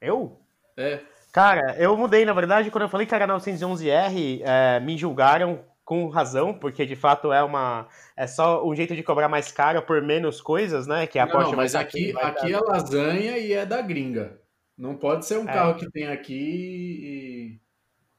[0.00, 0.38] Eu?
[0.76, 1.00] É.
[1.32, 6.08] Cara, eu mudei, na verdade, quando eu falei que era 911R, é, me julgaram com
[6.08, 10.00] razão, porque de fato é uma é só um jeito de cobrar mais caro por
[10.02, 11.06] menos coisas, né?
[11.06, 12.58] Que a não, Porsche não, mas aqui aqui dar...
[12.58, 14.40] é lasanha e é da gringa.
[14.76, 15.52] Não pode ser um é.
[15.52, 17.60] carro que tem aqui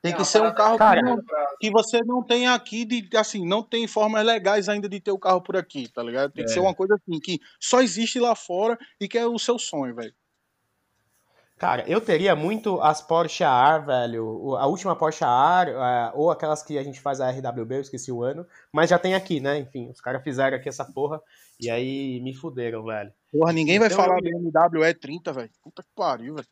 [0.02, 1.18] Tem É que uma ser um carro Cara, que, não-
[1.60, 5.20] que você não tem aqui, de, assim, não tem formas legais ainda de ter o
[5.20, 6.32] carro por aqui, tá ligado?
[6.32, 6.54] Tem que É.
[6.54, 9.96] ser uma coisa assim, que só existe lá fora e que é o seu sonho,
[9.96, 10.14] velho.
[11.58, 14.56] Cara, eu teria muito as Porsche AR, velho.
[14.58, 18.12] A última Porsche AR, é, ou aquelas que a gente faz a RWB, eu esqueci
[18.12, 18.46] o ano.
[18.74, 19.60] Mas já tem aqui, né?
[19.60, 21.22] Enfim, os caras fizeram aqui essa porra.
[21.60, 23.12] E aí me fuderam, velho.
[23.32, 25.50] Porra, ninguém vai Então, falar eu- BMW E30, velho.
[25.64, 26.48] Puta que pariu, velho.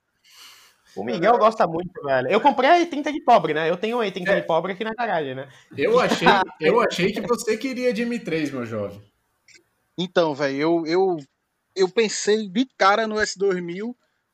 [0.95, 2.29] O Miguel gosta muito, velho.
[2.29, 3.69] Eu comprei a E30 de pobre, né?
[3.69, 4.39] Eu tenho a E30 É.
[4.39, 5.49] de pobre aqui na garagem, né?
[5.75, 6.27] Eu achei,
[6.61, 9.01] eu achei que você queria de M3, meu jovem.
[9.97, 11.17] Então, velho, eu, eu,
[11.75, 13.93] eu pensei de cara no S2000,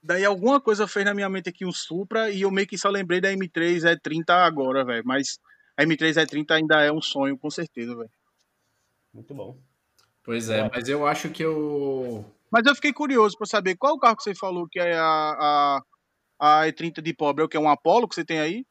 [0.09, 2.89] daí alguma coisa fez na minha mente aqui um Supra e eu meio que só
[2.89, 5.03] lembrei da M3 E30 agora, velho.
[5.05, 5.39] Mas
[5.77, 8.09] a M3 E30 ainda é um sonho, com certeza, velho.
[9.13, 9.55] Muito bom.
[10.23, 12.25] Pois é, mas eu acho que eu.
[12.49, 15.79] Mas eu fiquei curioso pra saber qual o carro que você falou que é a,
[16.39, 17.57] a, a E30 de pobre, é o que?
[17.57, 18.65] É um Apollo que você tem aí?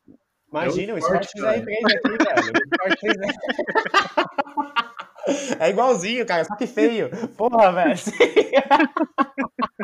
[0.51, 1.61] Imagina, É o o Sport Sport, cara.
[1.61, 2.53] R3 aqui, velho.
[2.53, 3.17] O Sport 3
[5.59, 7.11] É igualzinho, cara, só que feio.
[7.37, 7.99] Porra, velho.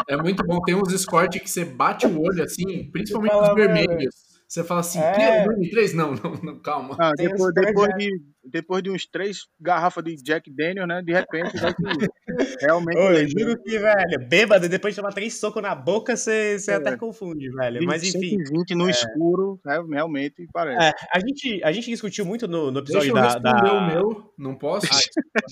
[0.09, 0.61] É muito bom.
[0.63, 4.34] Tem uns Escort que você bate o olho assim, principalmente os vermelhos.
[4.47, 5.13] Você fala assim, É.
[5.13, 5.95] que é o M3?
[5.95, 6.97] Não, não, não, calma.
[7.01, 7.97] Ah, depois, dois, depois, né?
[7.97, 8.11] de,
[8.45, 11.03] depois de uns três garrafas de Jack Daniel, né?
[11.03, 11.83] De repente, vai que
[12.61, 12.97] realmente.
[12.99, 16.73] Ô, eu juro que, velho, bêbado, depois de tomar três socos na boca, você, você
[16.73, 16.75] É.
[16.75, 17.85] até confunde, velho.
[17.85, 18.37] Mas enfim.
[18.45, 20.85] 120 no escuro, é, realmente parece.
[20.85, 23.39] É, a, gente, a gente discutiu muito no, no Deixa episódio eu da.
[23.39, 23.73] da...
[23.73, 24.87] o meu, não posso?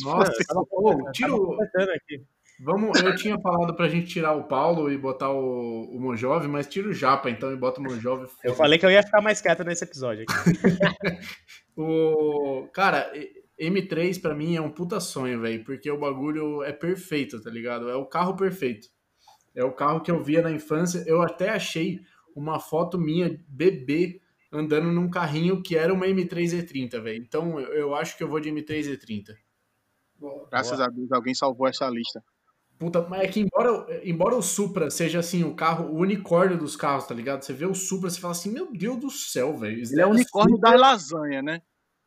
[0.03, 2.23] Nossa, tava ô, conversando, tira tava o, conversando aqui.
[2.65, 6.69] Vamos, eu tinha falado pra gente tirar o Paulo e botar o, o Monjove, mas
[6.69, 8.31] tira o Japa então e bota o Monjove.
[8.45, 10.33] Eu falei que eu ia ficar mais quieto nesse episódio aqui.
[11.77, 16.73] O cara, e- M3 pra mim é um puta sonho, velho, porque o bagulho é
[16.73, 17.89] perfeito, tá ligado?
[17.89, 18.89] É o carro perfeito.
[19.55, 21.03] É o carro que eu via na infância.
[21.07, 22.01] Eu até achei
[22.35, 24.21] uma foto minha bebê
[24.53, 27.23] andando num carrinho que era uma M3 E30, velho.
[27.23, 29.35] Então eu, eu acho que eu vou de M3 E30.
[30.19, 30.47] Boa.
[30.51, 32.23] Graças a Deus, alguém salvou essa lista.
[32.83, 36.75] Puta, mas é que embora, embora o Supra seja assim, o carro, o unicórnio dos
[36.75, 37.43] carros, tá ligado?
[37.45, 39.81] Você vê o Supra, você fala assim, meu Deus do céu, velho.
[39.81, 40.73] Ele é o é unicórnio Supra.
[40.73, 41.63] das lasanhas, né?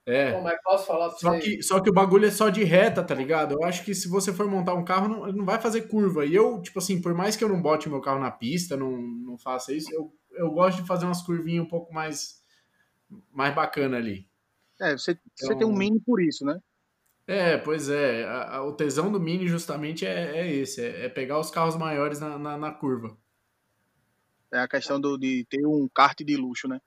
[0.06, 0.34] É.
[0.34, 1.40] Bom, mas posso falar pra Só você?
[1.40, 3.54] que, só que o bagulho é só de reta, tá ligado?
[3.54, 6.26] Eu acho que se você for montar um carro, não, ele não vai fazer curva.
[6.26, 8.92] E eu, tipo assim, por mais que eu não bote meu carro na pista, não,
[9.02, 12.44] não faça isso, eu, eu gosto de fazer umas curvinhas um pouco mais,
[13.32, 14.28] mais bacana ali.
[14.82, 16.60] É, você, você Então- tem um mini por isso, né?
[17.28, 18.24] É, pois é.
[18.26, 21.76] a- a- o tesão do Mini justamente é, é esse: é, é pegar os carros
[21.76, 23.18] maiores na, na, na curva.
[24.54, 26.80] É a questão do, de ter um kart de luxo, né?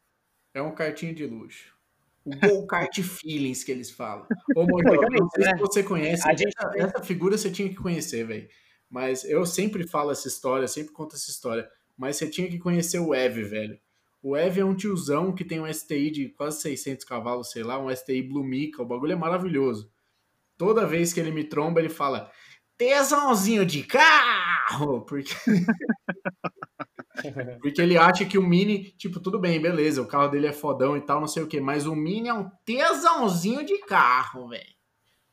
[0.54, 1.76] É um cartinho de luxo.
[2.24, 4.26] O Go Kart Feelings que eles falam.
[4.54, 6.28] Ô, Mojo, Realmente, não sei se você conhece.
[6.28, 8.48] A gente essa figura você tinha que conhecer, velho.
[8.90, 11.68] Mas eu sempre falo essa história, sempre conto essa história.
[11.96, 13.78] Mas você tinha que conhecer o Ev, velho.
[14.22, 17.78] O Ev é um tiozão que tem um STI de quase 600 cavalos, sei lá,
[17.78, 18.82] um STI Blue Mica.
[18.82, 19.90] O bagulho é maravilhoso.
[20.58, 22.30] Toda vez que ele me tromba, ele fala:
[22.76, 25.06] tesãozinho de carro!
[25.06, 25.32] Porque
[27.62, 30.96] porque ele acha que o Mini, tipo, tudo bem, beleza, o carro dele é fodão
[30.96, 34.78] e tal, não sei o que, mas o Mini é um tesãozinho de carro, velho.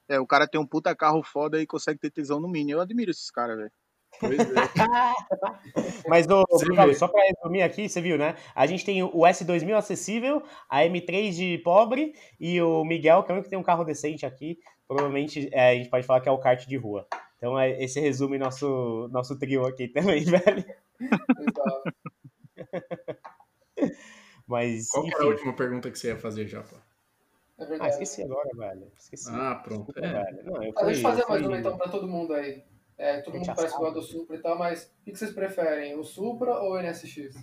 [0.07, 2.71] É, o cara tem um puta carro foda e consegue ter tesão no mini.
[2.71, 3.71] Eu admiro esses caras, velho.
[4.19, 4.39] Pois é.
[6.07, 8.35] Mas, ô, Você Bruno, só pra resumir aqui, você viu, né?
[8.53, 13.33] A gente tem o S2000 acessível, a M3 de pobre e o Miguel, que é
[13.33, 14.57] o único que tem um carro decente aqui.
[14.87, 17.07] Provavelmente é, a gente pode falar que é o kart de rua.
[17.37, 19.87] Então, é, esse resume nosso, nosso trio aqui
[20.19, 20.65] também, velho.
[21.39, 21.93] Exato.
[24.47, 25.33] Mas, Qual que era a enfim.
[25.33, 26.75] última pergunta que você ia fazer já, pô?
[27.57, 28.91] É Ah, esqueci agora, velho.
[28.97, 29.29] Esqueci.
[29.31, 29.85] Ah, pronto.
[29.93, 30.23] Desculpa, É.
[30.23, 30.45] velho.
[30.45, 32.33] Não, eu Ah, fui, deixa eu fazer eu mais fui- uma então pra todo mundo
[32.33, 32.63] aí.
[32.97, 35.31] É, todo mundo parece que gosta do Supra e tal, mas o que que vocês
[35.33, 35.97] preferem?
[35.99, 37.35] O Supra ou o NSX?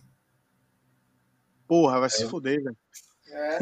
[1.66, 2.76] Porra, vai se fuder, velho.
[3.32, 3.58] É,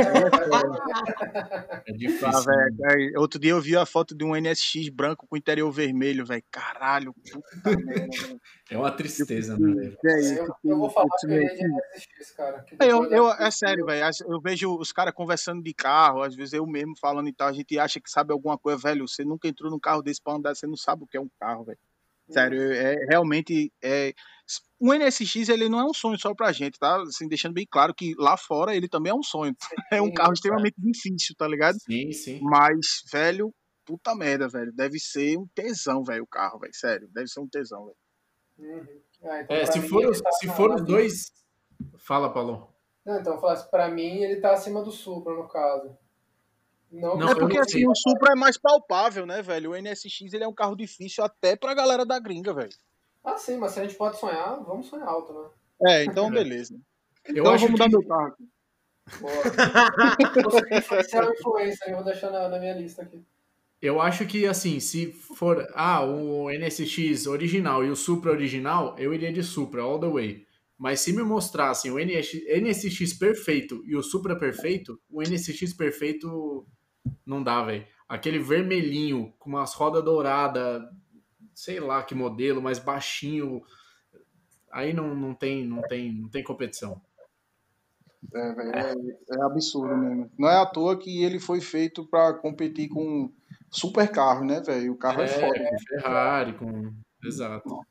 [1.86, 2.28] É difícil.
[2.28, 2.88] Ah, né?
[2.90, 6.42] aí, Outro dia eu vi a foto de um NSX branco com interior vermelho, velho.
[6.50, 8.40] Caralho, puta merda.
[8.70, 9.92] É uma tristeza, né?
[10.04, 12.64] É, eu, tipo, eu vou falar que eu NSX, cara.
[12.80, 14.04] É, Eu, eu, é sério, velho.
[14.26, 17.52] Eu vejo os caras conversando de carro, às vezes eu mesmo falando e tal, a
[17.52, 19.06] gente acha que sabe alguma coisa, velho.
[19.06, 21.30] Você nunca entrou num carro desse pra andar, você não sabe o que é um
[21.38, 21.78] carro, velho.
[22.30, 24.12] Sério, é realmente é
[24.80, 27.02] o NSX ele não é um sonho só pra gente, tá?
[27.02, 29.54] Assim, deixando bem claro que lá fora ele também é um sonho.
[29.92, 31.76] É um carro extremamente difícil, tá ligado?
[31.80, 32.40] Sim, sim.
[32.42, 33.52] Mas, velho,
[33.84, 34.72] puta merda, velho.
[34.72, 36.74] Deve ser um tesão, velho, o carro, velho.
[36.74, 37.96] Sério, deve ser um tesão, velho.
[38.58, 39.00] Uhum.
[39.22, 41.32] Ah, então É, se mim, for, os, tá se for os dois.
[41.98, 42.72] Fala, Paulo.
[43.04, 45.96] Não, então assim, pra mim ele tá acima do Supra, no caso.
[46.90, 49.70] Não, Não, é porque não assim, o Supra é mais palpável, né, velho?
[49.70, 52.72] O NSX ele é um carro difícil até pra galera da gringa, velho.
[53.24, 55.48] Ah, sim, mas se a gente pode sonhar, vamos sonhar alto, né?
[55.86, 56.74] É, então beleza.
[57.26, 58.34] Eu então eu acho vou mudar que- meu carro.
[60.44, 63.24] Você influenciar o influencer, eu vou deixar na, na minha lista aqui.
[63.80, 69.14] Eu acho que, assim, se for ah, o NSX original e o Supra original, eu
[69.14, 70.44] iria de Supra all the way.
[70.76, 76.66] Mas se me mostrassem o NSX, NSX perfeito e o Supra perfeito, o NSX perfeito
[77.24, 77.86] não dá, velho.
[78.08, 80.82] Aquele vermelhinho com umas rodas douradas,
[81.54, 83.62] sei lá que modelo, mais baixinho,
[84.70, 87.00] aí não, não, tem, não, tem, não tem competição.
[88.34, 88.92] É, véio, é,
[89.36, 90.30] é, absurdo mesmo.
[90.38, 93.32] Não é à toa que ele foi feito para competir com
[93.70, 94.92] super carro, né, velho?
[94.92, 95.70] O carro é, é foda.
[95.70, 96.94] Com Ferrari, com.
[97.24, 97.86] Exato.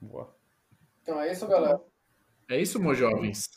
[0.00, 0.34] Boa.
[1.02, 1.80] Então é isso, galera.
[2.48, 3.48] É isso, meus jovens.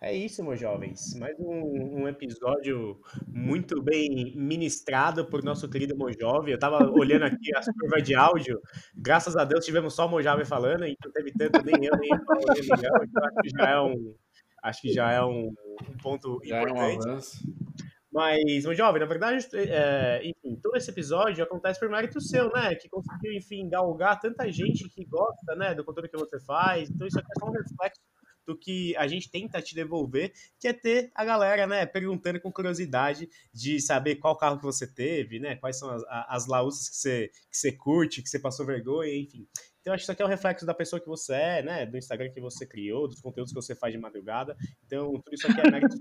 [0.00, 1.12] É isso, meus jovens.
[1.18, 6.52] Mais um, um, episódio muito bem ministrado por nosso querido Mojove.
[6.52, 8.60] Eu tava olhando aqui as curvas de áudio.
[8.94, 12.10] Graças a Deus tivemos só o Mojave falando, e não teve tanto nem eu, nem
[12.12, 12.92] o Miguel.
[13.02, 14.14] Então acho que já é um,
[14.62, 15.52] acho que já é um,
[15.90, 17.08] um ponto já importante.
[17.08, 17.78] É um.
[18.12, 22.74] Mas, meu jovem, na verdade, é, enfim, todo esse episódio acontece por mérito seu, né?
[22.74, 26.88] Que conseguiu, enfim, galgar tanta gente que gosta, né, do conteúdo que você faz.
[26.88, 28.00] Então, isso aqui é só um reflexo
[28.48, 32.50] do que a gente tenta te devolver, que é ter a galera, né, perguntando com
[32.50, 36.96] curiosidade de saber qual carro que você teve, né, quais são as, as laúças que
[36.96, 39.46] você, que você curte, que você passou vergonha, enfim.
[39.82, 41.86] Então, acho que isso aqui é um reflexo da pessoa que você é, né?
[41.86, 44.54] Do Instagram que você criou, dos conteúdos que você faz de madrugada.
[44.84, 45.96] Então, tudo isso aqui é mérito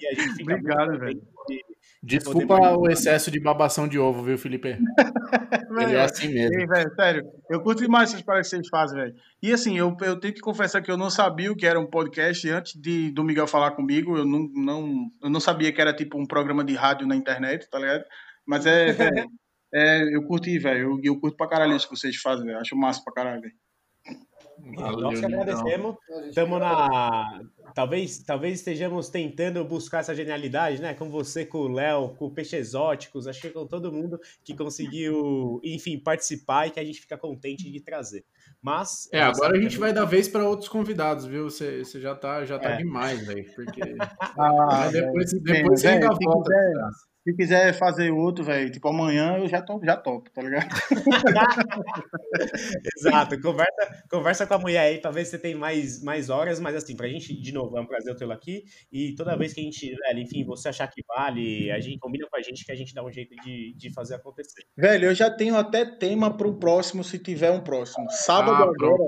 [0.00, 1.22] e a gente fica Obrigado, velho.
[1.48, 1.64] De,
[2.06, 4.78] Desculpa o excesso de babação de ovo, viu, Felipe?
[5.82, 6.60] Ele é assim mesmo.
[6.60, 9.14] Ei, véio, sério, eu curto demais essas paradas que vocês fazem, velho.
[9.42, 11.90] E assim, eu, eu tenho que confessar que eu não sabia o que era um
[11.90, 14.16] podcast antes de, do Miguel falar comigo.
[14.16, 17.68] Eu não, não, eu não sabia que era tipo um programa de rádio na internet,
[17.68, 18.04] tá ligado?
[18.46, 19.28] Mas é, velho,
[19.74, 20.92] é, eu curti, velho.
[20.92, 22.60] Eu, eu curto pra caralho isso que vocês fazem, velho.
[22.60, 23.54] Acho massa pra caralho, velho.
[24.58, 25.96] Valeu, Nós que agradecemos.
[26.28, 27.40] Estamos na.
[27.74, 30.94] Talvez, talvez estejamos tentando buscar essa genialidade, né?
[30.94, 34.54] Com você, com o Léo, com o Peixe Exóticos, acho que com todo mundo que
[34.54, 38.24] conseguiu, enfim, participar e que a gente fica contente de trazer.
[38.62, 39.08] Mas.
[39.12, 41.50] É, agora a gente vai dar vez para outros convidados, viu?
[41.50, 42.76] Você, você já tá, já tá é.
[42.78, 43.44] demais, velho.
[43.54, 43.80] Porque.
[44.38, 46.52] ah, depois, depois você ainda volta.
[47.26, 50.68] Quiser, se quiser fazer outro, velho, tipo amanhã, eu já, tô, já topo, tá ligado?
[52.96, 53.40] Exato.
[53.40, 56.76] Conversa, conversa com a mulher aí pra ver se você tem mais, mais horas, mas
[56.76, 58.64] assim, pra gente, de novo, é um prazer tê-lo aqui.
[58.92, 62.28] E toda vez que a gente, velho, enfim, você achar que vale, a gente combina
[62.30, 64.62] com a gente que a gente dá um jeito de, de fazer acontecer.
[64.76, 68.08] Velho, eu já tenho até tema pro próximo, se tiver um próximo.
[68.10, 69.02] Sábado ah, agora.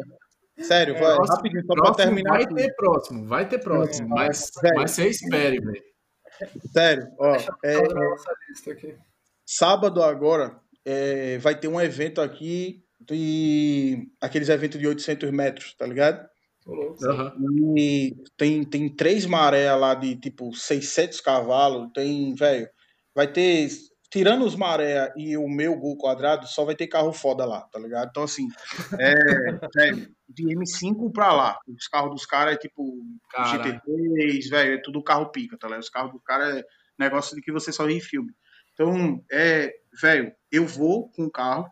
[0.58, 2.32] Sério, é, vai, próximo, rapidinho, só pra terminar.
[2.32, 2.54] Vai aqui.
[2.54, 5.88] ter próximo, vai ter próximo, mas, mas você espere, velho.
[6.72, 7.36] Sério, ó.
[7.64, 7.74] É,
[9.44, 15.86] sábado agora é, vai ter um evento aqui de aqueles eventos de 800 metros, tá
[15.86, 16.28] ligado?
[16.66, 17.78] Uhum.
[17.78, 21.90] E tem, tem três maré lá de tipo 600 cavalos.
[21.94, 22.68] Tem, velho,
[23.14, 23.68] vai ter
[24.10, 27.78] tirando os maré e o meu gol quadrado, só vai ter carro foda lá, tá
[27.78, 28.08] ligado?
[28.10, 28.48] Então, assim,
[28.98, 29.12] é,
[29.78, 31.58] é de M5 pra lá.
[31.68, 33.62] Os carros dos caras é tipo Cara.
[33.62, 35.82] GT3, velho, é tudo carro pica, tá ligado?
[35.82, 36.64] Os carros do cara é
[36.98, 38.32] negócio de que você só vê em filme.
[38.72, 41.66] Então, é, velho, eu vou com o carro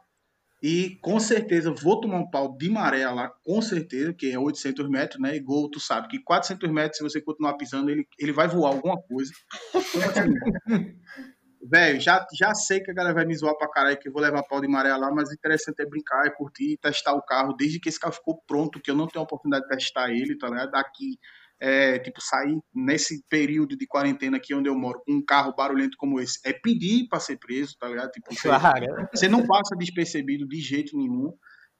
[0.62, 4.88] e com certeza vou tomar um pau de maré lá, com certeza, que é 800
[4.88, 5.36] metros, né?
[5.36, 8.70] E gol, tu sabe que 400 metros, se você continuar pisando, ele, ele vai voar
[8.70, 9.32] alguma coisa.
[9.74, 10.98] Então, assim,
[11.68, 14.22] velho, já, já sei que a galera vai me zoar pra caralho, que eu vou
[14.22, 17.54] levar pau de maré lá, mas o interessante é brincar, é curtir, testar o carro,
[17.54, 20.36] desde que esse carro ficou pronto, que eu não tenho a oportunidade de testar ele,
[20.38, 20.70] tá ligado?
[20.70, 21.18] Daqui,
[21.60, 25.96] é, tipo, sair nesse período de quarentena aqui onde eu moro, com um carro barulhento
[25.96, 28.10] como esse, é pedir pra ser preso, tá ligado?
[28.10, 28.86] Tipo, claro.
[28.86, 31.32] você, você não passa despercebido de jeito nenhum.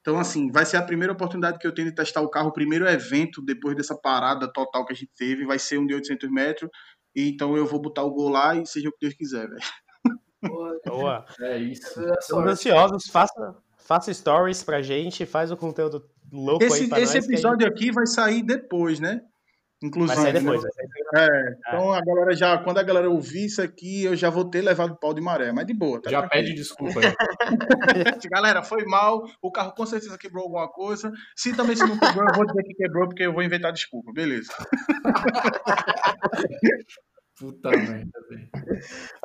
[0.07, 2.53] Então, assim, vai ser a primeira oportunidade que eu tenho de testar o carro, o
[2.53, 6.31] primeiro evento depois dessa parada total que a gente teve, vai ser um de 800
[6.31, 6.69] metros.
[7.19, 9.61] Então eu vou botar o gol lá e seja o que Deus quiser, velho.
[10.85, 11.25] Boa.
[11.41, 11.99] É isso.
[12.19, 13.07] Estamos ansiosos.
[13.07, 17.67] Faça, faça stories pra gente, faz o conteúdo louco esse, aí pra Esse nós, episódio
[17.67, 17.73] gente...
[17.73, 19.21] aqui vai sair depois, né?
[19.81, 20.15] Inclusive.
[20.15, 20.63] Vai sair depois.
[20.63, 20.69] Né?
[21.13, 24.29] Vai sair é, então a galera já, quando a galera ouvir isso aqui, eu já
[24.29, 26.01] vou ter levado pau de maré, mas de boa.
[26.01, 26.43] Tá já tranquilo.
[26.43, 27.07] pede desculpa aí.
[28.29, 31.11] galera, foi mal, o carro com certeza quebrou alguma coisa.
[31.35, 34.11] Se também se não quebrou, eu vou dizer que quebrou, porque eu vou inventar desculpa,
[34.11, 34.51] beleza.
[37.39, 38.49] Puta merda, velho.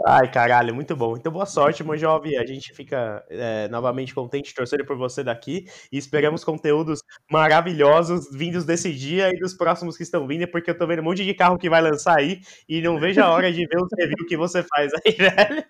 [0.06, 1.16] Ai, caralho, muito bom.
[1.16, 2.36] Então, boa sorte, meu jovem.
[2.36, 8.66] A gente fica é, novamente contente, torcendo por você daqui e esperamos conteúdos maravilhosos vindos
[8.66, 11.32] desse dia e dos próximos que estão vindo, porque eu tô vendo um monte de
[11.32, 14.36] carro que vai lançar aí e não vejo a hora de ver os reviews que
[14.36, 15.64] você faz aí, velho.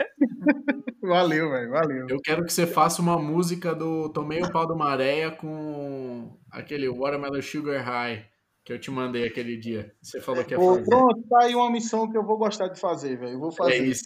[1.01, 2.07] Valeu, velho, valeu.
[2.09, 6.89] Eu quero que você faça uma música do Tomei o Pau do Maréia com aquele
[6.89, 8.32] Watermelon Sugar High.
[8.65, 9.93] Que eu te mandei aquele dia.
[10.01, 10.85] Você falou que ia fazer.
[10.85, 13.39] pronto, tá aí uma missão que eu vou gostar de fazer, velho.
[13.39, 13.85] Vou É fazer.
[13.85, 14.05] isso.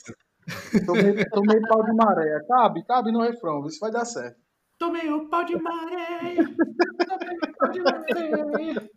[0.86, 2.40] Tomei, tomei pau de maré.
[2.48, 3.66] Cabe, cabe no refrão.
[3.66, 4.36] Isso vai dar certo.
[4.78, 6.36] Tomei o pau de maré.
[6.36, 8.88] Tomei o pau de maré.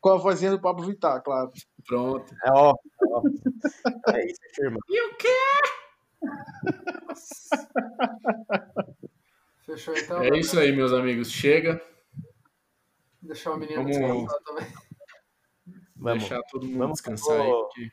[0.00, 1.50] Com a vozinha do Pablo Vittar, claro.
[1.86, 2.34] Pronto.
[2.44, 3.22] É ó, é ó.
[4.14, 4.78] É isso, firma.
[4.88, 5.28] E o quê?
[9.64, 10.22] Fechou então?
[10.22, 11.30] É isso aí, meus amigos.
[11.30, 11.80] Chega.
[13.22, 14.66] Deixar o menino Vamos- descansar também.
[15.98, 16.20] Vamos.
[16.20, 17.46] Deixar todo mundo Vamos, descansar aí.
[17.46, 17.90] vou- porque-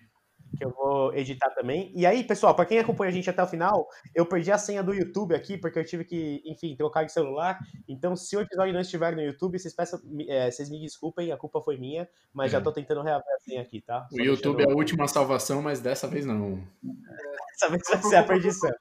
[0.58, 1.92] que eu vou editar também.
[1.94, 4.82] E aí, pessoal, para quem acompanha a gente até o final, eu perdi a senha
[4.82, 7.60] do YouTube aqui, porque eu tive que, enfim, trocar de celular.
[7.90, 10.00] Então, se o episódio não estiver no YouTube, vocês, peçam,
[10.30, 12.58] é, vocês me desculpem, a culpa foi minha, mas É.
[12.58, 14.08] já tô tentando reaver a senha aqui, tá?
[14.14, 16.64] O YouTube é a última salvação, mas dessa vez não.
[17.52, 18.72] Dessa vez vai ser a perdição.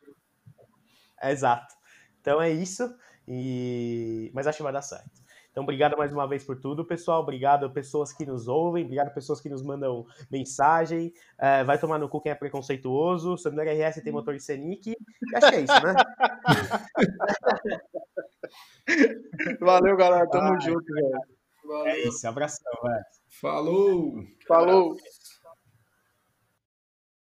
[1.23, 1.75] Exato.
[2.21, 2.89] Então é isso.
[3.27, 4.31] E...
[4.35, 5.24] Mas acho que vai dar certo.
[5.55, 7.23] Então, obrigado mais uma vez por tudo, pessoal.
[7.23, 11.15] Obrigado pessoas que nos ouvem, obrigado pessoas que nos mandam mensagem.
[11.39, 13.39] É, vai tomar no cu quem é preconceituoso.
[13.39, 14.91] Sandero RS tem motor de Senic.
[14.91, 14.97] E
[15.37, 15.95] Acho que é isso, né?
[19.61, 20.29] Valeu, galera.
[20.29, 21.21] Tamo junto, velho.
[21.87, 22.27] É isso.
[22.27, 23.05] Abração, velho.
[23.29, 24.25] Falou!
[24.49, 24.97] Falou.